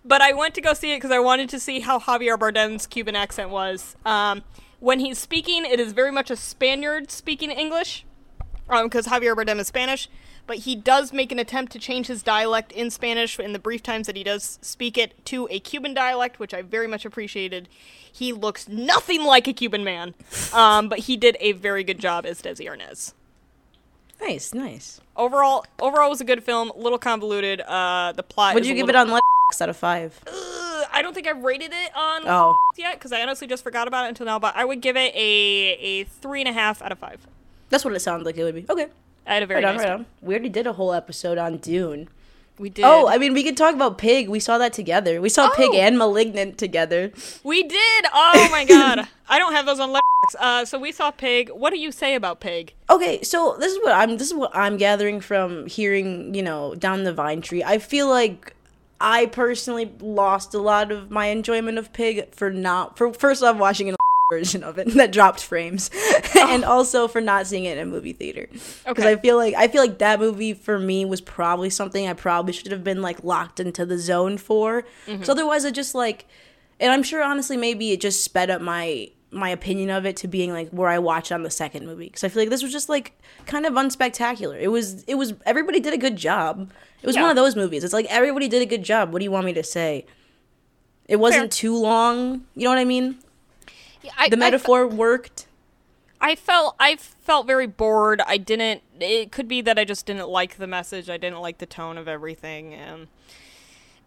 But 0.04 0.22
I 0.22 0.34
went 0.34 0.56
to 0.56 0.62
go 0.62 0.74
see 0.74 0.94
it 0.94 0.98
because 0.98 1.12
I 1.12 1.20
wanted 1.20 1.50
to 1.50 1.60
see 1.60 1.80
how 1.80 2.00
Javier 2.00 2.38
Bardem's 2.38 2.88
Cuban 2.88 3.16
accent 3.16 3.52
was. 3.52 3.96
Um, 4.06 4.42
when 4.82 5.00
he's 5.00 5.18
speaking, 5.18 5.64
it 5.64 5.80
is 5.80 5.94
very 5.94 6.12
much 6.12 6.30
a 6.30 6.36
Spaniard 6.36 7.10
speaking 7.10 7.50
English, 7.52 8.06
because 8.68 9.08
Javier 9.08 9.34
Bardem 9.36 9.60
is 9.60 9.68
Spanish. 9.68 10.10
But 10.48 10.58
he 10.58 10.76
does 10.76 11.14
make 11.14 11.32
an 11.32 11.38
attempt 11.38 11.72
to 11.74 11.80
change 11.80 12.08
his 12.08 12.24
dialect 12.24 12.72
in 12.72 12.90
Spanish 12.90 13.40
in 13.40 13.54
the 13.54 13.60
brief 13.60 13.84
times 13.84 14.08
that 14.08 14.16
he 14.18 14.24
does 14.24 14.58
speak 14.64 14.98
it 14.98 15.24
to 15.26 15.48
a 15.52 15.60
Cuban 15.60 15.94
dialect, 15.94 16.40
which 16.40 16.52
I 16.54 16.64
very 16.64 16.88
much 16.88 17.06
appreciated. 17.06 17.70
He 18.12 18.34
looks 18.34 18.68
nothing 18.68 19.24
like 19.24 19.48
a 19.48 19.54
Cuban 19.54 19.84
man, 19.84 20.16
um, 20.52 20.90
but 20.90 21.00
he 21.00 21.16
did 21.16 21.38
a 21.40 21.52
very 21.54 21.84
good 21.84 22.00
job 22.00 22.26
as 22.26 22.42
Desi 22.42 22.66
Arnaz 22.68 23.14
Nice, 24.20 24.54
nice. 24.54 25.00
overall 25.16 25.64
overall 25.80 26.10
was 26.10 26.22
a 26.22 26.26
good 26.26 26.44
film 26.44 26.72
a 26.72 26.78
little 26.78 27.00
convoluted 27.00 27.62
uh 27.62 28.12
the 28.16 28.24
plot 28.24 28.56
Would 28.56 28.66
you 28.66 28.74
give 28.74 28.88
little- 28.88 29.02
it 29.02 29.12
on 29.14 29.20
out 29.62 29.70
of 29.70 29.78
five? 29.78 30.20
I 30.94 31.02
don't 31.02 31.14
think 31.14 31.28
i've 31.28 31.44
rated 31.44 31.72
it 31.74 31.92
on 31.96 32.22
Oh, 32.26 32.58
yet 32.78 32.94
because 32.96 33.12
i 33.12 33.22
honestly 33.22 33.48
just 33.48 33.64
forgot 33.64 33.88
about 33.88 34.06
it 34.06 34.10
until 34.10 34.26
now 34.26 34.40
but 34.40 34.56
i 34.56 34.64
would 34.66 34.82
give 34.82 34.96
it 34.98 35.14
a 35.16 35.20
a 35.80 36.04
three 36.06 36.42
and 36.42 36.50
a 36.50 36.54
half 36.54 36.82
out 36.82 36.92
of 36.92 37.00
five 37.00 37.26
that's 37.70 37.86
what 37.86 37.94
it 37.96 38.00
sounds 38.02 38.26
like 38.26 38.38
it 38.38 38.44
would 38.44 38.56
be. 38.56 38.66
Okay, 38.70 38.88
i 39.26 39.34
had 39.36 39.44
a 39.44 39.46
very 39.46 39.64
right 39.64 39.70
on, 39.70 39.76
nice 39.78 39.86
right 39.86 39.94
on. 39.94 40.06
We 40.22 40.34
already 40.34 40.50
did 40.50 40.68
a 40.68 40.74
whole 40.74 40.94
episode 40.94 41.38
on 41.38 41.58
Dune. 41.58 42.10
we 42.60 42.70
did 42.70 42.84
Oh, 42.86 43.08
I 43.08 43.18
mean, 43.18 43.34
we 43.34 43.44
could 43.44 43.56
talk 43.58 43.74
about 43.74 43.98
Pig. 43.98 44.28
We 44.30 44.40
saw 44.42 44.58
that 44.58 44.74
together. 44.74 45.22
We 45.22 45.30
saw 45.30 45.50
Pig 45.52 45.70
Oh. 45.74 45.78
and 45.78 45.98
Malignant 45.98 46.58
together. 46.58 47.12
we 47.44 47.64
did 47.64 48.06
oh 48.14 48.48
my 48.52 48.66
god 48.66 49.08
i 49.30 49.40
don't 49.40 49.54
have 49.54 49.66
those 49.66 49.80
on 49.80 49.90
Letterboxd. 49.90 50.36
uh 50.40 50.66
so 50.66 50.78
we 50.78 50.92
saw 50.92 51.10
pig 51.12 51.50
what 51.50 51.72
do 51.72 51.80
you 51.80 51.92
say 51.94 52.14
about 52.16 52.40
pig 52.42 52.74
Okay, 52.90 53.22
so 53.24 53.56
this 53.58 53.72
is 53.72 53.80
what 53.84 53.94
I'm 53.94 54.18
this 54.18 54.28
is 54.28 54.34
what 54.34 54.52
I'm 54.54 54.76
gathering 54.76 55.22
from 55.22 55.66
hearing, 55.68 56.36
you 56.36 56.44
know, 56.44 56.76
down 56.76 57.06
the 57.06 57.14
vine 57.14 57.40
tree. 57.42 57.64
I 57.64 57.78
feel 57.78 58.10
like 58.10 58.54
I 59.02 59.26
personally 59.26 59.92
lost 60.00 60.54
a 60.54 60.60
lot 60.60 60.92
of 60.92 61.12
my 61.12 61.28
enjoyment 61.28 61.78
of 61.78 61.92
Pig 61.92 62.34
for 62.34 62.50
not 62.52 62.98
for 62.98 63.14
first 63.14 63.44
off 63.44 63.58
watching 63.58 63.90
an 63.90 63.96
version 64.32 64.64
of 64.64 64.78
it 64.78 64.88
that 64.94 65.12
dropped 65.12 65.44
frames 65.44 65.90
and 66.38 66.64
oh. 66.64 66.70
also 66.72 67.08
for 67.08 67.20
not 67.20 67.48
seeing 67.48 67.66
it 67.66 67.78
in 67.78 67.88
a 67.88 67.92
movie 67.92 68.14
theater. 68.14 68.48
Cuz 68.48 68.84
Okay. 68.88 69.12
I 69.12 69.18
feel 69.18 69.36
like 69.36 69.56
I 69.56 69.68
feel 69.68 69.82
like 69.82 69.98
that 69.98 70.20
movie 70.20 70.54
for 70.54 70.80
me 70.80 71.04
was 71.04 71.20
probably 71.20 71.70
something 71.70 72.08
I 72.08 72.14
probably 72.14 72.54
should 72.54 72.72
have 72.72 72.84
been 72.84 73.02
like 73.02 73.24
locked 73.24 73.60
into 73.60 73.86
the 73.86 73.98
zone 73.98 74.38
for. 74.38 74.86
Mm-hmm. 75.08 75.24
So 75.24 75.34
otherwise 75.34 75.66
it 75.66 75.74
just 75.74 75.96
like 75.96 76.26
and 76.80 76.92
I'm 76.92 77.04
sure 77.04 77.22
honestly 77.24 77.58
maybe 77.58 77.92
it 77.92 78.00
just 78.00 78.24
sped 78.24 78.50
up 78.50 78.62
my 78.62 79.10
my 79.34 79.50
opinion 79.50 79.90
of 79.90 80.06
it 80.06 80.18
to 80.18 80.28
being 80.28 80.52
like 80.52 80.70
where 80.72 80.90
I 80.90 81.00
watched 81.00 81.32
on 81.32 81.44
the 81.44 81.50
second 81.50 81.86
movie 81.86 82.06
because 82.06 82.24
I 82.24 82.28
feel 82.30 82.42
like 82.42 82.50
this 82.50 82.62
was 82.64 82.72
just 82.72 82.90
like 82.90 83.18
kind 83.46 83.66
of 83.66 83.74
unspectacular. 83.74 84.60
It 84.60 84.68
was 84.68 85.04
it 85.04 85.16
was 85.16 85.34
everybody 85.46 85.80
did 85.80 85.94
a 85.94 85.98
good 85.98 86.18
job. 86.18 86.70
It 87.02 87.08
was 87.08 87.16
Yeah. 87.16 87.22
one 87.24 87.30
of 87.32 87.36
those 87.38 87.56
movies. 87.56 87.84
It's 87.84 87.94
like 87.94 88.06
everybody 88.10 88.48
did 88.48 88.62
a 88.62 88.66
good 88.66 88.84
job. 88.84 89.12
What 89.14 89.20
do 89.20 89.24
you 89.24 89.32
want 89.32 89.46
me 89.46 89.54
to 89.54 89.64
say? 89.64 90.06
It 91.08 91.16
wasn't 91.16 91.44
Fair. 91.44 91.48
too 91.62 91.78
long. 91.78 92.46
You 92.56 92.66
know 92.66 92.70
what 92.70 92.78
I 92.78 92.86
mean? 92.86 93.18
yeah, 94.04 94.12
I, 94.18 94.30
The 94.30 94.36
I- 94.36 94.40
metaphor 94.40 94.86
worked. 94.88 95.48
I 96.24 96.36
felt 96.36 96.76
I 96.80 96.98
felt 96.98 97.48
very 97.48 97.66
bored. 97.68 98.22
I 98.28 98.38
didn't. 98.38 98.84
It 99.00 99.32
could 99.32 99.48
be 99.48 99.62
that 99.62 99.80
I 99.80 99.86
just 99.86 100.06
didn't 100.06 100.30
like 100.30 100.58
the 100.58 100.68
message. 100.68 101.10
I 101.10 101.18
didn't 101.18 101.40
like 101.40 101.58
the 101.58 101.66
tone 101.66 101.98
of 101.98 102.08
everything, 102.08 102.76
and 102.76 103.08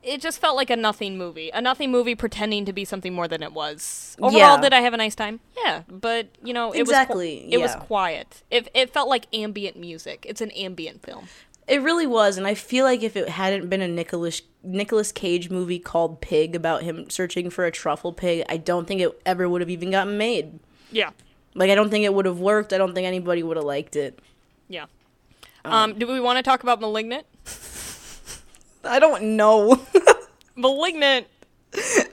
it 0.04 0.20
just 0.20 0.38
felt 0.40 0.56
like 0.56 0.70
a 0.70 0.76
nothing 0.76 1.16
movie. 1.18 1.50
A 1.54 1.60
nothing 1.60 1.90
movie 1.90 2.14
pretending 2.14 2.64
to 2.66 2.72
be 2.72 2.84
something 2.84 3.12
more 3.14 3.26
than 3.28 3.42
it 3.42 3.52
was. 3.52 4.16
Overall, 4.20 4.38
Yeah. 4.38 4.60
did 4.60 4.72
I 4.72 4.80
have 4.80 4.92
a 4.94 4.96
nice 4.96 5.14
time? 5.14 5.40
Yeah, 5.64 5.82
but 5.88 6.28
you 6.42 6.52
know, 6.52 6.72
it 6.72 6.80
Exactly, 6.80 7.36
was 7.36 7.42
qu- 7.44 7.50
it 7.52 7.60
was 7.60 7.74
quiet. 7.86 8.42
It 8.50 8.68
it 8.74 8.90
felt 8.90 9.08
like 9.08 9.26
ambient 9.34 9.76
music. 9.76 10.24
It's 10.28 10.40
an 10.40 10.50
ambient 10.52 11.02
film. 11.04 11.28
It 11.66 11.80
really 11.80 12.06
was, 12.06 12.36
and 12.36 12.46
I 12.46 12.54
feel 12.54 12.84
like 12.84 13.02
if 13.02 13.16
it 13.16 13.30
hadn't 13.30 13.70
been 13.70 13.80
a 13.80 13.88
Nicolas 13.88 14.42
Nicolas 14.62 15.12
Cage 15.12 15.48
movie 15.50 15.78
called 15.78 16.20
Pig 16.20 16.54
about 16.54 16.82
him 16.82 17.08
searching 17.08 17.48
for 17.48 17.64
a 17.64 17.70
truffle 17.70 18.12
pig, 18.12 18.44
I 18.48 18.58
don't 18.58 18.86
think 18.86 19.00
it 19.00 19.18
ever 19.24 19.48
would 19.48 19.62
have 19.62 19.70
even 19.70 19.90
gotten 19.90 20.18
made. 20.18 20.58
Yeah. 20.92 21.10
Like 21.54 21.70
I 21.70 21.74
don't 21.74 21.88
think 21.88 22.04
it 22.04 22.12
would 22.12 22.26
have 22.26 22.38
worked. 22.38 22.72
I 22.74 22.78
don't 22.78 22.94
think 22.94 23.06
anybody 23.06 23.42
would 23.42 23.56
have 23.56 23.64
liked 23.64 23.96
it. 23.96 24.18
Yeah. 24.68 24.86
Um, 25.64 25.98
do 25.98 26.06
we 26.06 26.20
want 26.20 26.36
to 26.36 26.42
talk 26.42 26.62
about 26.62 26.80
Malignant? 26.80 27.24
I 28.86 28.98
don't 28.98 29.36
know. 29.36 29.80
Malignant. 30.56 31.26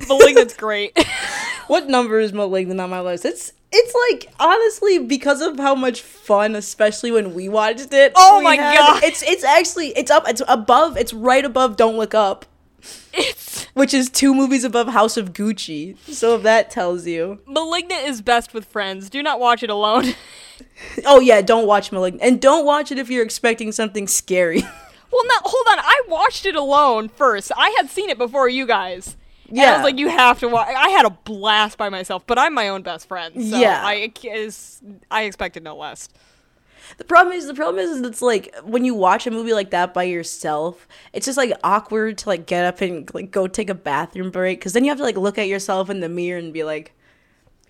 Malignant's 0.07 0.55
great. 0.55 0.97
what 1.67 1.87
number 1.87 2.19
is 2.19 2.33
Malignant 2.33 2.79
on 2.81 2.89
my 2.89 3.01
list? 3.01 3.25
It's 3.25 3.53
it's 3.71 3.95
like 4.09 4.33
honestly 4.39 4.99
because 4.99 5.41
of 5.41 5.57
how 5.57 5.75
much 5.75 6.01
fun, 6.01 6.55
especially 6.55 7.11
when 7.11 7.33
we 7.33 7.47
watched 7.47 7.93
it. 7.93 8.13
Oh 8.15 8.41
my 8.41 8.55
had- 8.55 8.77
God. 8.77 9.03
It's 9.03 9.23
it's 9.23 9.43
actually 9.43 9.89
it's 9.89 10.11
up. 10.11 10.27
It's 10.27 10.41
above. 10.47 10.97
It's 10.97 11.13
right 11.13 11.45
above. 11.45 11.77
Don't 11.77 11.97
look 11.97 12.13
up. 12.13 12.45
it's 13.13 13.65
Which 13.73 13.93
is 13.93 14.09
two 14.09 14.33
movies 14.33 14.63
above 14.63 14.87
House 14.87 15.15
of 15.15 15.33
Gucci. 15.33 15.97
So 16.07 16.35
if 16.35 16.43
that 16.43 16.71
tells 16.71 17.05
you. 17.05 17.39
Malignant 17.45 18.07
is 18.07 18.21
best 18.21 18.53
with 18.53 18.65
friends. 18.65 19.09
Do 19.09 19.21
not 19.21 19.39
watch 19.39 19.63
it 19.63 19.69
alone. 19.69 20.05
Oh 21.05 21.19
yeah, 21.19 21.41
don't 21.41 21.65
watch 21.65 21.91
Malignant, 21.91 22.23
and 22.23 22.39
don't 22.39 22.65
watch 22.65 22.91
it 22.91 22.99
if 22.99 23.09
you're 23.09 23.23
expecting 23.23 23.71
something 23.71 24.07
scary. 24.07 24.63
Well, 25.11 25.23
no, 25.25 25.35
hold 25.43 25.67
on. 25.71 25.79
I 25.79 26.01
watched 26.07 26.45
it 26.45 26.55
alone 26.55 27.09
first. 27.09 27.51
I 27.55 27.69
had 27.77 27.89
seen 27.89 28.09
it 28.09 28.17
before 28.17 28.47
you 28.49 28.65
guys. 28.65 29.17
And 29.49 29.59
I 29.59 29.75
was 29.75 29.83
like, 29.83 29.97
you 29.99 30.07
have 30.07 30.39
to 30.39 30.47
watch. 30.47 30.69
I 30.69 30.89
had 30.89 31.05
a 31.05 31.09
blast 31.09 31.77
by 31.77 31.89
myself, 31.89 32.25
but 32.25 32.39
I'm 32.39 32.53
my 32.53 32.69
own 32.69 32.83
best 32.83 33.07
friend. 33.07 33.33
So 33.33 33.57
Yeah. 33.57 33.81
I 33.83 34.11
is 34.23 34.81
I 35.09 35.23
expected 35.23 35.63
no 35.63 35.75
less. 35.75 36.07
The 36.97 37.03
problem 37.03 37.35
is 37.35 37.47
the 37.47 37.53
problem 37.53 37.83
is, 37.83 37.89
is 37.91 38.01
it's 38.01 38.21
like 38.21 38.53
when 38.63 38.85
you 38.85 38.93
watch 38.93 39.25
a 39.27 39.31
movie 39.31 39.53
like 39.53 39.71
that 39.71 39.93
by 39.93 40.03
yourself, 40.03 40.87
it's 41.13 41.25
just 41.25 41.37
like 41.37 41.51
awkward 41.63 42.17
to 42.19 42.29
like 42.29 42.45
get 42.45 42.65
up 42.65 42.81
and 42.81 43.13
like 43.13 43.31
go 43.31 43.47
take 43.47 43.69
a 43.69 43.75
bathroom 43.75 44.29
break 44.31 44.59
because 44.59 44.73
then 44.73 44.83
you 44.83 44.89
have 44.91 44.97
to 44.97 45.03
like 45.03 45.17
look 45.17 45.37
at 45.37 45.47
yourself 45.47 45.89
in 45.89 45.99
the 45.99 46.09
mirror 46.09 46.39
and 46.39 46.53
be 46.53 46.63
like, 46.63 46.93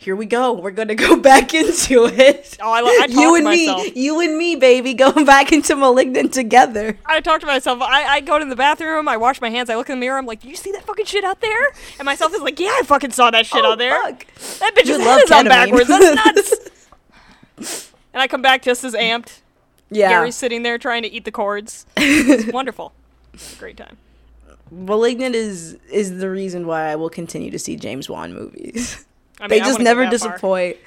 "Here 0.01 0.15
we 0.15 0.25
go, 0.25 0.51
we're 0.53 0.71
gonna 0.71 0.95
go 0.95 1.15
back 1.31 1.53
into 1.53 2.05
it." 2.05 2.57
Oh, 2.59 2.71
I, 2.71 2.79
I 2.79 3.05
you 3.07 3.35
and 3.35 3.45
me, 3.45 3.91
you 3.95 4.19
and 4.19 4.35
me, 4.35 4.55
baby, 4.55 4.93
going 5.05 5.25
back 5.25 5.51
into 5.51 5.75
Malignant 5.75 6.33
together. 6.33 6.97
I 7.05 7.21
talk 7.21 7.39
to 7.41 7.45
myself. 7.45 7.81
I, 7.81 8.05
I 8.15 8.19
go 8.21 8.39
to 8.39 8.45
the 8.45 8.55
bathroom. 8.55 9.07
I 9.07 9.17
wash 9.17 9.39
my 9.41 9.49
hands. 9.51 9.69
I 9.69 9.75
look 9.75 9.89
in 9.89 9.97
the 9.97 9.99
mirror. 9.99 10.17
I'm 10.17 10.25
like, 10.25 10.41
"Did 10.41 10.49
you 10.49 10.55
see 10.55 10.71
that 10.71 10.83
fucking 10.83 11.05
shit 11.05 11.23
out 11.23 11.39
there?" 11.41 11.71
And 11.99 12.05
myself 12.05 12.33
is 12.33 12.41
like, 12.41 12.59
"Yeah, 12.59 12.75
I 12.79 12.81
fucking 12.83 13.11
saw 13.11 13.29
that 13.31 13.45
shit 13.45 13.63
Oh, 13.63 13.73
out 13.73 13.77
there. 13.77 14.01
fuck. 14.01 14.25
That 14.59 14.73
bitch's 14.75 14.89
You 14.89 14.99
head 14.99 15.21
is 15.23 15.31
on 15.31 15.45
backwards. 15.45 15.87
That's 15.87 16.15
nuts." 17.59 17.91
and 18.13 18.21
I 18.21 18.27
come 18.27 18.41
back 18.41 18.63
just 18.63 18.83
as 18.83 18.93
amped. 18.95 19.41
Yeah, 19.91 20.09
Gary's 20.09 20.35
sitting 20.35 20.63
there 20.63 20.77
trying 20.77 21.03
to 21.03 21.11
eat 21.11 21.25
the 21.25 21.31
cords. 21.31 21.85
It's 21.97 22.51
wonderful. 22.51 22.93
It's 23.33 23.55
great 23.55 23.77
time. 23.77 23.97
Malignant 24.71 25.35
is 25.35 25.77
is 25.91 26.17
the 26.19 26.29
reason 26.29 26.65
why 26.65 26.89
I 26.89 26.95
will 26.95 27.09
continue 27.09 27.51
to 27.51 27.59
see 27.59 27.75
James 27.75 28.09
Wan 28.09 28.33
movies. 28.33 29.05
I 29.41 29.47
mean, 29.47 29.49
they 29.49 29.59
just 29.59 29.79
never 29.79 30.01
that 30.01 30.19
far. 30.19 30.29
disappoint. 30.29 30.77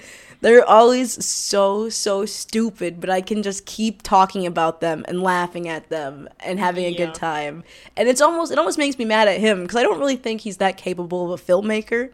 They're 0.41 0.65
always 0.65 1.25
so 1.25 1.89
so 1.89 2.27
stupid, 2.27 3.01
but 3.01 3.09
I 3.09 3.23
can 3.23 3.43
just 3.43 3.65
keep 3.65 4.03
talking 4.03 4.47
about 4.47 4.81
them 4.83 5.05
and 5.09 5.23
laughing 5.23 5.69
at 5.69 5.89
them 5.89 6.29
and 6.41 6.59
having 6.59 6.85
a 6.85 6.91
Yeah. 6.91 7.07
good 7.07 7.15
time. 7.15 7.65
And 7.97 8.09
it's 8.11 8.21
almost 8.21 8.53
it 8.53 8.59
almost 8.59 8.77
makes 8.77 8.99
me 8.99 9.07
mad 9.07 9.27
at 9.27 9.41
him 9.41 9.63
because 9.63 9.77
I 9.77 9.83
don't 9.83 9.99
really 9.99 10.17
think 10.17 10.43
he's 10.43 10.59
that 10.59 10.77
capable 10.77 11.33
of 11.33 11.41
a 11.41 11.43
filmmaker. 11.43 12.11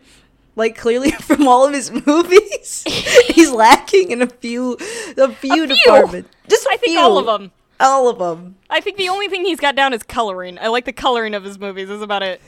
Like 0.54 0.76
clearly 0.76 1.10
from 1.22 1.48
all 1.48 1.66
of 1.66 1.74
his 1.74 1.90
movies, 2.06 2.84
he's 3.34 3.50
lacking 3.50 4.12
in 4.12 4.22
a 4.22 4.28
few 4.28 4.74
a 4.74 4.76
few, 4.76 5.24
A 5.26 5.32
few. 5.32 5.66
departments. 5.66 6.30
Just 6.48 6.66
I 6.68 6.76
think 6.76 6.92
few. 6.92 7.00
all 7.00 7.18
of 7.18 7.26
them. 7.26 7.50
All 7.80 8.08
of 8.08 8.18
them. 8.18 8.56
I 8.68 8.80
think 8.80 8.96
the 8.98 9.08
only 9.08 9.26
thing 9.28 9.44
he's 9.44 9.58
got 9.58 9.74
down 9.74 9.92
is 9.92 10.02
coloring. 10.04 10.56
I 10.60 10.68
like 10.68 10.84
the 10.84 10.92
coloring 10.92 11.34
of 11.34 11.42
his 11.42 11.58
movies. 11.58 11.88
That's 11.88 12.02
about 12.02 12.22
it. 12.22 12.40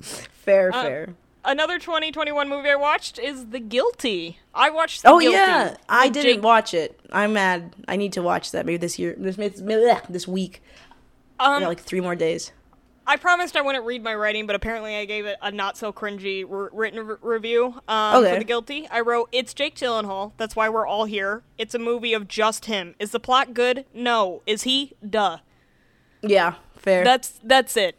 Fair, 0.00 0.70
Uh, 0.74 0.82
fair. 0.82 1.08
Another 1.44 1.78
2021 1.78 2.48
movie 2.48 2.68
I 2.68 2.74
watched 2.74 3.18
is 3.18 3.46
The 3.48 3.60
Guilty. 3.60 4.38
I 4.54 4.68
watched 4.70 5.02
The 5.02 5.08
Oh 5.08 5.18
Guilty. 5.20 5.36
yeah, 5.36 5.76
I 5.88 6.08
didn't 6.08 6.34
Jake- 6.36 6.42
watch 6.42 6.74
it. 6.74 7.00
I'm 7.10 7.32
mad. 7.32 7.74
I 7.88 7.96
need 7.96 8.12
to 8.14 8.22
watch 8.22 8.50
that 8.52 8.66
maybe 8.66 8.76
this 8.76 8.98
year. 8.98 9.14
This 9.18 9.36
this, 9.36 10.00
this 10.08 10.28
week. 10.28 10.62
Um, 11.38 11.60
got 11.60 11.68
like 11.68 11.80
three 11.80 12.00
more 12.00 12.14
days. 12.14 12.52
I 13.06 13.16
promised 13.16 13.56
I 13.56 13.62
wouldn't 13.62 13.86
read 13.86 14.04
my 14.04 14.14
writing, 14.14 14.46
but 14.46 14.54
apparently 14.54 14.94
I 14.94 15.04
gave 15.06 15.24
it 15.24 15.36
a 15.42 15.50
not 15.50 15.76
so 15.76 15.92
cringy 15.92 16.44
written 16.48 17.16
review 17.22 17.80
um, 17.88 18.16
Okay. 18.22 18.34
for 18.34 18.38
The 18.38 18.44
Guilty. 18.44 18.86
I 18.90 19.00
wrote, 19.00 19.30
It's 19.32 19.54
Jake 19.54 19.74
Gyllenhaal. 19.74 20.32
That's 20.36 20.54
why 20.54 20.68
we're 20.68 20.86
all 20.86 21.06
here. 21.06 21.42
It's 21.58 21.74
a 21.74 21.78
movie 21.78 22.12
of 22.12 22.28
just 22.28 22.66
him. 22.66 22.94
Is 23.00 23.10
the 23.12 23.18
plot 23.18 23.54
good? 23.54 23.86
No. 23.94 24.42
Is 24.46 24.62
he? 24.62 24.92
Duh. 25.08 25.38
Yeah, 26.22 26.56
fair. 26.76 27.02
That's 27.02 27.40
that's 27.42 27.76
it. 27.78 27.96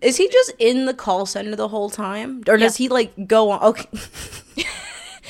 Is 0.00 0.16
he 0.16 0.28
just 0.28 0.52
in 0.58 0.86
the 0.86 0.94
call 0.94 1.26
center 1.26 1.56
the 1.56 1.68
whole 1.68 1.90
time, 1.90 2.42
or 2.48 2.56
does 2.56 2.76
he 2.76 2.88
like 2.88 3.26
go 3.26 3.50
on? 3.50 3.62
Okay. 3.62 3.88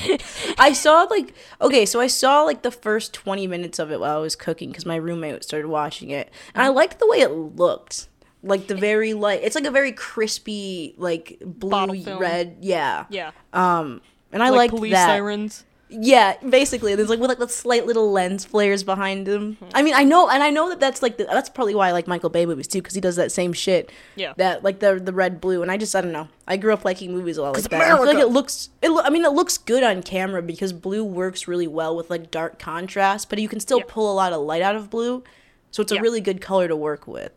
I 0.59 0.73
saw 0.73 1.03
like 1.11 1.35
okay, 1.61 1.87
so 1.87 2.01
I 2.01 2.07
saw 2.07 2.43
like 2.43 2.63
the 2.63 2.71
first 2.71 3.15
twenty 3.15 3.47
minutes 3.47 3.79
of 3.79 3.91
it 3.91 3.99
while 3.99 4.17
I 4.19 4.21
was 4.21 4.37
cooking 4.37 4.71
because 4.71 4.87
my 4.87 4.97
roommate 4.97 5.43
started 5.43 5.69
watching 5.69 6.11
it, 6.11 6.31
and 6.55 6.63
I 6.63 6.69
liked 6.69 6.99
the 6.99 7.07
way 7.09 7.21
it 7.21 7.31
looked. 7.31 8.09
Like 8.43 8.69
the 8.69 8.77
very 8.77 9.15
light, 9.15 9.41
it's 9.43 9.57
like 9.57 9.65
a 9.65 9.71
very 9.71 9.91
crispy 9.91 10.95
like 10.97 11.39
blue 11.45 12.19
red, 12.19 12.59
yeah. 12.61 13.07
Yeah. 13.09 13.33
Um, 13.53 14.01
and 14.31 14.43
I 14.43 14.51
like 14.51 14.59
liked 14.59 14.75
police 14.75 14.93
that. 14.93 15.07
sirens. 15.07 15.65
Yeah, 15.91 16.35
basically, 16.47 16.95
there's 16.95 17.09
like 17.09 17.19
with 17.19 17.31
like 17.31 17.39
the 17.39 17.49
slight 17.49 17.87
little 17.87 18.13
lens 18.13 18.45
flares 18.45 18.83
behind 18.85 19.27
him. 19.27 19.55
Hmm. 19.55 19.65
I 19.73 19.83
mean, 19.83 19.95
I 19.95 20.05
know, 20.05 20.29
and 20.29 20.43
I 20.43 20.51
know 20.51 20.69
that 20.69 20.81
that's 20.81 21.01
like 21.03 21.17
the, 21.17 21.25
that's 21.25 21.49
probably 21.49 21.75
why 21.75 21.89
I 21.89 21.93
like 21.93 22.07
Michael 22.07 22.29
Bay 22.29 22.45
movies 22.45 22.67
too, 22.69 22.81
because 22.83 22.95
he 22.95 23.01
does 23.01 23.17
that 23.17 23.33
same 23.33 23.55
shit. 23.55 23.91
Yeah. 24.15 24.35
That 24.37 24.63
like 24.63 24.81
the 24.81 24.97
the 25.03 25.13
red 25.15 25.41
blue, 25.41 25.63
and 25.63 25.71
I 25.71 25.79
just 25.79 25.97
I 25.97 26.03
don't 26.03 26.13
know. 26.13 26.29
I 26.47 26.59
grew 26.59 26.75
up 26.75 26.85
liking 26.85 27.13
movies 27.13 27.39
a 27.39 27.43
lot 27.43 27.55
like 27.55 27.63
that. 27.65 27.81
I 27.81 27.97
feel 27.97 28.05
like 28.07 28.19
it 28.19 28.27
looks. 28.29 28.69
It 28.83 28.91
lo- 28.91 29.03
I 29.03 29.09
mean, 29.09 29.25
it 29.25 29.33
looks 29.33 29.57
good 29.57 29.83
on 29.83 30.03
camera 30.03 30.43
because 30.43 30.75
blue 30.75 31.05
works 31.05 31.49
really 31.49 31.67
well 31.69 31.97
with 31.97 32.11
like 32.11 32.31
dark 32.31 32.59
contrast, 32.59 33.31
but 33.31 33.39
you 33.39 33.49
can 33.49 33.59
still 33.61 33.79
Yeah. 33.79 33.85
pull 33.89 34.13
a 34.13 34.15
lot 34.15 34.35
of 34.35 34.43
light 34.43 34.61
out 34.63 34.77
of 34.77 34.91
blue, 34.91 35.25
so 35.71 35.81
it's 35.83 35.91
Yeah. 35.93 36.01
a 36.01 36.03
really 36.03 36.21
good 36.21 36.41
color 36.43 36.69
to 36.69 36.77
work 36.77 37.07
with. 37.07 37.33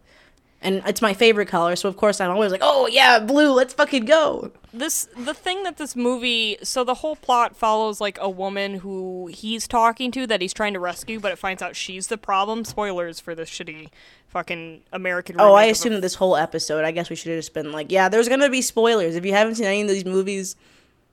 And 0.64 0.84
it's 0.86 1.02
my 1.02 1.16
favorite 1.16 1.48
color, 1.48 1.76
so 1.76 1.90
of 1.90 1.98
course 1.98 2.22
I'm 2.22 2.30
always 2.30 2.52
like, 2.52 2.62
oh 2.64 2.86
yeah, 2.88 3.18
blue, 3.18 3.52
let's 3.52 3.74
fucking 3.74 4.06
go. 4.06 4.52
this 4.72 5.08
the 5.18 5.34
thing 5.34 5.64
that 5.64 5.78
this 5.78 5.96
movie 5.96 6.58
so 6.62 6.84
the 6.84 6.94
whole 6.96 7.16
plot 7.16 7.56
follows 7.56 8.00
like 8.00 8.18
a 8.22 8.30
woman 8.30 8.76
who 8.76 9.28
he's 9.34 9.68
talking 9.68 10.12
to 10.12 10.28
that 10.28 10.40
he's 10.40 10.54
trying 10.54 10.72
to 10.74 10.80
rescue 10.80 11.20
but 11.20 11.30
it 11.32 11.38
finds 11.38 11.62
out 11.62 11.76
she's 11.76 12.08
the 12.08 12.18
problem 12.18 12.64
spoilers 12.64 13.20
for 13.20 13.36
this 13.36 13.50
shitty 13.50 13.90
fucking 14.30 14.82
american 14.94 15.36
Oh, 15.42 15.54
I 15.56 15.66
a- 15.66 15.72
assume 15.72 15.92
that 15.94 16.02
this 16.02 16.16
whole 16.16 16.38
episode, 16.38 16.86
I 16.86 16.92
guess 16.92 17.10
we 17.10 17.16
should 17.18 17.32
have 17.32 17.40
just 17.40 17.54
been 17.54 17.72
like, 17.74 17.92
yeah, 17.92 18.08
there's 18.08 18.30
gonna 18.30 18.50
be 18.50 18.62
spoilers. 18.62 19.16
If 19.16 19.26
you 19.26 19.34
haven't 19.34 19.56
seen 19.56 19.66
any 19.66 19.82
of 19.82 19.90
these 19.90 20.06
movies, 20.06 20.56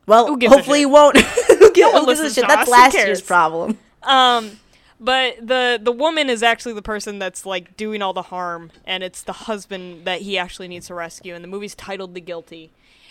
well, 0.06 0.36
a 0.40 0.46
hopefully 0.48 0.80
you 0.80 0.88
won't. 0.88 1.16
Who 1.16 1.72
gives, 1.72 1.92
who 1.92 2.06
gives 2.06 2.20
a 2.20 2.30
shit? 2.32 2.46
That's 2.48 2.70
last 2.70 2.94
year's 2.94 3.22
problem. 3.22 3.78
um 4.02 4.58
but 5.00 5.36
the 5.46 5.78
the 5.80 5.92
woman 5.92 6.28
is 6.28 6.42
actually 6.42 6.74
the 6.74 6.82
person 6.82 7.18
that's 7.18 7.46
like 7.46 7.76
doing 7.76 8.02
all 8.02 8.12
the 8.12 8.22
harm 8.22 8.70
and 8.84 9.02
it's 9.02 9.22
the 9.22 9.32
husband 9.32 10.04
that 10.04 10.22
he 10.22 10.36
actually 10.36 10.68
needs 10.68 10.88
to 10.88 10.94
rescue 10.94 11.34
and 11.34 11.44
the 11.44 11.48
movie's 11.48 11.74
titled 11.74 12.14
the 12.14 12.20
guilty. 12.20 12.70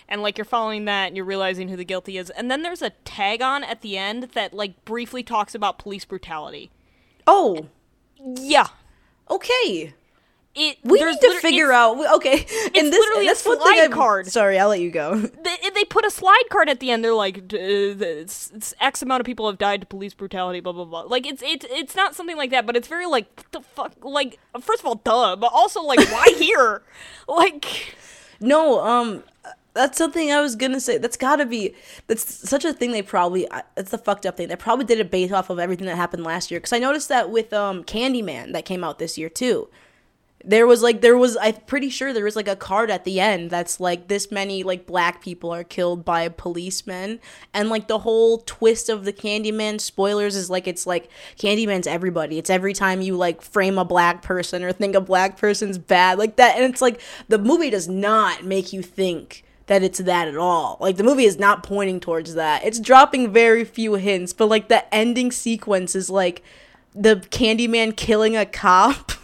And 0.09 0.21
like 0.21 0.37
you're 0.37 0.45
following 0.45 0.85
that 0.85 1.07
and 1.07 1.17
you're 1.17 1.25
realizing 1.25 1.67
who 1.67 1.75
the 1.75 1.85
guilty 1.85 2.17
is 2.17 2.29
and 2.31 2.49
then 2.49 2.63
there's 2.63 2.81
a 2.81 2.91
tag 3.05 3.41
on 3.41 3.63
at 3.63 3.81
the 3.81 3.97
end 3.97 4.29
that 4.33 4.53
like 4.53 4.83
briefly 4.85 5.23
talks 5.23 5.55
about 5.55 5.79
police 5.79 6.05
brutality. 6.05 6.71
Oh, 7.25 7.67
yeah. 8.19 8.67
Okay. 9.29 9.93
It 10.57 10.77
We 10.83 10.99
need 11.03 11.19
to 11.21 11.39
figure 11.39 11.71
out. 11.71 11.97
Okay, 12.15 12.33
and 12.75 12.87
this, 12.87 12.99
literally 12.99 13.25
a 13.25 13.29
that's 13.29 13.41
thing 13.43 13.55
slide 13.57 13.79
I've- 13.79 13.93
card. 13.93 14.27
Sorry, 14.27 14.57
I'll 14.59 14.69
let 14.69 14.79
you 14.81 14.91
go. 14.91 15.15
they, 15.43 15.55
they 15.73 15.85
put 15.85 16.05
a 16.05 16.11
slide 16.11 16.43
card 16.49 16.67
at 16.69 16.79
the 16.79 16.89
end. 16.91 17.03
They're 17.03 17.13
like, 17.13 17.37
uh, 17.37 17.57
it's, 17.57 18.51
it's 18.51 18.73
X 18.81 19.01
amount 19.01 19.21
of 19.21 19.25
people 19.25 19.47
have 19.47 19.57
died 19.57 19.81
to 19.81 19.87
police 19.87 20.13
brutality, 20.13 20.59
blah 20.59 20.73
blah 20.73 20.85
blah. 20.85 21.01
Like 21.01 21.25
it's 21.27 21.43
it's 21.43 21.65
it's 21.69 21.95
not 21.95 22.15
something 22.15 22.35
like 22.37 22.49
that, 22.51 22.65
but 22.65 22.75
it's 22.75 22.87
very 22.87 23.05
like 23.05 23.51
the 23.51 23.61
fuck. 23.61 23.93
Like 24.03 24.39
first 24.59 24.81
of 24.81 24.87
all, 24.87 24.95
duh, 24.95 25.35
but 25.35 25.51
also 25.53 25.81
like 25.81 25.99
why 26.11 26.25
here? 26.37 26.81
Like 27.27 27.95
No, 28.39 28.83
um, 28.83 29.23
that's 29.73 29.97
something 29.97 30.31
I 30.31 30.41
was 30.41 30.55
gonna 30.55 30.79
say. 30.79 30.97
That's 30.97 31.17
gotta 31.17 31.45
be. 31.45 31.75
That's 32.07 32.49
such 32.49 32.65
a 32.65 32.73
thing. 32.73 32.91
They 32.91 33.03
probably. 33.03 33.47
That's 33.75 33.91
the 33.91 33.97
fucked 33.99 34.25
up 34.25 34.37
thing. 34.37 34.47
They 34.47 34.55
probably 34.55 34.85
did 34.85 34.99
it 34.99 35.11
based 35.11 35.33
off 35.33 35.49
of 35.51 35.59
everything 35.59 35.85
that 35.85 35.95
happened 35.95 36.23
last 36.23 36.49
year. 36.49 36.59
Because 36.59 36.73
I 36.73 36.79
noticed 36.79 37.09
that 37.09 37.29
with 37.29 37.53
um 37.53 37.83
Candyman 37.83 38.53
that 38.53 38.65
came 38.65 38.83
out 38.83 38.97
this 38.97 39.17
year 39.19 39.29
too. 39.29 39.69
There 40.45 40.67
was 40.67 40.81
like 40.81 41.01
there 41.01 41.17
was 41.17 41.35
I'm 41.41 41.55
pretty 41.65 41.89
sure 41.89 42.13
there 42.13 42.23
was 42.23 42.35
like 42.35 42.47
a 42.47 42.55
card 42.55 42.89
at 42.91 43.03
the 43.03 43.19
end 43.19 43.49
that's 43.49 43.79
like 43.79 44.07
this 44.07 44.31
many 44.31 44.63
like 44.63 44.85
black 44.85 45.21
people 45.21 45.51
are 45.51 45.63
killed 45.63 46.05
by 46.05 46.29
policemen 46.29 47.19
and 47.53 47.69
like 47.69 47.87
the 47.87 47.99
whole 47.99 48.39
twist 48.39 48.87
of 48.87 49.03
the 49.03 49.11
Candyman 49.11 49.81
spoilers 49.81 50.35
is 50.35 50.49
like 50.49 50.67
it's 50.67 50.85
like 50.85 51.09
Candyman's 51.37 51.87
everybody. 51.87 52.37
It's 52.37 52.49
every 52.49 52.73
time 52.73 53.01
you 53.01 53.17
like 53.17 53.41
frame 53.41 53.77
a 53.77 53.85
black 53.85 54.21
person 54.21 54.63
or 54.63 54.71
think 54.71 54.95
a 54.95 55.01
black 55.01 55.37
person's 55.37 55.77
bad 55.77 56.17
like 56.17 56.35
that 56.37 56.55
and 56.55 56.71
it's 56.71 56.81
like 56.81 57.01
the 57.27 57.39
movie 57.39 57.69
does 57.69 57.87
not 57.87 58.45
make 58.45 58.71
you 58.71 58.81
think 58.81 59.43
that 59.67 59.83
it's 59.83 59.99
that 59.99 60.27
at 60.27 60.37
all. 60.37 60.77
Like 60.79 60.97
the 60.97 61.03
movie 61.03 61.25
is 61.25 61.37
not 61.37 61.63
pointing 61.63 61.99
towards 61.99 62.33
that. 62.33 62.63
It's 62.63 62.79
dropping 62.79 63.31
very 63.31 63.63
few 63.63 63.95
hints, 63.95 64.33
but 64.33 64.47
like 64.47 64.69
the 64.69 64.93
ending 64.93 65.31
sequence 65.31 65.95
is 65.95 66.09
like 66.09 66.41
the 66.95 67.17
Candyman 67.17 67.95
killing 67.95 68.35
a 68.35 68.45
cop. 68.45 69.11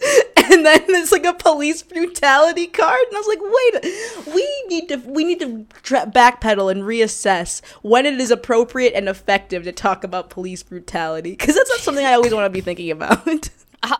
and 0.36 0.64
then 0.66 0.82
it's 0.88 1.12
like 1.12 1.24
a 1.24 1.34
police 1.34 1.82
brutality 1.82 2.66
card, 2.66 3.00
and 3.08 3.16
I 3.16 3.20
was 3.20 3.26
like, 3.28 3.38
wait, 3.42 4.34
we 4.34 4.64
need 4.68 4.88
to 4.88 4.96
we 5.08 5.24
need 5.24 5.40
to 5.40 5.66
tra- 5.82 6.06
backpedal 6.06 6.70
and 6.70 6.82
reassess 6.82 7.64
when 7.82 8.06
it 8.06 8.20
is 8.20 8.30
appropriate 8.30 8.94
and 8.94 9.08
effective 9.08 9.64
to 9.64 9.72
talk 9.72 10.04
about 10.04 10.30
police 10.30 10.62
brutality 10.62 11.32
because 11.32 11.54
that's 11.54 11.70
not 11.70 11.80
something 11.80 12.04
I 12.04 12.14
always 12.14 12.34
want 12.34 12.46
to 12.46 12.50
be 12.50 12.60
thinking 12.60 12.90
about. 12.90 13.50
Uh, 13.82 13.96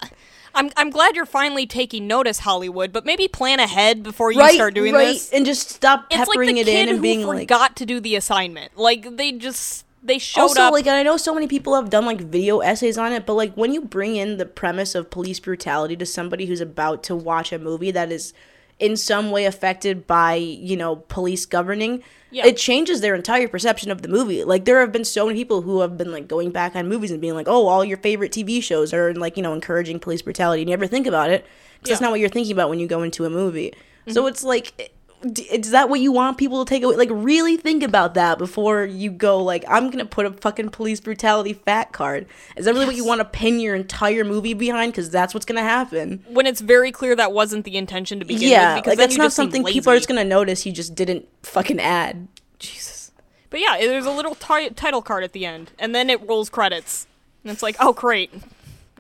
I'm 0.55 0.71
I'm 0.77 0.91
glad 0.91 1.17
you're 1.17 1.25
finally 1.25 1.67
taking 1.67 2.07
notice, 2.07 2.41
Hollywood, 2.41 2.93
but 2.93 3.07
maybe 3.07 3.29
plan 3.29 3.61
ahead 3.61 4.03
before 4.03 4.31
you 4.31 4.47
start 4.53 4.75
doing 4.75 4.93
this. 4.93 5.31
and 5.33 5.47
just 5.47 5.71
stop 5.71 6.05
It's 6.11 6.19
like 6.19 6.27
peppering 6.29 6.57
the 6.57 6.61
it 6.61 6.65
kid 6.67 6.83
in 6.83 6.89
and 6.89 6.97
who 6.99 7.03
being 7.03 7.27
like. 7.27 7.49
Got 7.49 7.77
to 7.77 7.87
do 7.87 7.99
the 7.99 8.15
assignment. 8.17 8.77
Like 8.77 9.17
they 9.17 9.33
just 9.33 9.87
they 10.03 10.19
showed 10.19 10.43
also, 10.43 10.63
up. 10.63 10.73
like, 10.73 10.87
and 10.87 10.97
I 10.97 11.03
know 11.03 11.17
so 11.17 11.35
many 11.35 11.47
people 11.47 11.75
have 11.75 11.91
done 11.91 12.07
like 12.07 12.21
video 12.21 12.61
essays 12.61 12.97
on 12.99 13.13
it, 13.13 13.27
but 13.27 13.35
like 13.35 13.55
when 13.55 13.73
you 13.75 13.83
bring 13.83 14.17
in 14.17 14.39
the 14.39 14.47
premise 14.47 14.95
of 14.95 15.11
police 15.11 15.41
brutality 15.41 15.97
to 15.97 16.07
somebody 16.07 16.47
who's 16.47 16.61
about 16.61 17.03
to 17.05 17.15
watch 17.17 17.53
a 17.53 17.59
movie 17.59 17.91
that 17.91 18.11
is 18.11 18.33
in 18.79 18.97
some 18.97 19.31
way 19.31 19.45
affected 19.45 20.07
by 20.07 20.35
you 20.37 20.75
know 20.75 20.97
police 20.97 21.45
governing, 21.45 22.03
Yeah. 22.31 22.47
it 22.47 22.57
changes 22.57 23.03
their 23.03 23.15
entire 23.15 23.47
perception 23.47 23.91
of 23.91 24.01
the 24.01 24.09
movie. 24.09 24.43
Like 24.43 24.65
there 24.65 24.81
have 24.81 24.91
been 24.91 25.05
so 25.05 25.27
many 25.27 25.39
people 25.39 25.61
who 25.61 25.81
have 25.81 25.99
been 25.99 26.11
like 26.13 26.27
going 26.29 26.51
back 26.51 26.75
on 26.75 26.89
movies 26.89 27.11
and 27.11 27.21
being 27.21 27.35
like, 27.35 27.47
oh, 27.49 27.67
all 27.67 27.85
your 27.85 27.99
favorite 27.99 28.33
TV 28.33 28.63
shows 28.63 28.95
are 28.95 29.13
like 29.13 29.37
you 29.37 29.43
know 29.43 29.53
encouraging 29.53 30.01
police 30.01 30.23
brutality, 30.23 30.63
and 30.63 30.71
you 30.71 30.77
never 30.77 30.87
think 30.87 31.07
about 31.07 31.29
it 31.31 31.45
because 31.45 31.51
that's 31.51 31.91
Yeah. 31.91 31.95
Mm-hmm. 31.97 32.05
not 32.05 32.11
what 32.13 32.21
you're 32.21 32.29
thinking 32.31 32.53
about 32.53 32.71
when 32.71 32.79
you 32.79 32.87
go 32.87 33.03
into 33.03 33.27
a 33.27 33.31
movie. 33.31 33.75
So 34.09 34.27
it's 34.27 34.43
like 34.43 34.95
is 35.23 35.71
that 35.73 35.89
what 35.89 36.01
you 36.01 36.13
want 36.13 36.39
people 36.39 36.65
to 36.65 36.69
take 36.69 36.83
away? 36.83 36.97
Like, 36.97 37.11
really 37.13 37.57
think 37.57 37.83
about 37.83 38.15
that 38.15 38.39
before 38.39 38.85
you 38.85 39.11
go. 39.11 39.43
Like, 39.43 39.65
I'm 39.69 39.91
gonna 39.91 40.07
put 40.07 40.25
a 40.27 40.33
fucking 40.33 40.71
police 40.71 41.01
brutality 41.01 41.53
fat 41.53 41.93
card. 41.93 42.27
Is 42.57 42.65
that 42.65 42.73
really 42.73 42.87
what 42.87 42.97
you 42.97 43.05
want 43.05 43.21
to 43.21 43.25
pin 43.27 43.61
your 43.61 43.75
entire 43.75 44.25
movie 44.25 44.55
behind? 44.55 44.93
Because 44.93 45.11
that's 45.11 45.35
what's 45.35 45.47
gonna 45.47 45.63
happen. 45.63 46.25
when 46.29 46.47
it's 46.47 46.61
very 46.61 46.91
clear 46.91 47.15
that 47.17 47.33
wasn't 47.33 47.65
the 47.65 47.77
intention 47.77 48.19
to 48.21 48.25
begin 48.25 48.51
yeah, 48.51 48.75
with. 48.75 48.85
Because 48.85 48.99
like 48.99 49.09
that's 49.09 49.19
not 49.19 49.33
something 49.33 49.65
people 49.65 49.93
are 49.93 49.97
just 49.97 50.09
gonna 50.09 50.25
notice. 50.25 50.65
You 50.65 50.73
just 50.73 50.95
didn't 50.95 51.29
fucking 51.43 51.81
add. 51.81 52.29
Jesus. 52.59 53.13
But 53.51 53.61
yeah, 53.61 53.79
there's 53.79 54.07
a 54.07 54.13
little 54.13 54.35
ti- 54.35 54.71
title 54.71 55.03
card 55.03 55.25
at 55.25 55.33
the 55.33 55.45
end, 55.45 55.73
and 55.79 55.95
then 55.95 56.09
it 56.09 56.27
rolls 56.27 56.49
credits, 56.49 57.07
and 57.43 57.53
it's 57.53 57.63
like, 57.63 57.77
oh 57.81 57.93
great, 57.93 58.33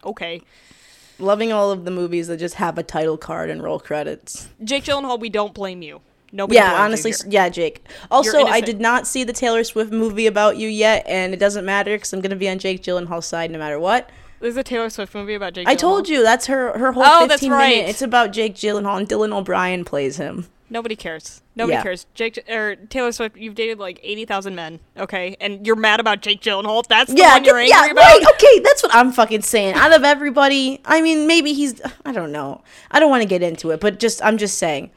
okay. 0.04 0.42
Loving 1.18 1.52
all 1.52 1.70
of 1.70 1.84
the 1.84 1.90
movies 1.90 2.28
that 2.28 2.38
just 2.38 2.56
have 2.56 2.78
a 2.78 2.82
title 2.82 3.18
card 3.18 3.50
and 3.50 3.62
roll 3.62 3.78
credits. 3.78 4.48
Jake 4.64 4.84
Gyllenhaal, 4.84 5.20
we 5.20 5.28
don't 5.28 5.54
blame 5.54 5.82
you. 5.82 6.00
Nobody. 6.32 6.56
Yeah, 6.56 6.70
you 6.72 6.78
honestly, 6.84 7.12
yeah, 7.28 7.48
Jake. 7.48 7.84
Also, 8.10 8.44
I 8.46 8.60
did 8.60 8.80
not 8.80 9.06
see 9.06 9.24
the 9.24 9.32
Taylor 9.32 9.64
Swift 9.64 9.90
movie 9.92 10.26
about 10.26 10.56
you 10.56 10.68
yet, 10.68 11.04
and 11.08 11.34
it 11.34 11.38
doesn't 11.40 11.64
matter 11.64 11.96
because 11.96 12.12
I'm 12.12 12.20
gonna 12.20 12.36
be 12.36 12.48
on 12.48 12.58
Jake 12.58 12.82
Gyllenhaal's 12.82 13.26
side 13.26 13.50
no 13.50 13.58
matter 13.58 13.80
what. 13.80 14.10
There's 14.40 14.56
a 14.56 14.62
Taylor 14.62 14.88
Swift 14.90 15.14
movie 15.14 15.34
about 15.34 15.52
Jake. 15.54 15.68
I 15.68 15.74
told 15.74 16.08
you 16.08 16.22
that's 16.22 16.46
her 16.46 16.78
her 16.78 16.92
whole 16.92 17.02
Oh, 17.04 17.26
that's 17.26 17.42
right. 17.46 17.76
minute. 17.76 17.90
It's 17.90 18.00
about 18.02 18.32
Jake 18.32 18.54
Gyllenhaal 18.54 18.96
and 18.98 19.08
Dylan 19.08 19.32
O'Brien 19.36 19.84
plays 19.84 20.16
him. 20.16 20.46
Nobody 20.72 20.94
cares. 20.94 21.42
Nobody 21.56 21.74
Yeah. 21.74 21.82
cares. 21.82 22.06
Jake 22.14 22.38
or 22.48 22.76
Taylor 22.76 23.10
Swift, 23.10 23.36
you've 23.36 23.56
dated 23.56 23.80
like 23.80 23.98
eighty 24.04 24.24
thousand 24.24 24.54
men, 24.54 24.78
okay, 24.96 25.36
and 25.40 25.66
you're 25.66 25.74
mad 25.76 25.98
about 25.98 26.22
Jake 26.22 26.40
Gyllenhaal. 26.40 26.86
That's 26.86 27.10
the 27.12 27.18
yeah, 27.18 27.34
one 27.34 27.44
you're 27.44 27.58
angry 27.58 27.70
yeah, 27.70 27.86
about. 27.90 27.96
right. 28.04 28.22
Okay, 28.34 28.60
that's 28.60 28.82
what 28.84 28.94
I'm 28.94 29.10
fucking 29.10 29.42
saying. 29.42 29.74
Out 29.74 29.92
of 29.92 30.04
everybody, 30.04 30.80
I 30.84 31.02
mean, 31.02 31.26
maybe 31.26 31.52
he's. 31.54 31.82
I 32.06 32.12
don't 32.12 32.30
know. 32.30 32.62
I 32.92 33.00
don't 33.00 33.10
want 33.10 33.22
to 33.24 33.28
get 33.28 33.42
into 33.42 33.70
it, 33.72 33.80
but 33.80 33.98
just 33.98 34.24
I'm 34.24 34.38
just 34.38 34.58
saying. 34.58 34.90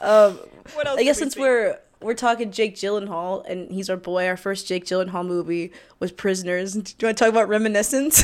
Um, 0.00 0.38
what 0.74 0.86
else 0.86 0.98
I 0.98 1.04
guess 1.04 1.18
did 1.18 1.24
we 1.26 1.30
since 1.30 1.34
see? 1.34 1.40
we're 1.40 1.78
we're 2.00 2.14
talking 2.14 2.50
Jake 2.50 2.74
Gyllenhaal 2.76 3.44
and 3.48 3.70
he's 3.70 3.90
our 3.90 3.96
boy, 3.96 4.26
our 4.26 4.36
first 4.36 4.66
Jake 4.66 4.84
Gyllenhaal 4.86 5.26
movie 5.26 5.72
was 5.98 6.10
Prisoners. 6.12 6.72
Do 6.72 6.78
you 6.78 7.06
want 7.06 7.18
to 7.18 7.24
talk 7.24 7.28
about 7.28 7.48
Reminiscence? 7.48 8.22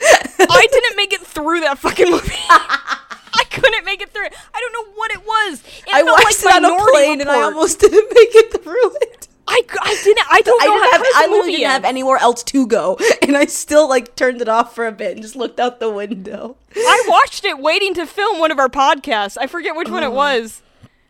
I 0.00 0.66
didn't 0.70 0.96
make 0.96 1.12
it 1.12 1.20
through 1.20 1.60
that 1.60 1.78
fucking 1.78 2.10
movie. 2.10 2.34
I 2.48 3.44
couldn't 3.50 3.84
make 3.84 4.00
it 4.02 4.10
through. 4.10 4.26
I 4.26 4.60
don't 4.60 4.72
know 4.72 4.92
what 4.94 5.10
it 5.10 5.26
was. 5.26 5.62
It 5.86 5.94
I 5.94 6.02
watched 6.02 6.44
like 6.44 6.54
it 6.56 6.64
on 6.64 6.80
a 6.80 6.90
plane 6.92 7.20
and 7.20 7.30
I 7.30 7.42
almost 7.42 7.80
didn't 7.80 8.08
make 8.14 8.34
it 8.34 8.62
through 8.62 8.96
it. 9.02 9.25
I, 9.56 9.62
I 9.82 10.00
didn't. 10.04 10.26
I 10.30 10.40
don't 10.42 10.62
I 10.62 10.66
know 10.66 10.72
didn't 10.74 10.92
how, 10.92 10.98
have. 10.98 11.06
I 11.14 11.26
literally 11.30 11.52
didn't 11.52 11.70
have 11.70 11.84
anywhere 11.84 12.18
else 12.18 12.42
to 12.44 12.66
go, 12.66 12.98
and 13.22 13.36
I 13.36 13.46
still 13.46 13.88
like 13.88 14.14
turned 14.16 14.40
it 14.42 14.48
off 14.48 14.74
for 14.74 14.86
a 14.86 14.92
bit 14.92 15.12
and 15.12 15.22
just 15.22 15.36
looked 15.36 15.58
out 15.60 15.80
the 15.80 15.90
window. 15.90 16.56
I 16.74 17.04
watched 17.08 17.44
it 17.44 17.58
waiting 17.58 17.94
to 17.94 18.06
film 18.06 18.38
one 18.38 18.50
of 18.50 18.58
our 18.58 18.68
podcasts. 18.68 19.36
I 19.40 19.46
forget 19.46 19.74
which 19.76 19.88
one 19.88 20.04
Oh. 20.04 20.08
it 20.08 20.12
was. 20.12 20.62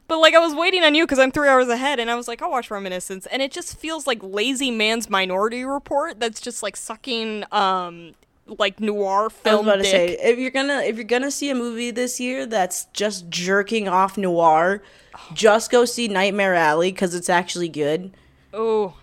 But 0.09 0.18
like 0.20 0.34
I 0.34 0.38
was 0.38 0.55
waiting 0.55 0.84
on 0.84 0.94
you 0.94 1.05
because 1.05 1.18
I'm 1.18 1.32
three 1.32 1.49
hours 1.49 1.66
ahead, 1.68 1.99
and 1.99 2.09
I 2.11 2.14
was 2.14 2.28
like, 2.28 2.40
I'll 2.40 2.51
watch 2.51 2.70
Reminiscence, 2.70 3.26
and 3.26 3.42
it 3.42 3.51
just 3.51 3.76
feels 3.76 4.07
like 4.07 4.22
lazy 4.22 4.70
man's 4.70 5.11
Minority 5.11 5.64
Report. 5.64 6.20
That's 6.20 6.40
just 6.40 6.62
like 6.62 6.76
sucking, 6.76 7.42
um, 7.51 8.12
like 8.47 8.78
noir 8.78 9.22
I 9.22 9.24
was 9.24 9.32
film 9.32 9.66
about 9.66 9.78
to 9.78 9.84
say, 9.84 10.16
if 10.22 10.38
you're 10.38 10.53
gonna 10.53 10.78
if 10.82 10.94
you're 10.94 11.05
gonna 11.05 11.32
see 11.32 11.51
a 11.51 11.57
movie 11.57 11.90
this 11.90 12.20
year 12.20 12.47
that's 12.47 12.84
just 12.92 13.28
jerking 13.28 13.88
off 13.88 14.16
noir, 14.16 14.80
just 15.34 15.72
go 15.72 15.84
see 15.84 16.07
Nightmare 16.07 16.55
Alley 16.55 16.92
because 16.92 17.12
it's 17.12 17.28
actually 17.28 17.68
good. 17.68 18.12
Oh, 18.57 18.94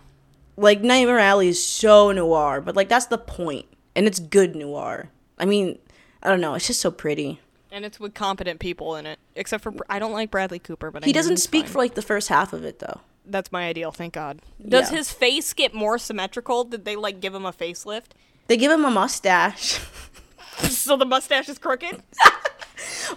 Like 0.57 0.81
Nightmare 0.81 1.19
Alley 1.19 1.47
is 1.47 1.63
so 1.65 2.11
noir, 2.11 2.59
but 2.61 2.75
like 2.75 2.89
that's 2.89 3.05
the 3.05 3.17
point, 3.17 3.65
and 3.95 4.05
it's 4.07 4.19
good 4.19 4.55
noir. 4.55 5.09
I 5.39 5.45
mean, 5.45 5.79
I 6.21 6.29
don't 6.29 6.41
know, 6.41 6.53
it's 6.55 6.67
just 6.67 6.81
so 6.81 6.91
pretty. 6.91 7.39
and 7.71 7.85
it's 7.85 7.99
with 7.99 8.13
competent 8.13 8.59
people 8.59 8.95
in 8.95 9.05
it. 9.05 9.17
Except 9.35 9.63
for 9.63 9.73
I 9.89 9.97
don't 9.99 10.11
like 10.11 10.29
Bradley 10.31 10.59
Cooper, 10.59 10.91
but 10.91 11.03
I 11.03 11.05
He 11.05 11.11
hear 11.11 11.21
doesn't 11.21 11.37
speak 11.37 11.65
fine. 11.65 11.71
for 11.73 11.77
like 11.79 11.95
the 11.95 12.01
first 12.01 12.29
half 12.29 12.51
of 12.53 12.63
it 12.65 12.79
though. 12.79 12.99
That's 13.25 13.51
my 13.53 13.67
ideal. 13.67 13.91
Thank 13.91 14.13
God. 14.13 14.41
Does 14.61 14.91
Yeah. 14.91 14.97
his 14.97 15.11
face 15.11 15.53
get 15.53 15.73
more 15.73 15.97
symmetrical? 15.97 16.65
Did 16.65 16.83
they 16.85 16.95
like 16.97 17.19
give 17.21 17.33
him 17.33 17.45
a 17.45 17.53
facelift? 17.53 18.11
They 18.47 18.57
give 18.57 18.71
him 18.71 18.83
a 18.85 18.91
mustache. 18.91 19.79
so 20.69 20.97
the 20.97 21.05
mustache 21.05 21.47
is 21.49 21.57
crooked. 21.57 22.03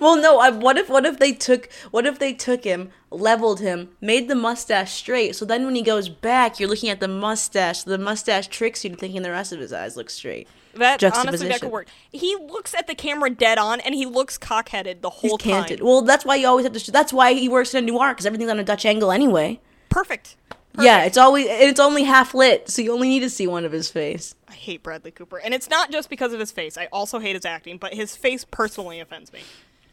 Well, 0.00 0.16
no. 0.16 0.38
I, 0.38 0.50
what 0.50 0.76
if 0.76 0.88
what 0.88 1.04
if 1.06 1.18
they 1.18 1.32
took 1.32 1.68
what 1.90 2.06
if 2.06 2.18
they 2.18 2.32
took 2.32 2.64
him, 2.64 2.90
leveled 3.10 3.60
him, 3.60 3.90
made 4.00 4.28
the 4.28 4.34
mustache 4.34 4.92
straight? 4.92 5.36
So 5.36 5.44
then 5.44 5.64
when 5.64 5.74
he 5.74 5.82
goes 5.82 6.08
back, 6.08 6.58
you're 6.58 6.68
looking 6.68 6.90
at 6.90 7.00
the 7.00 7.08
mustache. 7.08 7.82
The 7.82 7.98
mustache 7.98 8.48
tricks 8.48 8.84
you 8.84 8.90
to 8.90 8.96
thinking 8.96 9.22
the 9.22 9.30
rest 9.30 9.52
of 9.52 9.60
his 9.60 9.72
eyes 9.72 9.96
look 9.96 10.10
straight. 10.10 10.48
That 10.74 11.02
honestly, 11.02 11.48
that 11.48 11.60
could 11.60 11.72
work. 11.72 11.88
He 12.12 12.36
looks 12.36 12.74
at 12.74 12.86
the 12.86 12.94
camera 12.94 13.30
dead 13.30 13.58
on, 13.58 13.80
and 13.80 13.94
he 13.94 14.04
looks 14.06 14.36
cockheaded 14.36 15.00
the 15.00 15.10
He's 15.10 15.30
whole 15.30 15.38
canted. 15.38 15.78
time. 15.78 15.86
Well, 15.86 16.02
that's 16.02 16.24
why 16.24 16.36
you 16.36 16.46
always 16.46 16.64
have 16.64 16.74
to. 16.74 16.90
That's 16.90 17.12
why 17.12 17.32
he 17.32 17.48
works 17.48 17.74
in 17.74 17.82
a 17.82 17.86
noir 17.86 18.10
because 18.10 18.26
everything's 18.26 18.50
on 18.50 18.58
a 18.58 18.64
Dutch 18.64 18.84
angle 18.84 19.10
anyway. 19.10 19.60
Perfect. 19.88 20.36
Yeah, 20.78 21.04
it's 21.04 21.16
always 21.16 21.46
it's 21.48 21.80
only 21.80 22.04
half 22.04 22.34
lit, 22.34 22.68
so 22.68 22.82
you 22.82 22.92
only 22.92 23.08
need 23.08 23.20
to 23.20 23.30
see 23.30 23.46
one 23.46 23.64
of 23.64 23.72
his 23.72 23.90
face. 23.90 24.34
I 24.48 24.52
hate 24.52 24.82
Bradley 24.82 25.10
Cooper, 25.10 25.38
and 25.38 25.54
it's 25.54 25.70
not 25.70 25.90
just 25.90 26.10
because 26.10 26.32
of 26.32 26.40
his 26.40 26.52
face. 26.52 26.76
I 26.76 26.86
also 26.86 27.18
hate 27.18 27.34
his 27.34 27.44
acting, 27.44 27.78
but 27.78 27.94
his 27.94 28.16
face 28.16 28.44
personally 28.44 29.00
offends 29.00 29.32
me. 29.32 29.40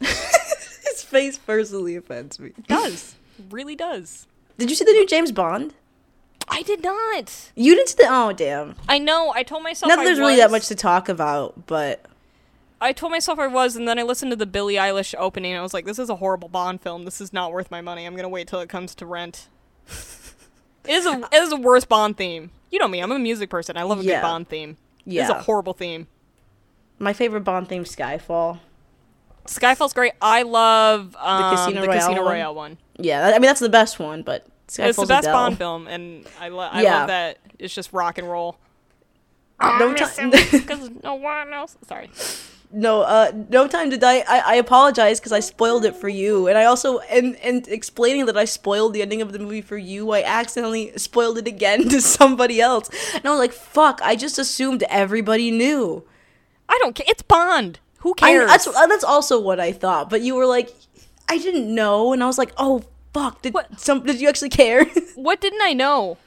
His 0.00 1.02
face 1.02 1.38
personally 1.38 1.96
offends 1.96 2.38
me. 2.38 2.48
It 2.48 2.66
does 2.66 3.14
really 3.50 3.74
does. 3.74 4.26
Did 4.58 4.70
you 4.70 4.76
see 4.76 4.84
the 4.84 4.92
new 4.92 5.06
James 5.06 5.32
Bond? 5.32 5.74
I 6.48 6.62
did 6.62 6.82
not. 6.82 7.50
You 7.54 7.74
didn't 7.74 7.88
see 7.88 7.96
the. 7.98 8.08
Oh 8.08 8.32
damn. 8.32 8.76
I 8.88 8.98
know. 8.98 9.32
I 9.34 9.42
told 9.42 9.62
myself. 9.62 9.88
Not 9.88 9.96
that 9.96 10.04
there's 10.04 10.18
really 10.18 10.36
that 10.36 10.50
much 10.50 10.68
to 10.68 10.74
talk 10.74 11.08
about, 11.08 11.66
but 11.66 12.04
I 12.80 12.92
told 12.92 13.12
myself 13.12 13.38
I 13.38 13.46
was, 13.46 13.76
and 13.76 13.88
then 13.88 13.98
I 13.98 14.02
listened 14.02 14.30
to 14.32 14.36
the 14.36 14.46
Billie 14.46 14.74
Eilish 14.74 15.14
opening. 15.18 15.52
And 15.52 15.60
I 15.60 15.62
was 15.62 15.74
like, 15.74 15.86
"This 15.86 15.98
is 15.98 16.10
a 16.10 16.16
horrible 16.16 16.48
Bond 16.48 16.80
film. 16.80 17.04
This 17.04 17.20
is 17.20 17.32
not 17.32 17.52
worth 17.52 17.70
my 17.70 17.80
money. 17.80 18.04
I'm 18.04 18.14
gonna 18.14 18.28
wait 18.28 18.46
till 18.46 18.60
it 18.60 18.68
comes 18.68 18.94
to 18.96 19.06
rent." 19.06 19.48
it 20.86 20.92
is 20.92 21.06
a 21.06 21.20
it 21.32 21.42
is 21.42 21.52
a 21.52 21.56
worse 21.56 21.84
Bond 21.84 22.16
theme. 22.16 22.50
You 22.70 22.78
know 22.78 22.88
me. 22.88 23.00
I'm 23.00 23.12
a 23.12 23.18
music 23.18 23.50
person. 23.50 23.76
I 23.76 23.82
love 23.84 24.00
a 24.00 24.04
Yeah. 24.04 24.16
good 24.16 24.22
Bond 24.22 24.48
theme. 24.48 24.76
It's 25.06 25.30
a 25.30 25.34
horrible 25.42 25.72
theme. 25.74 26.06
my 26.98 27.12
favorite 27.12 27.40
Bond 27.44 27.68
theme, 27.68 27.84
Skyfall. 27.84 28.60
Skyfall's 29.46 29.92
great. 29.92 30.12
I 30.22 30.42
love 30.42 31.14
um, 31.20 31.54
Casino 31.54 31.82
the 31.82 31.88
Royale 31.88 32.00
Casino 32.00 32.22
one? 32.24 32.32
Royale 32.32 32.54
one. 32.54 32.78
Yeah, 32.98 33.26
I 33.28 33.32
mean 33.32 33.42
that's 33.42 33.60
the 33.60 33.68
best 33.68 33.98
one, 33.98 34.22
but 34.22 34.46
Skyfall's 34.68 34.88
it's 34.88 34.96
the 34.98 35.06
best 35.06 35.24
Adele. 35.26 35.34
Bond 35.34 35.58
film, 35.58 35.86
and 35.88 36.26
I, 36.40 36.48
lo- 36.48 36.60
I 36.70 36.82
Yeah. 36.82 36.98
love 37.00 37.08
that 37.08 37.38
it's 37.58 37.74
just 37.74 37.92
rock 37.92 38.16
and 38.18 38.28
roll. 38.30 38.56
No 39.60 39.94
time. 39.94 40.30
Because 40.30 40.90
no 41.02 41.14
one 41.14 41.52
else. 41.52 41.76
Sorry. 41.86 42.08
No, 42.72 43.02
uh, 43.02 43.32
no 43.48 43.68
time 43.68 43.90
to 43.90 43.96
die. 43.96 44.24
I, 44.28 44.42
I 44.46 44.54
apologize 44.56 45.20
because 45.20 45.32
I 45.32 45.40
spoiled 45.40 45.84
it 45.84 45.94
for 45.94 46.08
you, 46.08 46.48
and 46.48 46.58
I 46.58 46.64
also 46.64 46.98
and 47.00 47.36
and 47.36 47.66
explaining 47.68 48.26
that 48.26 48.36
I 48.36 48.44
spoiled 48.44 48.94
the 48.94 49.02
ending 49.02 49.22
of 49.22 49.32
the 49.32 49.38
movie 49.38 49.62
for 49.62 49.76
you, 49.76 50.10
I 50.10 50.22
accidentally 50.22 50.92
spoiled 50.96 51.38
it 51.38 51.46
again 51.46 51.88
to 51.90 52.00
somebody 52.00 52.60
else, 52.60 52.90
and 53.14 53.24
I 53.24 53.30
was 53.30 53.38
like, 53.38 53.52
"Fuck!" 53.52 54.00
I 54.02 54.16
just 54.16 54.38
assumed 54.38 54.82
everybody 54.88 55.50
knew. 55.50 56.04
I 56.68 56.78
don't 56.82 56.94
care. 56.94 57.06
It's 57.08 57.22
Bond. 57.22 57.78
Who 57.98 58.14
I, 58.20 58.32
cares? 58.32 58.50
that's 58.50 58.66
uh, 58.66 58.86
that's 58.86 59.04
also 59.04 59.40
what 59.40 59.60
I 59.60 59.72
thought, 59.72 60.10
but 60.10 60.22
you 60.22 60.34
were 60.34 60.46
like, 60.46 60.74
"I 61.28 61.38
didn't 61.38 61.72
know," 61.72 62.12
and 62.12 62.22
I 62.22 62.26
was 62.26 62.38
like, 62.38 62.52
"Oh." 62.56 62.84
Fuck! 63.12 63.42
Did 63.42 63.54
What? 63.54 63.78
some? 63.78 64.04
Did 64.04 64.20
you 64.20 64.28
actually 64.28 64.48
care? 64.48 64.84
what 65.14 65.40
didn't 65.40 65.62
I 65.62 65.72
know? 65.72 66.18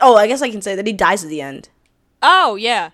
oh, 0.00 0.16
I 0.16 0.26
guess 0.26 0.42
I 0.42 0.50
can 0.50 0.60
say 0.60 0.74
that 0.74 0.84
he 0.84 0.92
dies 0.92 1.22
at 1.22 1.30
the 1.30 1.40
end. 1.40 1.68
Oh 2.20 2.56
yeah. 2.56 2.90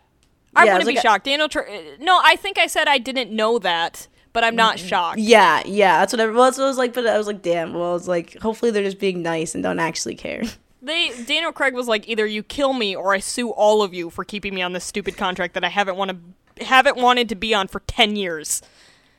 I 0.58 0.64
Yeah, 0.64 0.72
wouldn't 0.74 0.88
it's 0.88 0.88
be 0.90 0.96
like 0.96 1.02
shocked. 1.02 1.24
Daniel. 1.24 1.48
Tr- 1.48 1.60
no, 2.00 2.20
I 2.24 2.36
think 2.36 2.58
I 2.58 2.66
said 2.66 2.88
I 2.88 2.98
didn't 2.98 3.30
know 3.30 3.58
that, 3.60 4.08
but 4.32 4.44
I'm 4.44 4.56
not 4.56 4.78
shocked. 4.78 5.18
Yeah, 5.18 5.62
yeah, 5.64 5.98
that's 6.00 6.12
what 6.12 6.20
I, 6.20 6.26
well, 6.26 6.44
that's 6.44 6.58
what 6.58 6.64
I 6.64 6.68
was 6.68 6.78
like. 6.78 6.92
But 6.94 7.06
I 7.06 7.16
was 7.16 7.26
like, 7.26 7.42
damn. 7.42 7.74
Well, 7.74 7.96
it's 7.96 8.08
like, 8.08 8.36
hopefully 8.38 8.70
they're 8.70 8.82
just 8.84 8.98
being 8.98 9.22
nice 9.22 9.54
and 9.54 9.62
don't 9.62 9.78
actually 9.80 10.14
care. 10.16 10.42
They 10.80 11.10
Daniel 11.26 11.50
Craig 11.50 11.74
was 11.74 11.88
like, 11.88 12.08
either 12.08 12.24
you 12.24 12.44
kill 12.44 12.72
me 12.72 12.94
or 12.94 13.12
I 13.12 13.18
sue 13.18 13.50
all 13.50 13.82
of 13.82 13.92
you 13.92 14.10
for 14.10 14.24
keeping 14.24 14.54
me 14.54 14.62
on 14.62 14.74
this 14.74 14.84
stupid 14.84 15.16
contract 15.16 15.54
that 15.54 15.64
I 15.64 15.68
haven't 15.68 15.96
won 15.96 16.08
a 16.08 16.64
haven't 16.64 16.96
wanted 16.96 17.28
to 17.30 17.34
be 17.34 17.52
on 17.52 17.66
for 17.66 17.80
10 17.80 18.14
years. 18.14 18.62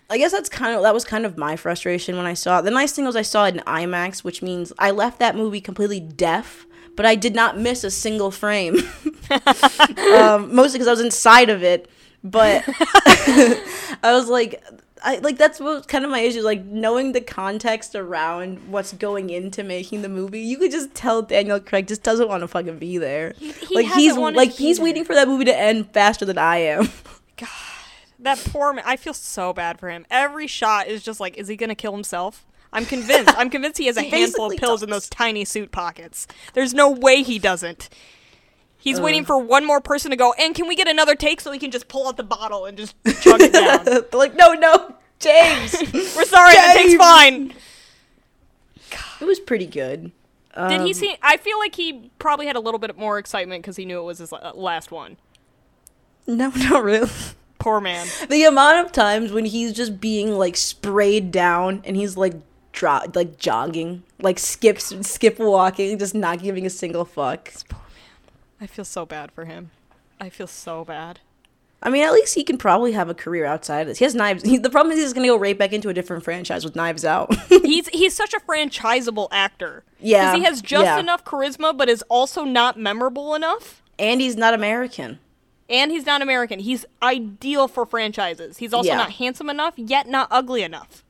I 0.10 0.18
guess 0.18 0.32
that's 0.32 0.48
kind 0.48 0.74
of 0.76 0.84
that 0.84 0.94
was 0.94 1.04
kind 1.04 1.26
of 1.26 1.38
my 1.38 1.58
frustration 1.58 2.16
when 2.16 2.26
I 2.26 2.34
saw 2.34 2.60
it. 2.60 2.62
The 2.62 2.72
nice 2.72 2.94
thing 2.94 3.04
was 3.06 3.18
I 3.18 3.24
saw 3.24 3.46
it 3.46 3.56
in 3.56 3.62
IMAX, 3.64 4.24
which 4.24 4.42
means 4.42 4.72
I 4.80 4.92
left 4.92 5.20
that 5.20 5.36
movie 5.36 5.60
completely 5.60 6.00
deaf, 6.00 6.66
but 7.00 7.06
I 7.06 7.16
did 7.16 7.34
not 7.34 7.58
miss 7.58 7.86
a 7.86 7.92
single 7.92 8.30
frame. 8.30 8.76
um, 10.18 10.54
mostly 10.54 10.80
because 10.80 10.88
I 10.90 10.92
was 10.92 11.00
inside 11.00 11.50
of 11.50 11.64
it, 11.64 11.90
but 12.26 12.62
I 12.68 13.62
was 14.04 14.28
like, 14.28 14.62
I 15.02 15.20
like 15.20 15.38
that's 15.38 15.62
what 15.62 15.88
kind 15.88 16.04
of 16.04 16.12
my 16.12 16.20
issue. 16.20 16.42
Like 16.42 16.66
knowing 16.66 17.14
the 17.14 17.22
context 17.22 17.96
around 17.96 18.70
what's 18.70 18.92
going 18.92 19.30
into 19.30 19.64
making 19.64 20.02
the 20.02 20.10
movie, 20.10 20.42
you 20.42 20.58
could 20.58 20.72
just 20.72 20.94
tell 20.94 21.22
Daniel 21.22 21.62
Craig 21.62 21.88
just 21.88 22.04
doesn't 22.04 22.28
want 22.28 22.42
to 22.42 22.50
fucking 22.50 22.80
be 22.80 22.98
there. 22.98 23.34
he 23.40 23.76
like 23.76 23.86
he's 23.94 24.18
like 24.18 24.52
he's 24.52 24.76
there. 24.76 24.84
waiting 24.84 25.06
for 25.06 25.16
that 25.16 25.30
movie 25.30 25.46
to 25.46 25.58
end 25.58 25.94
faster 25.94 26.26
than 26.26 26.38
I 26.38 26.58
am. 26.58 26.90
God 27.38 27.48
that 28.20 28.40
poor 28.40 28.74
man. 28.74 28.84
I 28.86 28.98
feel 28.98 29.14
so 29.14 29.54
bad 29.54 29.80
for 29.80 29.90
him. 29.90 30.06
Every 30.12 30.48
shot 30.48 30.90
is 30.90 31.02
just 31.02 31.22
like, 31.22 31.38
is 31.38 31.48
he 31.48 31.56
going 31.56 31.70
to 31.70 31.76
kill 31.76 31.94
himself? 31.94 32.46
I'm 32.72 32.86
convinced. 32.86 33.34
I'm 33.38 33.50
convinced 33.50 33.78
he 33.80 33.88
has 33.88 33.98
a 33.98 34.02
He 34.04 34.10
handful 34.10 34.52
of 34.52 34.58
pills 34.58 34.84
in 34.84 34.90
those 34.90 35.10
tiny 35.10 35.44
suit 35.46 35.72
pockets. 35.72 36.28
There's 36.54 36.74
no 36.74 36.90
way 36.92 37.24
he 37.24 37.40
doesn't. 37.40 37.90
He's 38.82 39.02
waiting 39.02 39.26
for 39.26 39.38
one 39.38 39.66
more 39.66 39.82
person 39.82 40.10
to 40.12 40.16
go, 40.18 40.34
and 40.40 40.56
can 40.56 40.66
we 40.68 40.76
get 40.76 40.88
another 40.88 41.14
take 41.14 41.42
so 41.42 41.52
he 41.52 41.60
can 41.60 41.70
just 41.72 41.90
pull 41.90 42.08
out 42.08 42.16
the 42.16 42.24
bottle 42.24 42.66
and 42.66 42.78
just 42.78 42.96
chug 43.22 43.42
it 43.42 43.52
down? 43.52 43.84
They're 43.84 44.04
like, 44.14 44.36
no, 44.36 44.54
no, 44.54 44.96
James. 45.20 45.74
We're 45.94 46.24
sorry, 46.26 46.54
the 46.54 46.72
take's 46.76 46.90
James. 46.92 46.96
fine. 46.98 47.54
it 49.20 49.26
was 49.26 49.40
pretty 49.40 49.66
good. 49.66 50.12
Did 50.56 50.82
he 50.82 50.88
Um, 50.88 50.94
see? 50.94 51.16
I 51.22 51.36
feel 51.38 51.60
like 51.60 51.76
he 51.76 52.10
probably 52.20 52.46
had 52.48 52.56
a 52.56 52.60
little 52.62 52.80
bit 52.80 52.98
more 52.98 53.18
excitement 53.20 53.64
because 53.64 53.76
he 53.76 53.84
knew 53.86 54.00
it 54.00 54.04
was 54.04 54.20
his 54.20 54.32
last 54.32 54.92
one. 54.92 55.18
No, 56.26 56.50
not 56.56 56.84
really. 56.84 57.10
Poor 57.60 57.82
man. 57.82 58.08
The 58.30 58.46
amount 58.46 58.86
of 58.86 58.92
times 58.94 59.32
when 59.34 59.44
he's 59.46 59.74
just 59.74 60.00
being 60.00 60.38
like 60.38 60.56
sprayed 60.56 61.32
down 61.32 61.82
and 61.84 61.98
he's 61.98 62.16
like 62.16 62.34
dro- 62.80 63.02
like 63.14 63.38
jogging, 63.38 64.04
like 64.20 64.40
skips 64.40 64.94
skip 65.08 65.38
walking, 65.38 65.98
just 66.00 66.16
not 66.16 66.40
giving 66.42 66.66
a 66.66 66.70
single 66.70 67.06
fuck. 67.06 67.52
Poor 67.70 67.80
man, 67.82 68.30
I 68.62 68.68
feel 68.68 68.86
so 68.86 69.06
bad 69.06 69.32
for 69.32 69.46
him. 69.46 69.72
I 70.20 70.30
feel 70.30 70.48
so 70.48 70.84
bad. 70.86 71.20
I 71.82 71.90
mean, 71.90 72.04
at 72.04 72.12
least 72.12 72.36
he 72.36 72.44
can 72.44 72.58
probably 72.58 72.92
have 72.92 73.08
a 73.10 73.14
career 73.14 73.46
outside 73.46 73.82
of 73.82 73.88
this. 73.88 74.00
He 74.00 74.04
has 74.06 74.14
knives. 74.16 74.44
He, 74.44 74.58
the 74.58 74.70
problem 74.70 74.92
is 74.94 75.00
he's 75.00 75.14
gonna 75.14 75.28
go 75.28 75.38
right 75.38 75.58
back 75.58 75.72
into 75.72 75.88
a 75.90 75.94
different 75.94 76.24
franchise 76.24 76.66
with 76.66 76.76
Knives 76.76 77.06
Out. 77.06 77.34
He's 77.50 77.88
he's 77.90 78.14
such 78.14 78.34
a 78.34 78.40
franchisable 78.42 79.28
actor. 79.32 79.84
Yeah, 80.00 80.32
Because 80.34 80.40
he 80.40 80.46
has 80.46 80.62
just 80.62 80.86
yeah. 80.86 81.00
enough 81.00 81.24
charisma, 81.24 81.78
but 81.78 81.88
is 81.90 82.04
also 82.10 82.44
not 82.44 82.78
memorable 82.80 83.34
enough. 83.36 83.82
and 83.98 84.20
he's 84.22 84.36
not 84.36 84.54
American. 84.54 85.20
And 85.70 85.92
he's 85.92 86.06
not 86.06 86.22
American. 86.22 86.60
He's 86.60 86.86
ideal 87.04 87.68
for 87.68 87.86
franchises. 87.86 88.58
He's 88.58 88.74
also 88.74 88.90
Yeah. 88.90 88.98
not 88.98 89.12
handsome 89.14 89.50
enough, 89.50 89.76
yet 89.78 90.08
not 90.08 90.28
ugly 90.32 90.64
enough. 90.64 91.04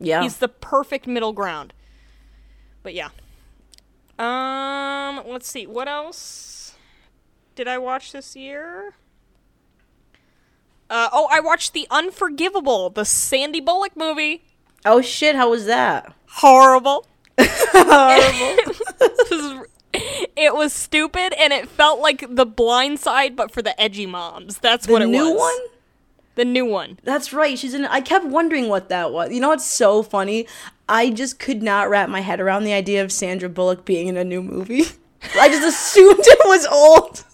Yeah, 0.00 0.22
He's 0.22 0.38
the 0.38 0.48
perfect 0.48 1.06
middle 1.06 1.32
ground. 1.32 1.72
But 2.82 2.94
yeah. 2.94 3.10
Um, 4.18 5.22
let's 5.26 5.48
see. 5.48 5.66
What 5.66 5.88
else 5.88 6.74
did 7.54 7.68
I 7.68 7.78
watch 7.78 8.12
this 8.12 8.34
year? 8.34 8.94
Uh, 10.88 11.08
oh, 11.12 11.28
I 11.30 11.40
watched 11.40 11.72
The 11.72 11.86
Unforgivable, 11.90 12.90
the 12.90 13.04
Sandy 13.04 13.60
Bullock 13.60 13.96
movie. 13.96 14.42
oh 14.84 15.00
shit, 15.00 15.36
how 15.36 15.50
was 15.50 15.66
that? 15.66 16.12
Horrible. 16.26 17.06
it, 17.38 18.66
was, 19.30 19.66
it 20.36 20.54
was 20.54 20.72
stupid, 20.72 21.32
and 21.38 21.52
it 21.52 21.68
felt 21.68 22.00
like 22.00 22.24
The 22.28 22.44
Blind 22.46 22.98
Side, 22.98 23.36
but 23.36 23.52
for 23.52 23.62
the 23.62 23.78
edgy 23.80 24.06
moms. 24.06 24.58
That's 24.58 24.86
The 24.86 24.92
what 24.92 25.02
it 25.02 25.06
new 25.08 25.30
was. 25.32 25.38
one. 25.38 25.58
The 26.40 26.46
new 26.46 26.64
one. 26.64 26.98
That's 27.02 27.34
right. 27.34 27.58
She's 27.58 27.74
in. 27.74 27.84
I 27.84 28.00
kept 28.00 28.24
wondering 28.24 28.70
what 28.70 28.88
that 28.88 29.12
was. 29.12 29.30
You 29.30 29.40
know 29.40 29.50
what's 29.50 29.66
so 29.66 30.02
funny? 30.02 30.46
I 30.88 31.10
just 31.10 31.38
could 31.38 31.62
not 31.62 31.90
wrap 31.90 32.08
my 32.08 32.22
head 32.22 32.40
around 32.40 32.64
the 32.64 32.72
idea 32.72 33.04
of 33.04 33.12
Sandra 33.12 33.50
Bullock 33.50 33.84
being 33.84 34.08
in 34.08 34.16
a 34.16 34.24
new 34.24 34.42
movie. 34.42 34.84
I 35.38 35.50
just 35.50 35.68
assumed 35.68 36.20
it 36.22 36.38
was 36.46 36.64
old. 36.64 37.24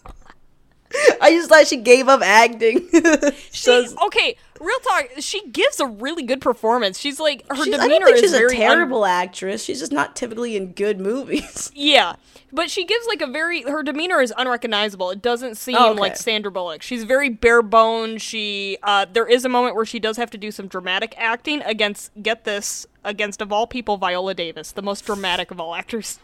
I 1.20 1.30
just 1.30 1.48
thought 1.48 1.68
she 1.68 1.76
gave 1.76 2.09
up 2.09 2.20
acting. 2.20 2.88
She, 3.52 3.70
okay, 4.07 4.36
real 4.61 4.78
talk. 4.80 5.07
She 5.18 5.46
gives 5.48 5.80
a 5.80 5.86
really 5.86 6.22
good 6.22 6.40
performance. 6.40 6.98
She's 6.98 7.18
like 7.20 7.44
her 7.50 7.64
She's- 7.64 7.78
I 7.78 7.82
demeanor 7.84 8.07
don't 8.07 8.14
think 8.14 8.24
is 8.24 8.30
she's 8.30 8.32
a 8.34 8.38
very 8.38 8.57
un- 8.57 8.76
terrible 8.76 9.04
actress. 9.04 9.62
She's 9.64 9.78
just 9.80 9.92
not 9.92 10.16
typically 10.16 10.57
in 10.57 10.72
good 10.72 11.00
movies. 11.00 11.70
Yeah, 11.74 12.16
but 12.52 12.70
she 12.70 12.84
gives 12.84 13.07
like 13.07 13.20
a 13.20 13.26
very 13.26 13.62
her 13.62 13.82
demeanor 13.82 14.20
is 14.20 14.32
unrecognizable. 14.36 15.11
It 15.11 15.20
doesn't 15.22 15.57
seem 15.57 15.76
Oh, 15.78 15.90
okay. 15.90 16.00
like 16.00 16.16
Sandra 16.16 16.50
Bullock. 16.50 16.82
She's 16.82 17.04
very 17.04 17.28
bare 17.28 17.62
bones. 17.62 18.22
She 18.22 18.78
uh, 18.82 19.07
there 19.12 19.26
is 19.26 19.44
a 19.44 19.48
moment 19.48 19.76
where 19.76 19.84
she 19.84 19.98
does 19.98 20.16
have 20.16 20.30
to 20.30 20.38
do 20.38 20.50
some 20.50 20.66
dramatic 20.68 21.14
acting 21.18 21.62
against 21.62 22.11
get 22.22 22.44
this 22.44 22.86
against 23.04 23.40
of 23.40 23.52
all 23.52 23.66
people 23.66 23.96
Viola 23.98 24.34
Davis, 24.34 24.72
the 24.72 24.82
most 24.82 25.04
dramatic 25.07 25.50
of 25.50 25.61
all 25.61 25.74
actors. 25.74 26.18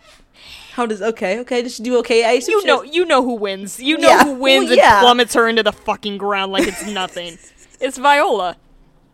How 0.73 0.87
does 0.87 1.03
okay? 1.03 1.39
Okay, 1.41 1.63
does 1.63 1.77
she 1.77 1.83
do 1.83 1.99
okay? 1.99 2.25
I 2.25 2.41
You 2.47 2.65
know, 2.65 2.83
you 2.83 3.05
know 3.05 3.23
who 3.23 3.35
wins. 3.35 3.79
You 3.79 3.99
know 3.99 4.09
Yeah. 4.09 4.25
who 4.25 4.33
wins 4.33 4.69
Well, 4.71 4.77
yeah. 4.79 4.97
and 4.99 5.03
plummets 5.03 5.35
her 5.35 5.47
into 5.49 5.63
the 5.63 5.73
fucking 5.73 6.17
ground 6.19 6.51
like 6.53 6.67
it's 6.67 6.87
nothing. 6.87 7.39
it's 7.83 7.99
Viola. 7.99 8.57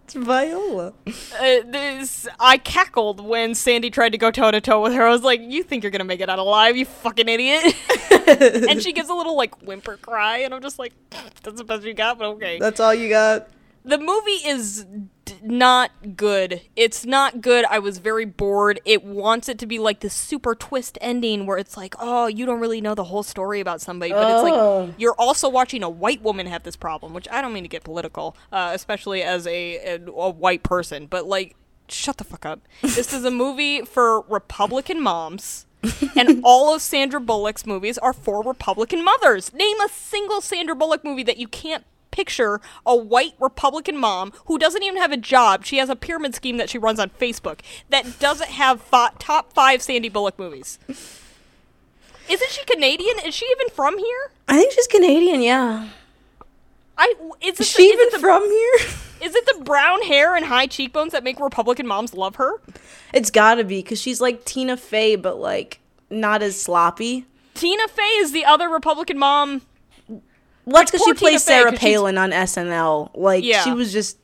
it's 0.04 0.14
Viola. 0.14 0.92
Uh, 1.06 1.12
this, 1.66 2.28
I 2.38 2.58
cackled 2.58 3.20
when 3.24 3.54
Sandy 3.54 3.90
tried 3.90 4.12
to 4.12 4.18
go 4.18 4.30
toe 4.30 4.50
to 4.50 4.60
toe 4.60 4.82
with 4.82 4.92
her. 4.92 5.06
I 5.06 5.10
was 5.10 5.22
like, 5.22 5.40
"You 5.42 5.62
think 5.62 5.82
you're 5.82 5.90
gonna 5.90 6.04
make 6.04 6.20
it 6.20 6.28
out 6.28 6.38
alive, 6.38 6.76
you 6.76 6.84
fucking 6.84 7.28
idiot!" 7.28 7.74
and 8.28 8.82
she 8.82 8.92
gives 8.92 9.08
a 9.08 9.14
little 9.14 9.36
like 9.36 9.60
whimper 9.62 9.96
cry, 9.96 10.38
and 10.38 10.54
I'm 10.54 10.62
just 10.62 10.78
like, 10.78 10.92
"That's 11.42 11.58
the 11.58 11.64
best 11.64 11.84
you 11.84 11.94
got," 11.94 12.18
but 12.18 12.26
okay. 12.36 12.58
That's 12.58 12.80
all 12.80 12.94
you 12.94 13.08
got. 13.08 13.48
The 13.84 13.98
movie 13.98 14.30
is 14.46 14.84
not 15.42 15.90
good. 16.16 16.60
It's 16.76 17.04
not 17.06 17.40
good. 17.40 17.64
I 17.70 17.78
was 17.78 17.98
very 17.98 18.24
bored. 18.24 18.80
It 18.84 19.04
wants 19.04 19.48
it 19.48 19.58
to 19.58 19.66
be 19.66 19.78
like 19.78 20.00
this 20.00 20.14
super 20.14 20.54
twist 20.54 20.98
ending 21.00 21.46
where 21.46 21.58
it's 21.58 21.76
like, 21.76 21.94
oh, 21.98 22.26
you 22.26 22.46
don't 22.46 22.60
really 22.60 22.80
know 22.80 22.94
the 22.94 23.04
whole 23.04 23.22
story 23.22 23.60
about 23.60 23.80
somebody, 23.80 24.12
but 24.12 24.22
it's 24.30 24.50
Oh. 24.52 24.84
like 24.86 24.94
you're 24.98 25.14
also 25.18 25.48
watching 25.48 25.82
a 25.82 25.88
white 25.90 26.22
woman 26.22 26.46
have 26.46 26.62
this 26.62 26.76
problem, 26.76 27.14
which 27.14 27.28
I 27.30 27.40
don't 27.42 27.52
mean 27.52 27.64
to 27.64 27.68
get 27.68 27.84
political, 27.84 28.36
uh, 28.52 28.70
especially 28.74 29.22
as 29.22 29.46
a, 29.46 29.76
a 29.76 29.98
a 30.10 30.30
white 30.30 30.62
person, 30.62 31.06
but 31.06 31.26
like, 31.26 31.54
shut 31.88 32.16
the 32.18 32.24
fuck 32.24 32.44
up. 32.44 32.60
this 32.82 33.12
is 33.12 33.24
a 33.24 33.30
movie 33.30 33.82
for 33.82 34.22
Republican 34.22 35.00
moms. 35.02 35.64
and 36.16 36.40
all 36.42 36.74
of 36.74 36.82
Sandra 36.82 37.20
Bullock's 37.20 37.64
movies 37.64 37.98
are 37.98 38.12
for 38.12 38.42
Republican 38.42 39.04
mothers. 39.04 39.52
Name 39.54 39.80
a 39.80 39.88
single 39.88 40.40
Sandra 40.40 40.74
Bullock 40.74 41.04
movie 41.04 41.22
that 41.22 41.36
you 41.36 41.46
can't 41.46 41.84
picture 42.10 42.60
a 42.86 42.96
white 42.96 43.34
Republican 43.40 43.96
mom 43.96 44.32
who 44.46 44.58
doesn't 44.58 44.82
even 44.82 45.00
have 45.00 45.12
a 45.12 45.16
job. 45.16 45.64
She 45.64 45.78
has 45.78 45.88
a 45.88 45.96
pyramid 45.96 46.34
scheme 46.34 46.56
that 46.56 46.70
she 46.70 46.78
runs 46.78 46.98
on 47.00 47.10
Facebook 47.10 47.60
that 47.90 48.18
doesn't 48.18 48.50
have 48.50 48.80
fi- 48.80 49.12
top 49.18 49.52
five 49.52 49.82
Sandy 49.82 50.08
Bullock 50.08 50.38
movies. 50.38 50.78
Isn't 52.28 52.50
she 52.50 52.64
Canadian? 52.64 53.16
Is 53.24 53.34
she 53.34 53.46
even 53.46 53.68
from 53.70 53.98
here? 53.98 54.30
I 54.46 54.56
think 54.56 54.72
she's 54.72 54.86
Canadian. 54.86 55.40
Yeah. 55.40 55.88
I 56.96 57.14
is, 57.40 57.60
Is 57.60 57.68
she 57.68 57.88
the, 57.88 57.94
even 57.94 58.08
is, 58.08 58.14
it 58.14 58.16
the, 58.16 58.18
from 58.20 58.42
here? 58.44 58.74
is 59.28 59.34
it 59.34 59.46
the 59.46 59.64
brown 59.64 60.02
hair 60.02 60.34
and 60.34 60.44
high 60.44 60.66
cheekbones 60.66 61.12
that 61.12 61.22
make 61.24 61.38
Republican 61.40 61.86
moms 61.86 62.12
love 62.12 62.36
her? 62.36 62.54
It's 63.14 63.30
gotta 63.30 63.64
be 63.64 63.82
because 63.82 64.00
she's 64.00 64.20
like 64.20 64.44
Tina 64.44 64.76
Fey, 64.76 65.16
but 65.16 65.38
like 65.38 65.80
not 66.10 66.42
as 66.42 66.60
sloppy. 66.60 67.26
Tina 67.54 67.88
Fey 67.88 68.02
is 68.18 68.32
the 68.32 68.44
other 68.44 68.68
Republican 68.68 69.18
mom. 69.18 69.62
Well, 70.68 70.80
that's 70.82 70.90
because 70.90 71.04
she 71.06 71.14
plays 71.14 71.42
Sarah 71.42 71.70
she's- 71.70 71.80
Palin 71.80 72.18
on 72.18 72.30
SNL. 72.30 73.10
Like 73.14 73.42
Yeah. 73.44 73.64
she 73.64 73.72
was 73.72 73.92
just, 73.92 74.18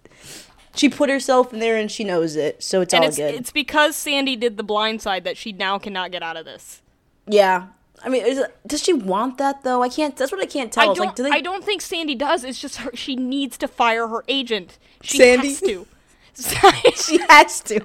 she 0.75 0.89
put 0.89 1.09
herself 1.11 1.53
in 1.53 1.61
there 1.61 1.77
and 1.77 1.91
she 1.91 2.05
knows 2.05 2.37
it, 2.37 2.63
so 2.63 2.81
it's 2.81 2.93
And 2.93 3.03
all 3.05 3.09
it's, 3.09 3.17
good. 3.17 3.35
it's 3.35 3.51
because 3.53 3.97
Sandy 3.97 4.37
did 4.37 4.57
the 4.57 4.63
blind 4.63 5.01
side 5.03 5.25
that 5.25 5.37
she 5.37 5.53
now 5.53 5.79
cannot 5.79 6.11
get 6.13 6.23
out 6.23 6.37
of 6.37 6.45
this. 6.45 6.83
yeah, 7.27 7.67
I 8.03 8.09
mean, 8.11 8.27
is 8.27 8.43
does 8.67 8.83
she 8.83 8.93
want 8.93 9.39
that 9.39 9.63
though? 9.63 9.83
I 9.83 9.89
can't. 9.89 10.15
That's 10.15 10.31
what 10.31 10.41
I 10.43 10.47
can't 10.47 10.71
tell. 10.71 10.91
I 10.91 10.95
don't. 10.95 11.07
like, 11.07 11.15
do 11.15 11.23
they? 11.23 11.31
I 11.31 11.41
don't 11.41 11.65
think 11.65 11.81
Sandy 11.81 12.15
does. 12.15 12.45
It's 12.45 12.61
just 12.61 12.77
her, 12.79 12.91
she 12.95 13.17
needs 13.17 13.57
to 13.59 13.69
fire 13.69 14.09
her 14.09 14.25
agent. 14.29 14.79
She 15.01 15.17
Sandy? 15.17 15.49
has 15.49 15.61
to. 15.63 15.87
she 17.03 17.19
has 17.31 17.61
to. 17.63 17.81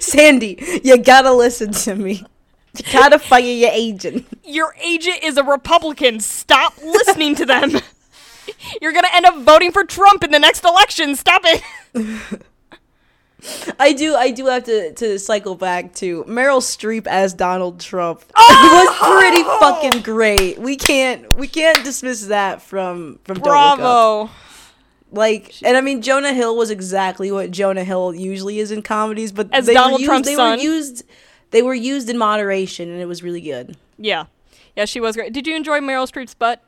Sandy, 0.00 0.80
you 0.84 0.98
gotta 0.98 1.32
listen 1.32 1.72
to 1.72 1.94
me. 1.94 2.24
You 2.78 2.92
gotta 2.92 3.18
fire 3.18 3.40
your 3.40 3.70
agent. 3.72 4.26
Your 4.44 4.74
agent 4.82 5.18
is 5.22 5.36
a 5.36 5.44
Republican. 5.44 6.20
Stop 6.20 6.76
listening 6.82 7.34
to 7.36 7.46
them. 7.46 7.72
You're 8.82 8.92
gonna 8.92 9.08
end 9.12 9.26
up 9.26 9.38
voting 9.42 9.72
for 9.72 9.84
Trump 9.84 10.24
in 10.24 10.30
the 10.30 10.38
next 10.38 10.64
election. 10.64 11.14
Stop 11.16 11.42
it. 11.44 11.62
I 13.78 13.92
do. 13.92 14.16
I 14.16 14.30
do 14.32 14.46
have 14.46 14.64
to 14.64 14.92
to 14.94 15.18
cycle 15.18 15.54
back 15.54 15.94
to 15.94 16.24
Meryl 16.24 16.60
Streep 16.60 17.06
as 17.06 17.34
Donald 17.34 17.80
Trump. 17.80 18.24
Oh! 18.36 18.60
It 18.60 18.72
was 18.72 19.20
pretty 19.20 19.42
fucking 19.92 20.02
great. 20.02 20.58
We 20.58 20.76
can't 20.76 21.36
we 21.36 21.46
can't 21.46 21.84
dismiss 21.84 22.26
that 22.26 22.62
from 22.62 23.18
from 23.24 23.36
Don't 23.38 23.44
Look 23.44 23.54
Up. 23.54 23.78
Bravo. 23.78 24.30
Like, 25.10 25.54
and 25.64 25.74
I 25.76 25.80
mean, 25.80 26.02
Jonah 26.02 26.34
Hill 26.34 26.54
was 26.56 26.70
exactly 26.70 27.30
what 27.32 27.50
Jonah 27.50 27.84
Hill 27.84 28.14
usually 28.14 28.58
is 28.58 28.70
in 28.70 28.82
comedies, 28.82 29.32
but 29.32 29.48
As 29.54 29.64
they 29.64 29.72
Donald 29.74 29.94
were 29.94 29.98
used, 30.00 30.08
Trump's 30.08 30.28
they 30.28 30.34
son. 30.34 30.58
were 30.58 30.62
used, 30.62 31.02
they 31.50 31.62
were 31.62 31.74
used 31.74 32.08
in 32.10 32.18
moderation, 32.18 32.90
and 32.90 33.00
it 33.00 33.06
was 33.06 33.22
really 33.22 33.40
good. 33.40 33.76
Yeah, 33.98 34.26
yeah, 34.76 34.84
she 34.84 35.00
was 35.00 35.16
great. 35.16 35.32
Did 35.32 35.46
you 35.46 35.56
enjoy 35.56 35.80
Meryl 35.80 36.10
Streep's 36.10 36.34
butt? 36.34 36.62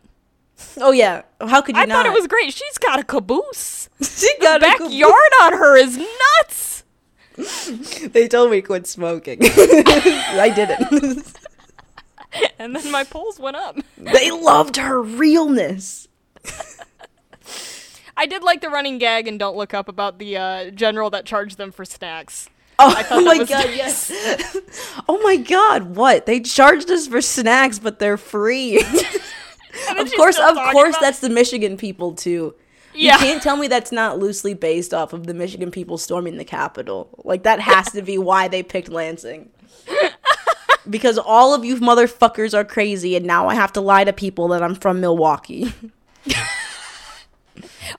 Oh 0.79 0.93
yeah. 0.93 1.23
How 1.41 1.63
could 1.63 1.75
you 1.77 1.83
I 1.83 1.87
not? 1.87 1.95
thought 2.05 2.07
it 2.07 2.13
was 2.19 2.27
great. 2.27 2.53
She's 2.53 2.77
got 2.79 2.99
a 2.99 3.05
caboose. 3.05 3.89
she 4.03 4.29
got 4.41 4.59
a 4.63 4.67
Backyard 4.67 5.33
on 5.43 5.53
her 5.55 5.77
is 5.77 5.97
nuts. 5.99 6.85
They 8.13 8.29
told 8.29 8.51
me 8.51 8.61
to 8.61 8.67
quit 8.67 8.87
smoking. 8.87 9.39
I 9.43 10.53
didn't. 10.55 11.39
And 12.59 12.77
then 12.77 12.91
my 12.91 13.05
polls 13.05 13.41
went 13.41 13.57
up. 13.57 13.77
they 13.97 14.31
loved 14.31 14.77
her 14.77 15.01
realness. 15.01 16.07
I 18.17 18.27
did 18.27 18.43
like 18.43 18.61
the 18.61 18.69
running 18.69 18.99
gag 18.99 19.27
and 19.27 19.39
Don't 19.39 19.57
Look 19.57 19.73
Up 19.73 19.89
about 19.89 20.19
the 20.19 20.37
uh, 20.37 20.71
general 20.71 21.09
that 21.11 21.25
charged 21.25 21.57
them 21.57 21.73
for 21.73 21.87
snacks. 21.87 22.51
Oh, 23.11 23.25
my 23.25 23.39
god, 23.39 23.49
nice. 23.51 24.11
yes. 24.11 24.57
oh 25.09 25.21
my 25.23 25.37
god, 25.37 25.97
what? 25.97 26.27
They 26.27 26.41
charged 26.41 26.91
us 26.91 27.07
for 27.07 27.21
snacks, 27.21 27.79
but 27.79 27.99
they're 27.99 28.17
free. 28.17 28.83
Of 29.97 30.13
course, 30.15 30.39
of 30.39 30.57
course, 30.73 30.97
that's 30.99 31.21
the 31.21 31.29
Michigan 31.29 31.77
people 31.77 32.15
too. 32.15 32.55
Yeah. 32.95 33.15
You 33.15 33.19
can't 33.19 33.43
tell 33.43 33.57
me 33.57 33.69
that's 33.69 33.93
not 33.93 34.19
loosely 34.19 34.55
based 34.55 34.93
off 34.93 35.13
of 35.13 35.27
the 35.27 35.35
Michigan 35.35 35.71
people 35.71 35.97
storming 35.97 36.39
the 36.39 36.45
Capitol. 36.45 37.09
Like 37.25 37.45
that 37.45 37.61
has 37.61 37.93
to 37.93 38.03
be 38.03 38.19
why 38.19 38.49
they 38.49 38.63
picked 38.63 38.89
Lansing. 38.89 39.49
because 40.91 41.19
all 41.19 41.55
of 41.55 41.65
you 41.65 41.77
motherfuckers 41.77 42.53
are 42.53 42.65
crazy, 42.65 43.15
and 43.17 43.25
now 43.27 43.49
I 43.49 43.55
have 43.55 43.73
to 43.75 43.81
lie 43.81 44.05
to 44.05 44.13
people 44.13 44.49
that 44.49 44.63
I'm 44.63 44.75
from 44.75 45.01
Milwaukee. 45.01 45.73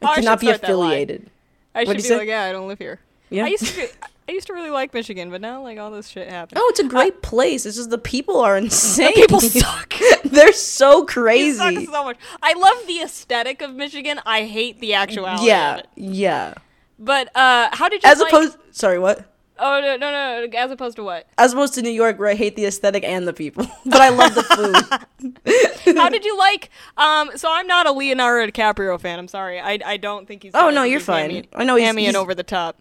Oh, 0.01 0.07
I 0.07 0.15
cannot 0.15 0.39
be 0.39 0.47
start 0.47 0.61
that 0.61 0.75
line. 0.75 0.87
affiliated. 0.87 1.29
I 1.75 1.81
should 1.81 1.87
What'd 1.87 2.03
be 2.03 2.03
you 2.03 2.09
say? 2.09 2.17
like, 2.17 2.27
yeah, 2.27 2.43
I 2.43 2.51
don't 2.51 2.67
live 2.67 2.79
here. 2.79 2.99
Yeah. 3.29 3.45
I 3.45 3.47
used 3.47 3.65
to. 3.75 3.87
I 4.29 4.33
used 4.33 4.47
to 4.47 4.53
really 4.53 4.69
like 4.69 4.93
Michigan, 4.93 5.29
but 5.29 5.41
now 5.41 5.61
like 5.61 5.77
all 5.77 5.91
this 5.91 6.07
shit 6.07 6.29
happened. 6.29 6.57
Oh, 6.61 6.67
it's 6.69 6.79
a 6.79 6.87
great 6.87 7.21
place. 7.21 7.65
It's 7.65 7.75
just 7.77 7.89
the 7.89 7.97
people 7.97 8.39
are 8.39 8.57
insane. 8.65 9.13
people 9.13 9.39
suck. 9.41 9.93
They're 10.23 10.53
so 10.53 11.05
crazy. 11.05 11.85
so 11.85 12.03
much. 12.03 12.17
I 12.41 12.53
love 12.53 12.87
the 12.87 13.01
aesthetic 13.01 13.61
of 13.61 13.73
Michigan. 13.73 14.21
I 14.25 14.43
hate 14.45 14.79
the 14.79 14.93
actuality. 14.93 15.47
Yeah, 15.47 15.81
yeah. 15.95 16.53
But 16.99 17.35
uh, 17.35 17.69
how 17.73 17.89
did 17.89 18.03
you 18.03 18.09
As 18.09 18.19
like? 18.19 18.31
opposed, 18.31 18.57
sorry, 18.71 18.99
what? 18.99 19.25
oh 19.63 19.79
no, 19.81 19.95
no, 19.97 20.11
no. 20.11 20.57
As 20.57 20.71
opposed 20.71 20.95
to 20.95 21.03
what? 21.03 21.27
As 21.37 21.53
opposed 21.53 21.73
to 21.75 21.81
New 21.81 21.89
York, 21.91 22.17
where 22.17 22.29
I 22.29 22.35
hate 22.35 22.55
the 22.55 22.65
aesthetic 22.65 23.03
and 23.03 23.27
the 23.27 23.33
people, 23.33 23.65
but 23.85 24.01
I 24.01 24.09
love 24.09 24.33
the 24.35 24.43
food. 24.43 25.95
How 25.97 26.09
did 26.09 26.23
you 26.25 26.37
like? 26.37 26.69
Um, 26.97 27.31
so 27.35 27.47
I'm 27.51 27.67
not 27.67 27.85
a 27.87 27.91
Leonardo 27.91 28.51
DiCaprio 28.51 28.99
fan. 28.99 29.19
I'm 29.19 29.27
sorry. 29.27 29.59
I, 29.59 29.79
I 29.85 29.97
don't 29.97 30.27
think 30.27 30.43
he's. 30.43 30.51
Oh, 30.55 30.69
no, 30.69 30.83
you're 30.83 30.99
fine. 30.99 31.29
hammy- 31.31 31.49
I 31.53 31.63
know 31.63 31.75
he's- 31.75 31.87
hammy 31.87 32.05
and 32.05 32.15
he's- 32.15 32.21
over 32.21 32.33
the 32.35 32.43
top. 32.43 32.77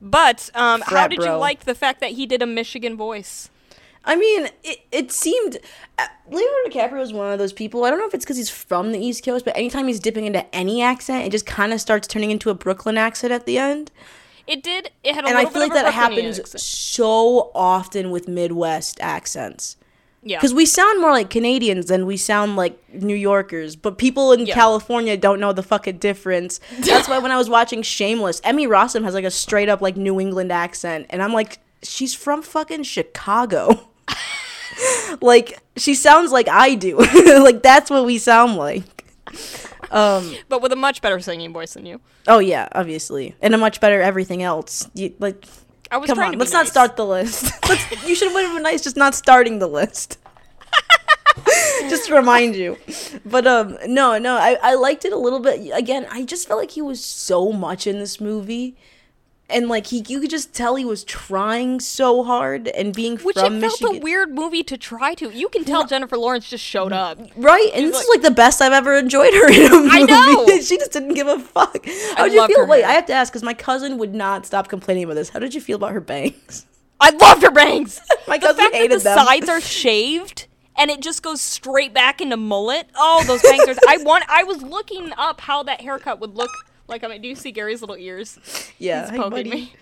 But 0.00 0.50
um, 0.54 0.82
how 0.86 1.08
did 1.08 1.22
you 1.22 1.32
like 1.32 1.64
the 1.64 1.74
fact 1.74 2.00
that 2.00 2.12
he 2.12 2.26
did 2.26 2.42
a 2.42 2.46
Michigan 2.46 2.96
voice? 2.96 3.50
I 4.04 4.16
mean, 4.16 4.48
it, 4.64 4.80
it 4.90 5.12
seemed 5.12 5.58
uh, 5.98 6.06
Leonardo 6.30 6.70
DiCaprio 6.70 7.02
is 7.02 7.12
one 7.12 7.32
of 7.32 7.38
those 7.38 7.52
people. 7.52 7.84
I 7.84 7.90
don't 7.90 7.98
know 7.98 8.06
if 8.06 8.14
it's 8.14 8.24
because 8.24 8.36
he's 8.36 8.48
from 8.48 8.92
the 8.92 8.98
East 8.98 9.24
Coast, 9.24 9.44
but 9.44 9.56
anytime 9.56 9.86
he's 9.86 10.00
dipping 10.00 10.24
into 10.24 10.54
any 10.54 10.80
accent, 10.80 11.26
it 11.26 11.30
just 11.30 11.46
kind 11.46 11.72
of 11.72 11.80
starts 11.80 12.06
turning 12.08 12.30
into 12.30 12.48
a 12.48 12.54
Brooklyn 12.54 12.96
accent 12.96 13.32
at 13.32 13.44
the 13.44 13.58
end. 13.58 13.90
It 14.46 14.62
did. 14.62 14.92
It 15.04 15.14
had 15.14 15.24
a 15.24 15.28
And 15.28 15.36
I 15.36 15.44
feel 15.44 15.60
like 15.60 15.74
that 15.74 15.92
happens 15.92 16.38
accent. 16.38 16.62
so 16.62 17.50
often 17.54 18.10
with 18.10 18.28
Midwest 18.28 18.98
accents. 19.00 19.76
Yeah. 20.22 20.38
Because 20.38 20.52
we 20.52 20.66
sound 20.66 21.00
more 21.00 21.12
like 21.12 21.30
Canadians 21.30 21.86
than 21.86 22.04
we 22.04 22.16
sound 22.16 22.56
like 22.56 22.76
New 22.92 23.14
Yorkers, 23.14 23.76
but 23.76 23.98
people 23.98 24.32
in 24.32 24.46
Yeah. 24.46 24.54
California 24.54 25.16
don't 25.16 25.38
know 25.40 25.52
the 25.52 25.62
fucking 25.62 25.98
difference. 25.98 26.60
That's 26.80 27.08
why 27.08 27.18
when 27.18 27.30
I 27.30 27.36
was 27.38 27.48
watching 27.48 27.82
Shameless, 27.82 28.40
Emmy 28.44 28.66
Rossum 28.66 29.04
has 29.04 29.14
like 29.14 29.24
a 29.24 29.30
straight 29.30 29.68
up 29.68 29.80
like 29.80 29.96
New 29.96 30.20
England 30.20 30.50
accent, 30.52 31.06
and 31.10 31.22
I'm 31.22 31.32
like, 31.32 31.58
she's 31.82 32.14
from 32.14 32.42
fucking 32.42 32.82
Chicago. 32.82 33.88
like 35.20 35.58
she 35.76 35.94
sounds 35.94 36.32
like 36.32 36.48
I 36.48 36.74
do. 36.74 36.98
like 37.42 37.62
that's 37.62 37.90
what 37.90 38.04
we 38.04 38.18
sound 38.18 38.56
like. 38.56 39.04
Um. 39.90 40.34
but 40.48 40.60
with 40.60 40.72
a 40.72 40.76
much 40.76 41.00
better 41.00 41.18
singing 41.20 41.52
voice 41.52 41.74
than 41.74 41.86
you. 41.86 42.00
Oh 42.26 42.40
yeah, 42.40 42.68
obviously, 42.72 43.34
and 43.40 43.54
a 43.54 43.58
much 43.58 43.80
better 43.80 44.02
everything 44.02 44.42
else. 44.42 44.88
You, 44.94 45.14
like, 45.18 45.44
I 45.90 45.96
was 45.96 46.08
come 46.08 46.16
trying 46.16 46.28
on, 46.28 46.32
to 46.34 46.38
let's 46.38 46.52
not 46.52 46.66
start 46.66 46.96
the 46.96 47.06
list. 47.06 47.52
You 48.06 48.14
should 48.14 48.32
have 48.32 48.54
been 48.54 48.62
nice 48.62 48.82
just 48.82 48.96
not 48.96 49.14
starting 49.14 49.58
the 49.58 49.66
list. 49.66 50.18
just 51.88 52.06
to 52.08 52.14
remind 52.14 52.56
you. 52.56 52.76
But 53.24 53.46
um 53.46 53.76
no, 53.86 54.18
no, 54.18 54.36
I, 54.36 54.56
I 54.62 54.74
liked 54.74 55.04
it 55.04 55.12
a 55.12 55.16
little 55.16 55.40
bit. 55.40 55.70
Again, 55.74 56.06
I 56.10 56.24
just 56.24 56.48
felt 56.48 56.60
like 56.60 56.72
he 56.72 56.82
was 56.82 57.04
so 57.04 57.52
much 57.52 57.86
in 57.86 57.98
this 57.98 58.20
movie. 58.20 58.76
And 59.50 59.68
like 59.68 59.86
he 59.86 60.04
you 60.08 60.20
could 60.20 60.28
just 60.28 60.52
tell 60.54 60.76
he 60.76 60.84
was 60.84 61.04
trying 61.04 61.80
so 61.80 62.22
hard 62.22 62.68
and 62.68 62.94
being 62.94 63.16
Which 63.16 63.34
from 63.38 63.56
it 63.56 63.60
felt 63.60 63.80
Michigan. 63.80 63.96
a 63.96 64.00
weird 64.04 64.34
movie 64.34 64.62
to 64.64 64.76
try 64.76 65.14
to. 65.14 65.30
You 65.30 65.48
can 65.48 65.64
tell 65.64 65.86
Jennifer 65.86 66.18
Lawrence 66.18 66.50
just 66.50 66.62
showed 66.62 66.92
up. 66.92 67.18
Right, 67.34 67.70
and 67.74 67.86
this 67.86 67.94
like- 67.94 68.02
is 68.02 68.08
like 68.10 68.22
the 68.22 68.30
best 68.30 68.60
I've 68.60 68.74
ever 68.74 68.94
enjoyed 68.98 69.32
her 69.32 69.48
in 69.50 69.66
a 69.66 69.70
movie. 69.70 69.88
I 69.90 70.02
know! 70.02 70.46
she 70.60 70.76
just 70.76 70.92
didn't 70.92 71.14
give 71.14 71.28
a 71.28 71.38
fuck. 71.38 71.86
How 72.14 72.24
did 72.24 72.34
you 72.34 72.46
feel? 72.46 72.66
Wait, 72.66 72.82
hair. 72.82 72.90
I 72.90 72.92
have 72.94 73.06
to 73.06 73.14
ask 73.14 73.32
because 73.32 73.42
my 73.42 73.54
cousin 73.54 73.96
would 73.96 74.14
not 74.14 74.44
stop 74.44 74.68
complaining 74.68 75.04
about 75.04 75.14
this. 75.14 75.30
How 75.30 75.38
did 75.38 75.54
you 75.54 75.62
feel 75.62 75.76
about 75.76 75.92
her 75.92 76.00
bangs? 76.00 76.66
I 77.00 77.10
loved 77.10 77.42
her 77.42 77.50
bangs. 77.50 78.00
My 78.28 78.36
the 78.38 78.48
cousin 78.48 78.60
fact 78.62 78.72
that 78.72 78.78
hated 78.82 79.00
the 79.00 79.04
them. 79.04 79.18
sides 79.26 79.48
are 79.48 79.60
shaved 79.62 80.46
and 80.76 80.90
it 80.90 81.00
just 81.00 81.22
goes 81.22 81.40
straight 81.40 81.94
back 81.94 82.20
into 82.20 82.36
mullet. 82.36 82.88
Oh, 82.96 83.24
those 83.26 83.40
bangs 83.42 83.66
are. 83.68 83.74
I 83.88 83.98
want. 83.98 84.24
I 84.28 84.44
was 84.44 84.62
looking 84.62 85.12
up 85.16 85.40
how 85.40 85.62
that 85.62 85.80
haircut 85.80 86.20
would 86.20 86.34
look 86.34 86.50
like. 86.88 87.04
I 87.04 87.08
mean, 87.08 87.22
do 87.22 87.28
you 87.28 87.34
see 87.34 87.52
Gary's 87.52 87.80
little 87.80 87.96
ears? 87.96 88.38
Yeah, 88.78 89.02
He's 89.02 89.10
hey, 89.10 89.16
poking 89.16 89.30
buddy. 89.30 89.50
me. 89.50 89.72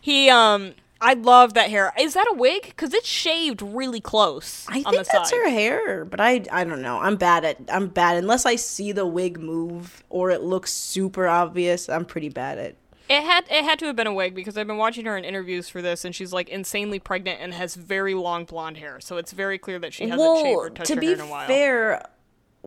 He 0.00 0.30
um. 0.30 0.74
I 1.00 1.14
love 1.14 1.54
that 1.54 1.70
hair. 1.70 1.92
Is 1.96 2.14
that 2.14 2.26
a 2.28 2.34
wig? 2.34 2.64
Because 2.64 2.92
it's 2.92 3.06
shaved 3.06 3.62
really 3.62 4.00
close 4.00 4.66
I 4.68 4.78
on 4.78 4.92
think 4.92 5.06
the 5.06 5.10
that's 5.12 5.30
side. 5.30 5.36
her 5.36 5.48
hair, 5.48 6.04
but 6.04 6.20
I 6.20 6.42
I 6.50 6.64
don't 6.64 6.82
know. 6.82 6.98
I'm 6.98 7.14
bad 7.14 7.44
at 7.44 7.56
I'm 7.68 7.86
bad 7.86 8.16
unless 8.16 8.44
I 8.44 8.56
see 8.56 8.90
the 8.90 9.06
wig 9.06 9.38
move 9.38 10.02
or 10.10 10.30
it 10.30 10.42
looks 10.42 10.72
super 10.72 11.28
obvious. 11.28 11.88
I'm 11.88 12.04
pretty 12.04 12.30
bad 12.30 12.58
at. 12.58 12.74
It 13.08 13.22
had 13.22 13.44
it 13.48 13.62
had 13.64 13.78
to 13.78 13.86
have 13.86 13.94
been 13.94 14.08
a 14.08 14.12
wig 14.12 14.34
because 14.34 14.58
I've 14.58 14.66
been 14.66 14.76
watching 14.76 15.04
her 15.06 15.16
in 15.16 15.24
interviews 15.24 15.68
for 15.68 15.80
this, 15.80 16.04
and 16.04 16.12
she's 16.12 16.32
like 16.32 16.48
insanely 16.48 16.98
pregnant 16.98 17.40
and 17.40 17.54
has 17.54 17.76
very 17.76 18.14
long 18.14 18.44
blonde 18.44 18.78
hair. 18.78 18.98
So 19.00 19.18
it's 19.18 19.30
very 19.30 19.56
clear 19.56 19.78
that 19.78 19.94
she 19.94 20.08
hasn't 20.08 20.38
shaved 20.40 20.58
or 20.58 20.68
touched 20.70 20.88
to 20.88 20.96
her 20.96 21.00
hair 21.00 21.12
in 21.12 21.20
a 21.20 21.26
while. 21.26 21.42
To 21.42 21.48
be 21.48 21.54
fair, 21.54 22.02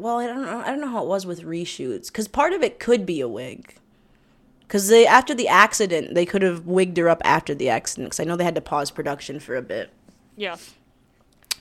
well, 0.02 0.18
I 0.20 0.28
don't 0.28 0.42
know. 0.42 0.60
I 0.66 0.68
don't 0.68 0.82
know 0.82 0.90
how 0.90 1.04
it 1.04 1.08
was 1.08 1.26
with 1.26 1.44
reshoots 1.44 2.08
because 2.08 2.28
part 2.28 2.54
of 2.54 2.62
it 2.64 2.80
could 2.80 3.06
be 3.06 3.22
a 3.22 3.28
wig. 3.28 3.76
Because 4.62 4.88
they 4.90 5.06
after 5.06 5.34
the 5.34 5.48
accident, 5.48 6.16
they 6.16 6.26
could 6.26 6.42
have 6.42 6.66
wigged 6.66 6.98
her 6.98 7.10
up 7.10 7.22
after 7.26 7.54
the 7.54 7.70
accident. 7.70 8.08
Because 8.08 8.20
I 8.20 8.24
know 8.24 8.36
they 8.36 8.44
had 8.44 8.56
to 8.56 8.62
pause 8.62 8.90
production 8.92 9.40
for 9.40 9.56
a 9.56 9.62
bit. 9.62 9.90
yeah. 10.36 10.58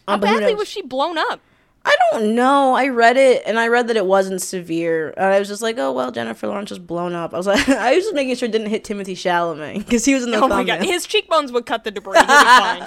How 0.09 0.15
Um, 0.15 0.21
who 0.21 0.27
badly 0.27 0.55
was 0.55 0.69
she 0.69 0.83
blown 0.83 1.19
up? 1.19 1.41
I 1.85 1.97
don't 2.11 2.35
know. 2.35 2.75
I 2.75 2.89
read 2.89 3.17
it 3.17 3.43
and 3.47 3.59
I 3.59 3.69
read 3.69 3.89
that 3.89 3.97
it 3.97 4.05
wasn't 4.05 4.43
severe. 4.43 5.15
And 5.17 5.27
I 5.33 5.39
was 5.39 5.49
just 5.49 5.63
like, 5.63 5.79
oh 5.79 5.93
well, 5.93 6.11
Jennifer 6.11 6.47
Lawrence 6.47 6.69
just 6.69 6.87
blown 6.87 7.15
up. 7.15 7.33
I 7.33 7.37
was 7.37 7.47
like, 7.47 7.69
I 7.69 7.95
was 7.95 8.05
just 8.05 8.15
making 8.15 8.37
sure 8.37 8.49
it 8.49 8.53
didn't 8.53 8.69
hit 8.69 8.85
Timothée 8.85 9.13
Chalamet 9.17 9.79
because 9.79 10.05
he 10.05 10.15
was 10.15 10.25
in 10.25 10.31
the 10.31 10.39
Oh 10.39 10.49
my 10.49 10.63
god, 10.65 10.83
his 10.83 11.07
cheekbones 11.07 11.53
would 11.53 11.67
cut 11.67 11.85
the 11.85 11.91
debris. 11.91 12.17
He'll 12.19 12.27
be 12.27 12.33
fine. 12.33 12.87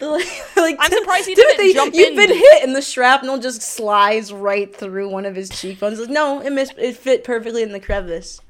like, 0.56 0.76
I'm 0.78 0.92
surprised 0.92 1.26
he 1.26 1.34
didn't 1.34 1.58
Timothée, 1.64 1.74
jump 1.74 1.94
You've 1.94 2.08
in. 2.10 2.16
been 2.16 2.28
hit, 2.36 2.62
and 2.62 2.74
the 2.76 2.82
shrapnel 2.82 3.38
just 3.38 3.62
slides 3.62 4.32
right 4.32 4.74
through 4.74 5.08
one 5.08 5.26
of 5.26 5.34
his 5.34 5.48
cheekbones. 5.48 5.98
Like, 5.98 6.08
no, 6.10 6.40
it 6.40 6.50
missed. 6.52 6.74
It 6.78 6.96
fit 6.96 7.24
perfectly 7.24 7.62
in 7.62 7.72
the 7.72 7.80
crevice. 7.80 8.40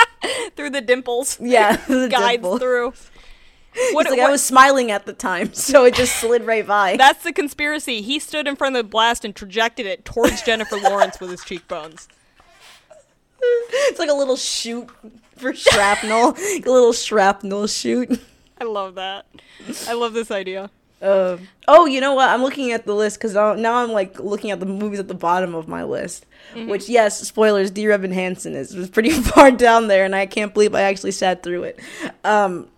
through 0.56 0.70
the 0.70 0.80
dimples. 0.82 1.38
Yeah, 1.40 1.76
the 1.88 2.08
guides 2.10 2.42
dimple. 2.42 2.58
through. 2.58 2.92
What, 3.92 4.06
like, 4.10 4.18
what- 4.18 4.28
I 4.28 4.30
was 4.30 4.44
smiling 4.44 4.90
at 4.90 5.06
the 5.06 5.12
time, 5.12 5.54
so 5.54 5.84
it 5.84 5.94
just 5.94 6.16
slid 6.16 6.44
right 6.44 6.66
by. 6.66 6.96
that's 6.96 7.22
the 7.22 7.32
conspiracy. 7.32 8.02
He 8.02 8.18
stood 8.18 8.46
in 8.48 8.56
front 8.56 8.76
of 8.76 8.84
the 8.84 8.88
blast 8.88 9.24
and 9.24 9.34
trajected 9.36 9.86
it 9.86 10.04
towards 10.04 10.42
Jennifer 10.42 10.76
Lawrence 10.76 11.20
with 11.20 11.30
his 11.30 11.44
cheekbones. 11.44 12.08
it's 13.40 13.98
like 13.98 14.10
a 14.10 14.14
little 14.14 14.36
shoot 14.36 14.88
for 15.36 15.54
shrapnel, 15.54 16.34
a 16.36 16.58
little 16.66 16.92
shrapnel 16.92 17.66
shoot. 17.68 18.20
I 18.60 18.64
love 18.64 18.96
that. 18.96 19.26
I 19.86 19.92
love 19.92 20.12
this 20.12 20.30
idea. 20.32 20.70
Uh, 21.00 21.36
oh, 21.68 21.86
you 21.86 22.00
know 22.00 22.14
what? 22.14 22.28
I'm 22.28 22.42
looking 22.42 22.72
at 22.72 22.84
the 22.86 22.94
list 22.94 23.18
because 23.20 23.34
now 23.34 23.74
I'm 23.76 23.92
like 23.92 24.18
looking 24.18 24.50
at 24.50 24.58
the 24.60 24.66
movies 24.66 24.98
at 24.98 25.06
the 25.08 25.14
bottom 25.14 25.54
of 25.54 25.68
my 25.68 25.84
list. 25.84 26.26
Mm-hmm. 26.54 26.68
Which, 26.68 26.88
yes, 26.88 27.20
spoilers. 27.20 27.70
D. 27.70 27.86
Evan 27.90 28.10
Hansen 28.12 28.54
is 28.54 28.74
was 28.74 28.90
pretty 28.90 29.10
far 29.30 29.50
down 29.50 29.86
there, 29.88 30.04
and 30.04 30.14
I 30.16 30.26
can't 30.26 30.52
believe 30.52 30.74
I 30.74 30.82
actually 30.82 31.12
sat 31.12 31.42
through 31.42 31.64
it. 31.64 31.80
Um, 32.24 32.68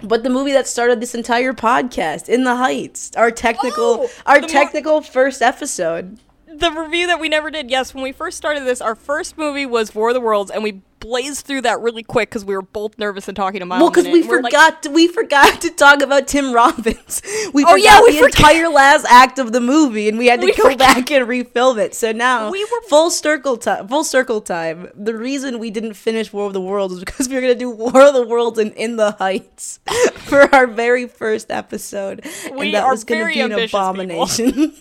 but 0.00 0.22
the 0.22 0.30
movie 0.30 0.52
that 0.52 0.68
started 0.68 1.00
this 1.00 1.14
entire 1.16 1.52
podcast, 1.52 2.28
In 2.28 2.44
the 2.44 2.54
Heights, 2.54 3.10
our 3.16 3.32
technical, 3.32 3.82
Oh, 4.02 4.10
our 4.26 4.38
more- 4.40 4.48
technical 4.48 5.00
first 5.00 5.42
episode. 5.42 6.18
The 6.58 6.70
review 6.72 7.06
that 7.06 7.20
we 7.20 7.28
never 7.28 7.50
did. 7.50 7.70
Yes, 7.70 7.94
when 7.94 8.02
we 8.02 8.12
first 8.12 8.36
started 8.36 8.64
this, 8.64 8.80
our 8.80 8.94
first 8.94 9.38
movie 9.38 9.66
was 9.66 9.94
War 9.94 10.08
of 10.08 10.14
the 10.14 10.20
Worlds, 10.20 10.50
and 10.50 10.62
we 10.62 10.82
blazed 11.00 11.46
through 11.46 11.60
that 11.60 11.80
really 11.80 12.02
quick 12.02 12.28
because 12.28 12.44
we 12.44 12.52
were 12.56 12.62
both 12.62 12.98
nervous 12.98 13.28
and 13.28 13.36
talking 13.36 13.60
to 13.60 13.66
Miles. 13.66 13.80
Well, 13.80 13.90
because 13.90 14.06
we 14.06 14.22
like, 14.24 14.42
forgot, 14.42 14.82
to, 14.82 14.90
we 14.90 15.06
forgot 15.06 15.60
to 15.60 15.70
talk 15.70 16.02
about 16.02 16.26
Tim 16.26 16.52
Robbins. 16.54 17.22
We 17.54 17.62
Oh, 17.64 17.68
forgot 17.74 17.78
yeah, 17.84 18.00
we 18.02 18.12
the 18.12 18.18
forgot. 18.24 18.38
entire 18.40 18.68
last 18.68 19.06
act 19.08 19.38
of 19.38 19.52
the 19.52 19.60
movie, 19.60 20.08
and 20.08 20.18
we 20.18 20.26
had 20.26 20.40
to 20.40 20.46
We 20.46 20.52
go 20.54 20.64
forgot. 20.64 20.78
back 20.78 21.10
and 21.12 21.28
refilm 21.28 21.78
it. 21.78 21.94
So 21.94 22.10
now 22.10 22.50
We 22.50 22.64
were- 22.64 22.82
full 22.88 23.10
circle 23.10 23.56
time. 23.56 23.86
Full 23.86 24.02
circle 24.02 24.40
time. 24.40 24.88
The 24.96 25.14
reason 25.14 25.60
we 25.60 25.70
didn't 25.70 25.94
finish 25.94 26.32
War 26.32 26.46
of 26.48 26.52
the 26.54 26.60
Worlds 26.60 26.94
is 26.94 27.00
because 27.00 27.28
we 27.28 27.36
were 27.36 27.40
gonna 27.42 27.54
do 27.54 27.70
War 27.84 28.00
of 28.08 28.14
the 28.14 28.26
Worlds 28.26 28.58
and 28.58 28.72
In 28.72 28.96
the 28.96 29.12
Heights 29.12 29.78
for 30.14 30.52
our 30.52 30.66
very 30.66 31.06
first 31.06 31.52
episode, 31.52 32.26
We 32.52 32.66
and 32.66 32.74
that 32.74 32.88
was 32.88 33.04
gonna 33.04 33.26
be 33.26 33.40
an 33.40 33.52
abomination. 33.52 34.74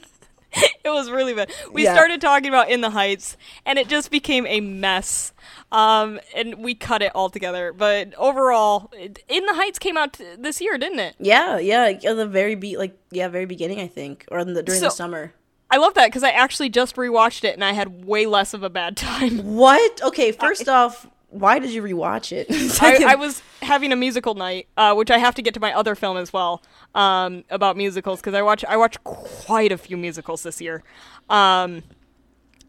it 0.84 0.90
was 0.90 1.10
really 1.12 1.34
bad. 1.34 1.52
We 1.72 1.84
Yeah. 1.84 1.94
started 1.94 2.22
talking 2.22 2.50
about 2.50 2.70
In 2.70 2.82
the 2.82 2.92
Heights, 2.92 3.38
and 3.66 3.78
it 3.78 3.88
just 3.88 4.12
became 4.12 4.46
a 4.48 4.60
mess. 4.62 5.34
Um, 5.72 6.20
and 6.36 6.64
we 6.64 6.74
cut 6.76 7.02
it 7.02 7.12
all 7.14 7.30
together. 7.30 7.74
But 7.74 8.14
overall, 8.16 8.92
In 9.28 9.46
the 9.46 9.54
Heights 9.56 9.80
came 9.80 9.98
out 9.98 10.20
this 10.38 10.62
year, 10.62 10.78
didn't 10.78 11.00
it? 11.00 11.16
Yeah, 11.20 11.58
yeah, 11.60 11.86
at 11.88 12.02
the 12.02 12.28
very 12.28 12.56
be 12.56 12.78
like 12.78 12.98
yeah, 13.12 13.28
very 13.28 13.46
beginning 13.46 13.80
I 13.80 13.88
think, 13.88 14.26
or 14.32 14.40
in 14.40 14.54
the, 14.54 14.64
during 14.64 14.82
the 14.82 14.90
summer. 14.90 15.34
I 15.70 15.78
love 15.78 15.96
that 15.96 16.08
because 16.08 16.24
I 16.24 16.30
actually 16.30 16.70
just 16.70 16.96
rewatched 16.96 17.44
it, 17.44 17.54
and 17.54 17.64
I 17.64 17.74
had 17.74 18.06
way 18.06 18.26
less 18.26 18.54
of 18.54 18.64
a 18.64 18.70
bad 18.70 18.96
time. 18.98 19.56
What? 19.56 20.02
Okay, 20.02 20.32
first 20.32 20.70
off, 20.70 21.08
why 21.30 21.60
did 21.60 21.72
you 21.72 21.84
rewatch 21.84 22.32
it? 22.32 22.48
I, 22.82 23.14
I 23.14 23.16
was 23.16 23.42
having 23.62 23.92
a 23.92 23.96
musical 23.96 24.34
night, 24.34 24.68
uh, 24.78 24.94
which 24.94 25.12
I 25.12 25.18
have 25.18 25.36
to 25.36 25.42
get 25.42 25.54
to 25.56 25.60
my 25.60 25.74
other 25.74 25.96
film 25.96 26.18
as 26.18 26.32
well 26.32 26.64
um, 26.96 27.44
about 27.50 27.76
musicals 27.76 28.20
because 28.20 28.34
I 28.34 28.42
watch 28.42 28.64
I 28.66 28.78
watch 28.78 29.02
quite 29.04 29.72
a 29.72 29.78
few 29.78 29.98
musicals 29.98 30.44
this 30.44 30.62
year. 30.62 30.84
Um, 31.30 31.84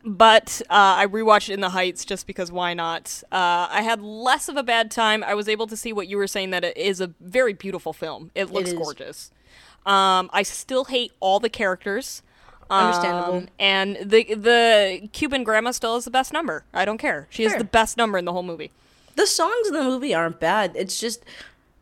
but 0.05 0.63
uh, 0.71 0.97
I 0.99 1.07
rewatched 1.07 1.51
In 1.51 1.61
the 1.61 1.71
Heights 1.71 2.05
just 2.05 2.27
because 2.27 2.51
why 2.51 2.75
not? 2.75 3.23
Uh, 3.31 3.69
I 3.71 3.83
had 3.83 4.01
less 4.01 4.49
of 4.49 4.57
a 4.57 4.63
bad 4.63 4.91
time. 4.91 5.23
I 5.23 5.35
was 5.35 5.49
able 5.49 5.67
to 5.67 5.77
see 5.77 5.93
what 5.93 6.09
you 6.09 6.17
were 6.17 6.27
saying 6.27 6.51
that 6.51 6.65
it 6.65 6.77
is 6.77 7.01
a 7.01 7.13
very 7.21 7.53
beautiful 7.53 7.93
film. 7.93 8.31
It 8.35 8.51
looks 8.51 8.71
is. 8.71 8.75
gorgeous. 8.75 9.31
Um, 9.87 10.31
I 10.33 10.43
still 10.43 10.85
hate 10.85 11.13
all 11.21 11.41
the 11.41 11.49
characters. 11.49 12.23
Um, 12.71 12.87
Understandable. 12.87 13.47
and 13.59 13.97
the 14.03 14.35
the 14.35 15.09
Cuban 15.13 15.43
grandma 15.45 15.71
still 15.71 15.97
is 15.97 16.05
the 16.05 16.11
best 16.11 16.33
number. 16.33 16.65
I 16.75 16.85
don't 16.85 16.99
care. 16.99 17.27
She 17.31 17.45
is 17.45 17.55
the 17.57 17.65
best 17.65 17.97
number 17.97 18.19
in 18.19 18.25
the 18.25 18.33
whole 18.33 18.43
movie. 18.43 18.71
the 19.17 19.27
songs 19.27 19.67
in 19.69 19.75
the 19.75 19.83
movie 19.83 20.15
aren't 20.15 20.39
bad. 20.41 20.73
It's 20.75 21.01
just 21.01 21.25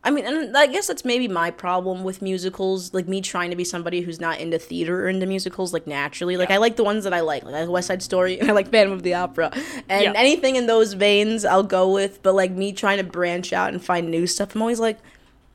I 0.03 0.09
mean, 0.11 0.25
and 0.25 0.55
I 0.55 0.67
guess 0.67 0.87
that's 0.87 1.03
maybe 1.03 1.27
my 1.27 1.51
problem 1.51 2.05
with 2.05 2.21
musicals, 2.21 2.93
like 2.93 3.09
me 3.09 3.19
trying 3.19 3.49
to 3.49 3.57
be 3.57 3.65
somebody 3.65 3.99
who's 3.99 4.21
not 4.21 4.39
into 4.39 4.57
theater 4.57 5.03
or 5.05 5.09
into 5.09 5.25
musicals 5.25 5.73
like 5.73 5.85
naturally. 5.85 6.37
Like 6.37 6.49
I 6.51 6.57
like 6.57 6.77
the 6.77 6.83
ones 6.85 7.03
that 7.03 7.13
I 7.13 7.19
like, 7.19 7.43
like 7.43 7.55
I 7.55 7.61
like 7.61 7.69
West 7.69 7.87
Side 7.87 8.01
Story 8.01 8.39
and 8.39 8.49
I 8.49 8.53
like 8.53 8.69
Phantom 8.69 8.93
of 8.93 9.03
the 9.03 9.15
Opera. 9.15 9.51
And 9.89 10.03
Yeah. 10.03 10.13
anything 10.15 10.55
in 10.55 10.67
those 10.67 10.93
veins 10.93 11.43
I'll 11.43 11.63
go 11.63 11.91
with, 11.91 12.23
but 12.23 12.33
like 12.35 12.51
me 12.51 12.71
trying 12.71 12.99
to 12.99 13.03
branch 13.03 13.51
out 13.51 13.73
and 13.73 13.83
find 13.83 14.09
new 14.09 14.25
stuff, 14.27 14.55
I'm 14.55 14.61
always 14.61 14.79
like 14.79 14.99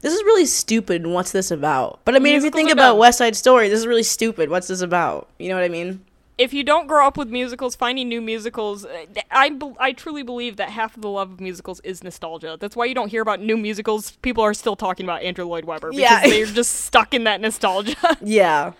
this 0.03 0.13
is 0.13 0.23
really 0.25 0.47
stupid. 0.47 1.03
and 1.03 1.15
What's 1.15 1.33
this 1.33 1.51
about? 1.51 2.01
But 2.05 2.15
I 2.15 2.19
mean, 2.19 2.37
if 2.37 2.45
you 2.45 2.51
think 2.51 2.71
about 2.71 2.91
dumb. 2.93 2.99
West 2.99 3.19
Side 3.19 3.35
Story, 3.35 3.69
this 3.71 3.79
is 3.81 3.87
really 3.87 4.03
stupid. 4.03 4.51
What's 4.51 4.69
this 4.69 4.83
about? 4.83 5.29
You 5.39 5.49
know 5.49 5.55
what 5.57 5.65
I 5.65 5.69
mean? 5.69 6.05
if 6.39 6.53
you 6.53 6.65
don't 6.65 6.87
grow 6.89 7.07
up 7.07 7.17
with 7.17 7.29
musicals, 7.29 7.77
finding 7.77 8.09
new 8.09 8.21
musicals, 8.21 8.85
uh, 8.85 9.05
I, 9.31 9.51
be- 9.51 9.75
I 9.79 9.93
truly 9.93 10.23
believe 10.25 10.57
that 10.57 10.71
half 10.71 10.97
of 10.97 11.03
the 11.03 11.09
love 11.09 11.31
of 11.31 11.41
musicals 11.41 11.79
is 11.81 12.03
nostalgia. 12.03 12.57
That's 12.59 12.75
why 12.75 12.87
you 12.87 12.95
don't 12.95 13.11
hear 13.11 13.23
about 13.23 13.39
new 13.41 13.57
musicals. 13.57 14.13
People 14.23 14.43
are 14.43 14.55
still 14.55 14.75
talking 14.75 15.05
about 15.07 15.23
Andrew 15.23 15.45
Lloyd 15.45 15.67
Webber 15.67 15.91
because 15.91 16.01
Yeah. 16.01 16.27
they're 16.27 16.47
just 16.61 16.73
stuck 16.87 17.15
in 17.15 17.25
that 17.25 17.41
nostalgia. 17.41 17.95
Yeah. 18.23 18.73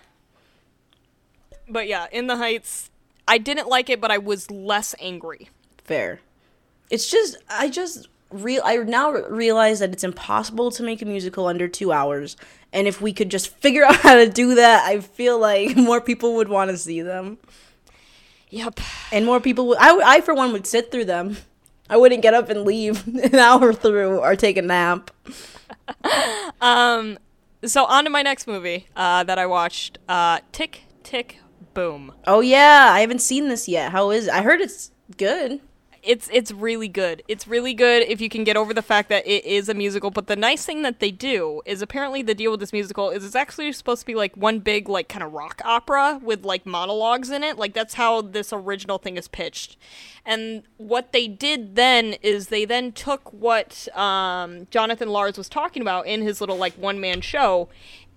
but 1.69 1.87
yeah, 1.87 2.07
In 2.11 2.27
the 2.27 2.37
Heights, 2.37 2.89
I 3.27 3.37
didn't 3.37 3.67
like 3.69 3.89
it, 3.89 4.01
but 4.01 4.11
I 4.11 4.17
was 4.17 4.51
less 4.51 4.93
angry. 4.99 5.49
Fair. 5.77 6.19
It's 6.89 7.09
just 7.09 7.37
I 7.49 7.69
just 7.69 8.07
real 8.33 8.61
I 8.65 8.77
now 8.77 9.11
realize 9.11 9.79
that 9.79 9.91
it's 9.93 10.03
impossible 10.03 10.71
to 10.71 10.83
make 10.83 11.01
a 11.01 11.05
musical 11.05 11.47
under 11.47 11.67
2 11.67 11.91
hours 11.91 12.35
and 12.71 12.87
if 12.87 12.99
we 13.01 13.13
could 13.13 13.29
just 13.29 13.47
figure 13.57 13.83
out 13.89 13.97
how 13.97 14.15
to 14.15 14.27
do 14.27 14.55
that, 14.55 14.83
I 14.85 14.99
feel 14.99 15.39
like 15.39 15.75
more 15.89 16.01
people 16.01 16.35
would 16.35 16.49
want 16.49 16.71
to 16.71 16.77
see 16.77 17.01
them 17.01 17.37
Yep. 18.49 18.79
and 19.11 19.25
more 19.25 19.39
people 19.39 19.67
would 19.67 19.77
I, 19.79 20.15
I 20.17 20.21
for 20.21 20.33
one 20.33 20.51
would 20.53 20.67
sit 20.67 20.91
through 20.91 21.05
them. 21.05 21.37
I 21.89 21.97
wouldn't 21.97 22.21
get 22.21 22.33
up 22.33 22.49
and 22.49 22.63
leave 22.63 23.07
an 23.33 23.35
hour 23.35 23.73
through 23.73 24.19
or 24.19 24.35
take 24.35 24.57
a 24.57 24.61
nap. 24.61 25.11
Um. 26.61 27.17
So 27.65 27.85
on 27.85 28.03
to 28.03 28.09
my 28.09 28.21
next 28.21 28.45
movie 28.47 28.87
uh, 28.95 29.23
that 29.23 29.37
I 29.39 29.45
watched. 29.45 29.97
Uh, 30.07 30.39
Tick 30.51 30.83
Tick 31.03 31.39
Boom. 31.73 32.13
Oh 32.27 32.41
yeah, 32.41 32.89
I 32.91 33.01
haven't 33.01 33.19
seen 33.19 33.47
this 33.49 33.67
yet. 33.67 33.91
How 33.91 34.11
is 34.11 34.27
it? 34.27 34.33
I 34.33 34.41
heard 34.41 34.61
it's 34.61 34.91
good. 35.17 35.59
It's 36.03 36.29
it's 36.31 36.51
really 36.51 36.87
good. 36.87 37.23
It's 37.27 37.47
really 37.47 37.73
good 37.73 38.03
if 38.03 38.19
you 38.19 38.29
can 38.29 38.43
get 38.43 38.57
over 38.57 38.73
the 38.73 38.81
fact 38.81 39.09
that 39.09 39.25
it 39.25 39.45
is 39.45 39.69
a 39.69 39.73
musical. 39.73 40.11
But 40.11 40.27
the 40.27 40.35
nice 40.35 40.65
thing 40.65 40.81
that 40.81 40.99
they 40.99 41.11
do 41.11 41.61
is 41.65 41.81
apparently 41.81 42.21
the 42.21 42.35
deal 42.35 42.51
with 42.51 42.59
this 42.59 42.73
musical 42.73 43.09
is 43.09 43.23
it's 43.23 43.35
actually 43.35 43.71
supposed 43.71 44.01
to 44.01 44.05
be 44.05 44.15
like 44.15 44.35
one 44.35 44.59
big 44.59 44.89
like 44.89 45.07
kind 45.07 45.23
of 45.23 45.31
rock 45.31 45.61
opera 45.63 46.19
with 46.21 46.43
like 46.43 46.65
monologues 46.65 47.29
in 47.29 47.43
it. 47.43 47.57
Like 47.57 47.73
that's 47.73 47.93
how 47.93 48.21
this 48.21 48.51
original 48.51 48.97
thing 48.97 49.15
is 49.17 49.27
pitched. 49.27 49.77
And 50.25 50.63
what 50.77 51.11
they 51.11 51.27
did 51.27 51.75
then 51.75 52.15
is 52.21 52.47
they 52.47 52.65
then 52.65 52.91
took 52.91 53.31
what 53.31 53.87
um, 53.97 54.67
Jonathan 54.71 55.09
Larson 55.09 55.39
was 55.39 55.49
talking 55.49 55.81
about 55.81 56.05
in 56.05 56.21
his 56.21 56.41
little 56.41 56.57
like 56.57 56.73
one 56.73 56.99
man 56.99 57.21
show 57.21 57.69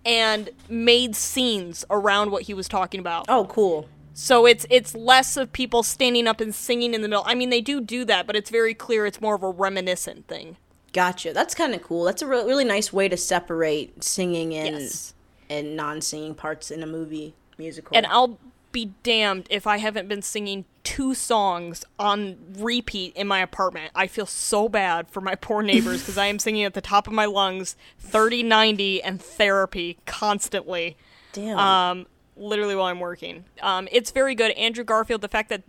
and 0.04 0.50
made 0.68 1.16
scenes 1.16 1.84
around 1.90 2.30
what 2.30 2.42
he 2.42 2.54
was 2.54 2.68
talking 2.68 3.00
about. 3.00 3.26
Oh, 3.28 3.44
cool. 3.46 3.88
So 4.18 4.46
it's 4.46 4.64
it's 4.70 4.94
less 4.94 5.36
of 5.36 5.52
people 5.52 5.82
standing 5.82 6.26
up 6.26 6.40
and 6.40 6.54
singing 6.54 6.94
in 6.94 7.02
the 7.02 7.08
middle. 7.08 7.22
I 7.26 7.34
mean, 7.34 7.50
they 7.50 7.60
do 7.60 7.82
do 7.82 8.02
that, 8.06 8.26
but 8.26 8.34
it's 8.34 8.48
very 8.48 8.72
clear 8.72 9.04
it's 9.04 9.20
more 9.20 9.34
of 9.34 9.42
a 9.42 9.50
reminiscent 9.50 10.26
thing. 10.26 10.56
Gotcha. 10.94 11.34
That's 11.34 11.54
kind 11.54 11.74
of 11.74 11.82
cool. 11.82 12.04
That's 12.04 12.22
a 12.22 12.26
re- 12.26 12.42
really 12.42 12.64
nice 12.64 12.90
way 12.94 13.10
to 13.10 13.16
separate 13.18 14.02
singing 14.02 14.54
and 14.54 14.76
Yes. 14.80 15.12
and 15.50 15.76
non-singing 15.76 16.34
parts 16.34 16.70
in 16.70 16.82
a 16.82 16.86
movie 16.86 17.34
musical. 17.58 17.94
And 17.94 18.06
I'll 18.06 18.38
be 18.72 18.92
damned 19.02 19.48
if 19.50 19.66
I 19.66 19.76
haven't 19.76 20.08
been 20.08 20.22
singing 20.22 20.64
two 20.82 21.12
songs 21.12 21.84
on 21.98 22.38
repeat 22.58 23.14
in 23.16 23.28
my 23.28 23.40
apartment. 23.40 23.90
I 23.94 24.06
feel 24.06 24.24
so 24.26 24.66
bad 24.66 25.10
for 25.10 25.20
my 25.20 25.34
poor 25.34 25.60
neighbors 25.62 26.00
because 26.00 26.16
I 26.16 26.26
am 26.26 26.38
singing 26.38 26.64
at 26.64 26.72
the 26.72 26.80
top 26.80 27.06
of 27.06 27.12
my 27.12 27.26
lungs 27.26 27.76
30 27.98 28.42
90 28.44 29.02
and 29.02 29.20
therapy 29.20 29.98
constantly. 30.06 30.96
Damn. 31.34 31.58
um, 31.58 32.06
literally 32.36 32.74
while 32.74 32.86
I'm 32.86 33.00
working. 33.00 33.44
Um, 33.62 33.88
it's 33.90 34.10
very 34.10 34.34
good. 34.34 34.52
Andrew 34.52 34.84
Garfield, 34.84 35.20
the 35.20 35.28
fact 35.28 35.48
that 35.48 35.62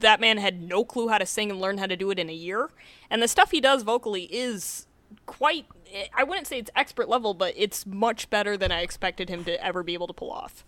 that 0.00 0.20
man 0.20 0.38
had 0.38 0.62
no 0.62 0.84
clue 0.84 1.08
how 1.08 1.18
to 1.18 1.26
sing 1.26 1.50
and 1.50 1.60
learned 1.60 1.80
how 1.80 1.86
to 1.86 1.96
do 1.96 2.10
it 2.10 2.18
in 2.18 2.28
a 2.30 2.34
year, 2.34 2.70
and 3.10 3.22
the 3.22 3.28
stuff 3.28 3.50
he 3.50 3.60
does 3.60 3.82
vocally 3.82 4.24
is 4.24 4.86
quite. 5.26 5.66
I 6.14 6.22
wouldn't 6.22 6.46
say 6.46 6.58
it's 6.58 6.70
expert 6.76 7.08
level, 7.08 7.32
but 7.34 7.54
it's 7.56 7.86
much 7.86 8.28
better 8.30 8.56
than 8.56 8.70
I 8.70 8.82
expected 8.82 9.28
him 9.30 9.44
to 9.44 9.64
ever 9.64 9.82
be 9.82 9.94
able 9.94 10.06
to 10.06 10.12
pull 10.12 10.30
off. 10.30 10.64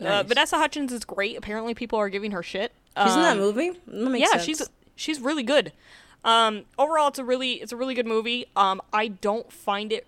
Uh, 0.00 0.22
Vanessa 0.24 0.56
Hudgens 0.56 0.92
is 0.92 1.04
great. 1.04 1.36
Apparently, 1.36 1.74
people 1.74 1.98
are 1.98 2.08
giving 2.08 2.30
her 2.32 2.42
shit. 2.42 2.72
She's 3.00 3.14
in 3.14 3.22
that 3.22 3.32
Um, 3.32 3.38
movie. 3.38 3.70
That 3.86 4.10
makes 4.10 4.20
yeah, 4.22 4.32
sense. 4.38 4.44
she's 4.44 4.62
she's 4.96 5.20
really 5.20 5.42
good. 5.42 5.72
Um, 6.24 6.64
overall, 6.78 7.08
it's 7.08 7.18
a 7.18 7.24
really 7.24 7.54
it's 7.54 7.72
a 7.72 7.76
really 7.76 7.94
good 7.94 8.06
movie. 8.06 8.46
Um, 8.56 8.80
I 8.92 9.08
don't 9.08 9.52
find 9.52 9.92
it 9.92 10.06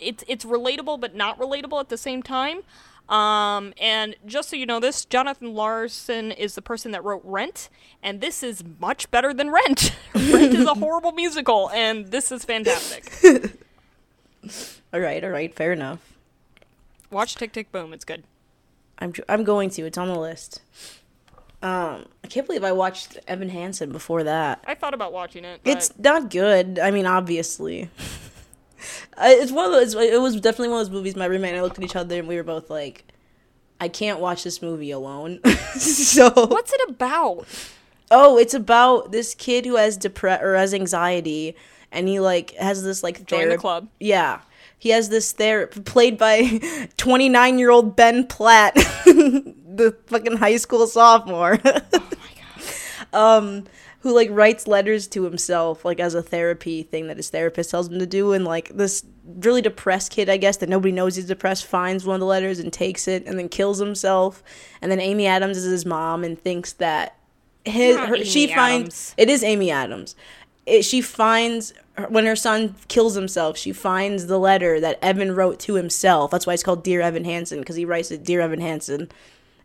it's 0.00 0.24
it's 0.26 0.44
relatable 0.46 0.98
but 0.98 1.14
not 1.14 1.38
relatable 1.38 1.78
at 1.78 1.90
the 1.90 1.98
same 1.98 2.22
time. 2.22 2.62
Um, 3.10 3.74
and 3.80 4.14
just 4.24 4.48
so 4.48 4.56
you 4.56 4.66
know, 4.66 4.78
this 4.78 5.04
Jonathan 5.04 5.52
Larson 5.52 6.30
is 6.30 6.54
the 6.54 6.62
person 6.62 6.92
that 6.92 7.02
wrote 7.02 7.22
Rent, 7.24 7.68
and 8.02 8.20
this 8.20 8.42
is 8.44 8.62
much 8.78 9.10
better 9.10 9.34
than 9.34 9.50
Rent. 9.50 9.96
Rent 10.14 10.54
is 10.54 10.66
a 10.66 10.74
horrible 10.78 11.10
musical, 11.12 11.70
and 11.70 12.06
this 12.06 12.30
is 12.30 12.44
fantastic. 12.44 13.12
all 14.94 15.00
right. 15.00 15.24
All 15.24 15.30
right. 15.30 15.52
Fair 15.52 15.72
enough. 15.72 15.98
Watch 17.10 17.34
Tick 17.34 17.52
Tick 17.52 17.72
Boom; 17.72 17.92
it's 17.92 18.04
good. 18.04 18.22
I'm 19.00 19.12
I'm 19.28 19.42
going 19.42 19.70
to. 19.70 19.82
It's 19.86 19.98
on 19.98 20.06
the 20.06 20.18
list. 20.18 20.60
Um, 21.62 22.06
I 22.24 22.28
can't 22.28 22.46
believe 22.46 22.64
I 22.64 22.72
watched 22.72 23.18
Evan 23.28 23.50
Hansen 23.50 23.92
before 23.92 24.22
that. 24.22 24.64
I 24.66 24.74
thought 24.74 24.94
about 24.94 25.12
watching 25.12 25.44
it. 25.44 25.60
But 25.62 25.70
It's 25.70 25.98
not 25.98 26.30
good. 26.30 26.78
I 26.78 26.90
mean, 26.90 27.04
obviously. 27.04 27.90
I- 29.16 29.34
it's 29.34 29.52
one 29.52 29.66
of 29.66 29.72
those. 29.72 29.94
It 29.94 30.20
was 30.20 30.36
definitely 30.40 30.68
one 30.68 30.80
of 30.80 30.86
those 30.86 30.94
movies. 30.94 31.16
My 31.16 31.26
roommate 31.26 31.50
and 31.52 31.58
I 31.58 31.62
looked 31.62 31.78
at 31.78 31.84
each 31.84 31.96
other 31.96 32.18
and 32.18 32.28
we 32.28 32.36
were 32.36 32.42
both 32.42 32.70
like, 32.70 33.04
"I 33.80 33.88
can't 33.88 34.20
watch 34.20 34.44
this 34.44 34.60
movie 34.62 34.90
alone." 34.90 35.40
so 35.78 36.30
what's 36.34 36.72
it 36.72 36.80
about? 36.88 37.46
Oh, 38.10 38.38
it's 38.38 38.54
about 38.54 39.12
this 39.12 39.34
kid 39.34 39.64
who 39.66 39.76
has 39.76 39.96
depre 39.96 40.40
or 40.42 40.56
has 40.56 40.74
anxiety, 40.74 41.54
and 41.92 42.08
he 42.08 42.18
like 42.20 42.52
has 42.56 42.82
this 42.82 43.02
like 43.02 43.24
Join 43.26 43.48
the 43.48 43.56
club. 43.58 43.88
Yeah, 44.00 44.40
he 44.78 44.88
has 44.90 45.08
this 45.10 45.32
therapy 45.32 45.80
played 45.80 46.18
by 46.18 46.88
twenty 46.96 47.28
nine 47.28 47.58
year 47.58 47.70
old 47.70 47.94
Ben 47.96 48.26
Platt, 48.26 48.74
the 49.04 49.96
fucking 50.06 50.38
high 50.38 50.56
school 50.56 50.86
sophomore. 50.86 51.58
Oh 51.64 51.80
my 51.92 52.02
god. 52.02 52.04
Um 53.12 53.64
who 54.00 54.14
like 54.14 54.28
writes 54.30 54.66
letters 54.66 55.06
to 55.06 55.24
himself 55.24 55.84
like 55.84 56.00
as 56.00 56.14
a 56.14 56.22
therapy 56.22 56.82
thing 56.82 57.06
that 57.06 57.16
his 57.16 57.30
therapist 57.30 57.70
tells 57.70 57.88
him 57.88 57.98
to 57.98 58.06
do 58.06 58.32
and 58.32 58.44
like 58.44 58.68
this 58.74 59.04
really 59.24 59.62
depressed 59.62 60.10
kid 60.10 60.28
i 60.28 60.36
guess 60.36 60.56
that 60.58 60.68
nobody 60.68 60.92
knows 60.92 61.16
he's 61.16 61.26
depressed 61.26 61.66
finds 61.66 62.04
one 62.04 62.14
of 62.14 62.20
the 62.20 62.26
letters 62.26 62.58
and 62.58 62.72
takes 62.72 63.06
it 63.08 63.26
and 63.26 63.38
then 63.38 63.48
kills 63.48 63.78
himself. 63.78 64.42
And 64.82 64.90
then 64.90 65.00
amy 65.00 65.26
adams 65.26 65.56
is 65.56 65.64
his 65.70 65.86
mom 65.86 66.24
and 66.24 66.38
thinks 66.38 66.72
that 66.74 67.16
his 67.64 67.96
her, 67.96 68.24
she 68.24 68.46
finds 68.48 69.14
it 69.16 69.30
is 69.30 69.42
amy 69.42 69.70
adams. 69.70 70.16
It, 70.66 70.84
she 70.84 71.00
finds 71.00 71.72
when 72.08 72.26
her 72.26 72.36
son 72.36 72.74
kills 72.88 73.14
himself 73.14 73.56
she 73.56 73.72
finds 73.72 74.26
the 74.26 74.38
letter 74.38 74.80
that 74.80 74.98
evan 75.02 75.34
wrote 75.34 75.58
to 75.60 75.74
himself. 75.74 76.30
That's 76.30 76.46
why 76.46 76.54
it's 76.54 76.62
called 76.62 76.82
dear 76.84 77.00
evan 77.00 77.24
hansen 77.24 77.60
because 77.60 77.76
he 77.76 77.84
writes 77.84 78.10
it 78.10 78.24
dear 78.24 78.40
evan 78.40 78.60
hansen 78.60 79.08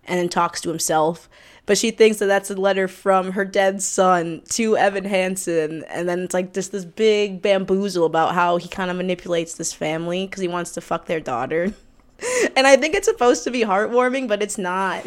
and 0.08 0.20
then 0.20 0.30
talks 0.30 0.62
to 0.62 0.70
himself. 0.70 1.28
But 1.66 1.78
she 1.78 1.90
thinks 1.92 2.18
that 2.18 2.28
that's 2.28 2.52
a 2.52 2.56
letter 2.56 2.88
from 2.88 3.32
her 3.32 3.44
dead 3.44 3.82
son 3.82 4.44
to 4.50 4.78
Evan 4.78 5.06
Hansen, 5.06 5.84
and 5.86 6.08
then 6.08 6.20
it's 6.20 6.34
like 6.34 6.54
just 6.54 6.72
this 6.72 6.86
big 6.86 7.42
bamboozle 7.42 8.06
about 8.06 8.36
how 8.36 8.58
he 8.58 8.68
kind 8.68 8.92
of 8.92 8.98
manipulates 8.98 9.56
this 9.56 9.74
family 9.74 10.28
because 10.28 10.42
he 10.42 10.48
wants 10.48 10.72
to 10.74 10.82
fuck 10.82 11.06
their 11.08 11.20
daughter. 11.20 11.74
and 12.56 12.68
I 12.68 12.78
think 12.78 12.94
it's 12.94 13.08
supposed 13.08 13.44
to 13.46 13.52
be 13.52 13.62
heartwarming, 13.62 14.28
but 14.28 14.44
it's 14.44 14.58
not. 14.58 15.06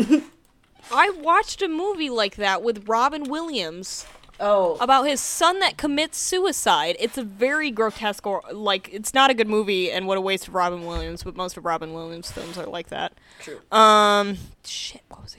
I 0.92 1.10
watched 1.10 1.62
a 1.62 1.68
movie 1.68 2.10
like 2.10 2.36
that 2.36 2.62
with 2.62 2.88
Robin 2.88 3.24
Williams 3.24 4.06
Oh, 4.40 4.76
about 4.80 5.04
his 5.04 5.20
son 5.20 5.58
that 5.60 5.76
commits 5.76 6.18
suicide. 6.18 6.96
It's 7.00 7.18
a 7.18 7.24
very 7.24 7.70
grotesque, 7.70 8.24
or 8.26 8.42
like 8.52 8.88
it's 8.92 9.12
not 9.12 9.30
a 9.30 9.34
good 9.34 9.48
movie, 9.48 9.90
and 9.90 10.06
what 10.06 10.16
a 10.16 10.20
waste 10.20 10.48
of 10.48 10.54
Robin 10.54 10.86
Williams. 10.86 11.24
But 11.24 11.36
most 11.36 11.56
of 11.56 11.64
Robin 11.64 11.92
Williams 11.92 12.30
films 12.30 12.56
are 12.56 12.66
like 12.66 12.88
that. 12.88 13.12
true. 13.40 13.60
Um, 13.72 14.38
shit, 14.64 15.02
what 15.08 15.22
was? 15.22 15.34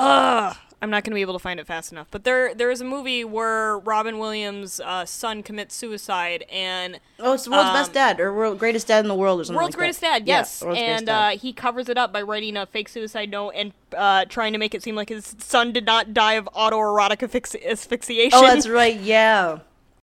Ugh, 0.00 0.56
I'm 0.80 0.90
not 0.90 1.02
gonna 1.02 1.16
be 1.16 1.22
able 1.22 1.32
to 1.32 1.38
find 1.40 1.58
it 1.58 1.66
fast 1.66 1.90
enough. 1.90 2.06
But 2.12 2.22
there, 2.22 2.54
there 2.54 2.70
is 2.70 2.80
a 2.80 2.84
movie 2.84 3.24
where 3.24 3.78
Robin 3.80 4.18
Williams' 4.18 4.78
uh, 4.78 5.04
son 5.04 5.42
commits 5.42 5.74
suicide, 5.74 6.44
and 6.52 7.00
Oh, 7.18 7.32
it's 7.32 7.44
the 7.46 7.50
world's 7.50 7.70
best 7.70 7.88
Um, 7.90 7.94
dad 7.94 8.20
or 8.20 8.32
world 8.32 8.60
greatest 8.60 8.86
dad 8.86 9.00
in 9.00 9.08
the 9.08 9.14
world 9.16 9.40
or 9.40 9.44
something. 9.44 9.56
World's 9.56 9.74
like 9.74 9.78
Greatest 9.78 10.00
that. 10.02 10.20
Dad, 10.20 10.28
yes. 10.28 10.62
Greatest 10.62 10.82
and 10.82 11.06
Dad. 11.06 11.34
uh, 11.34 11.38
he 11.38 11.52
covers 11.52 11.88
it 11.88 11.98
up 11.98 12.12
by 12.12 12.22
writing 12.22 12.56
a 12.56 12.64
fake 12.66 12.88
suicide 12.88 13.30
note 13.30 13.50
and 13.56 13.72
uh, 13.96 14.24
trying 14.26 14.52
to 14.52 14.58
make 14.60 14.72
it 14.72 14.82
seem 14.84 14.94
like 14.94 15.08
his 15.08 15.34
son 15.38 15.72
did 15.72 15.84
not 15.84 16.14
die 16.14 16.34
of 16.34 16.48
autoerotic 16.54 17.18
asphyxi- 17.28 17.66
asphyxiation. 17.66 18.38
oh, 18.38 18.42
that's 18.46 18.68
right. 18.68 19.00
Yeah. 19.00 19.58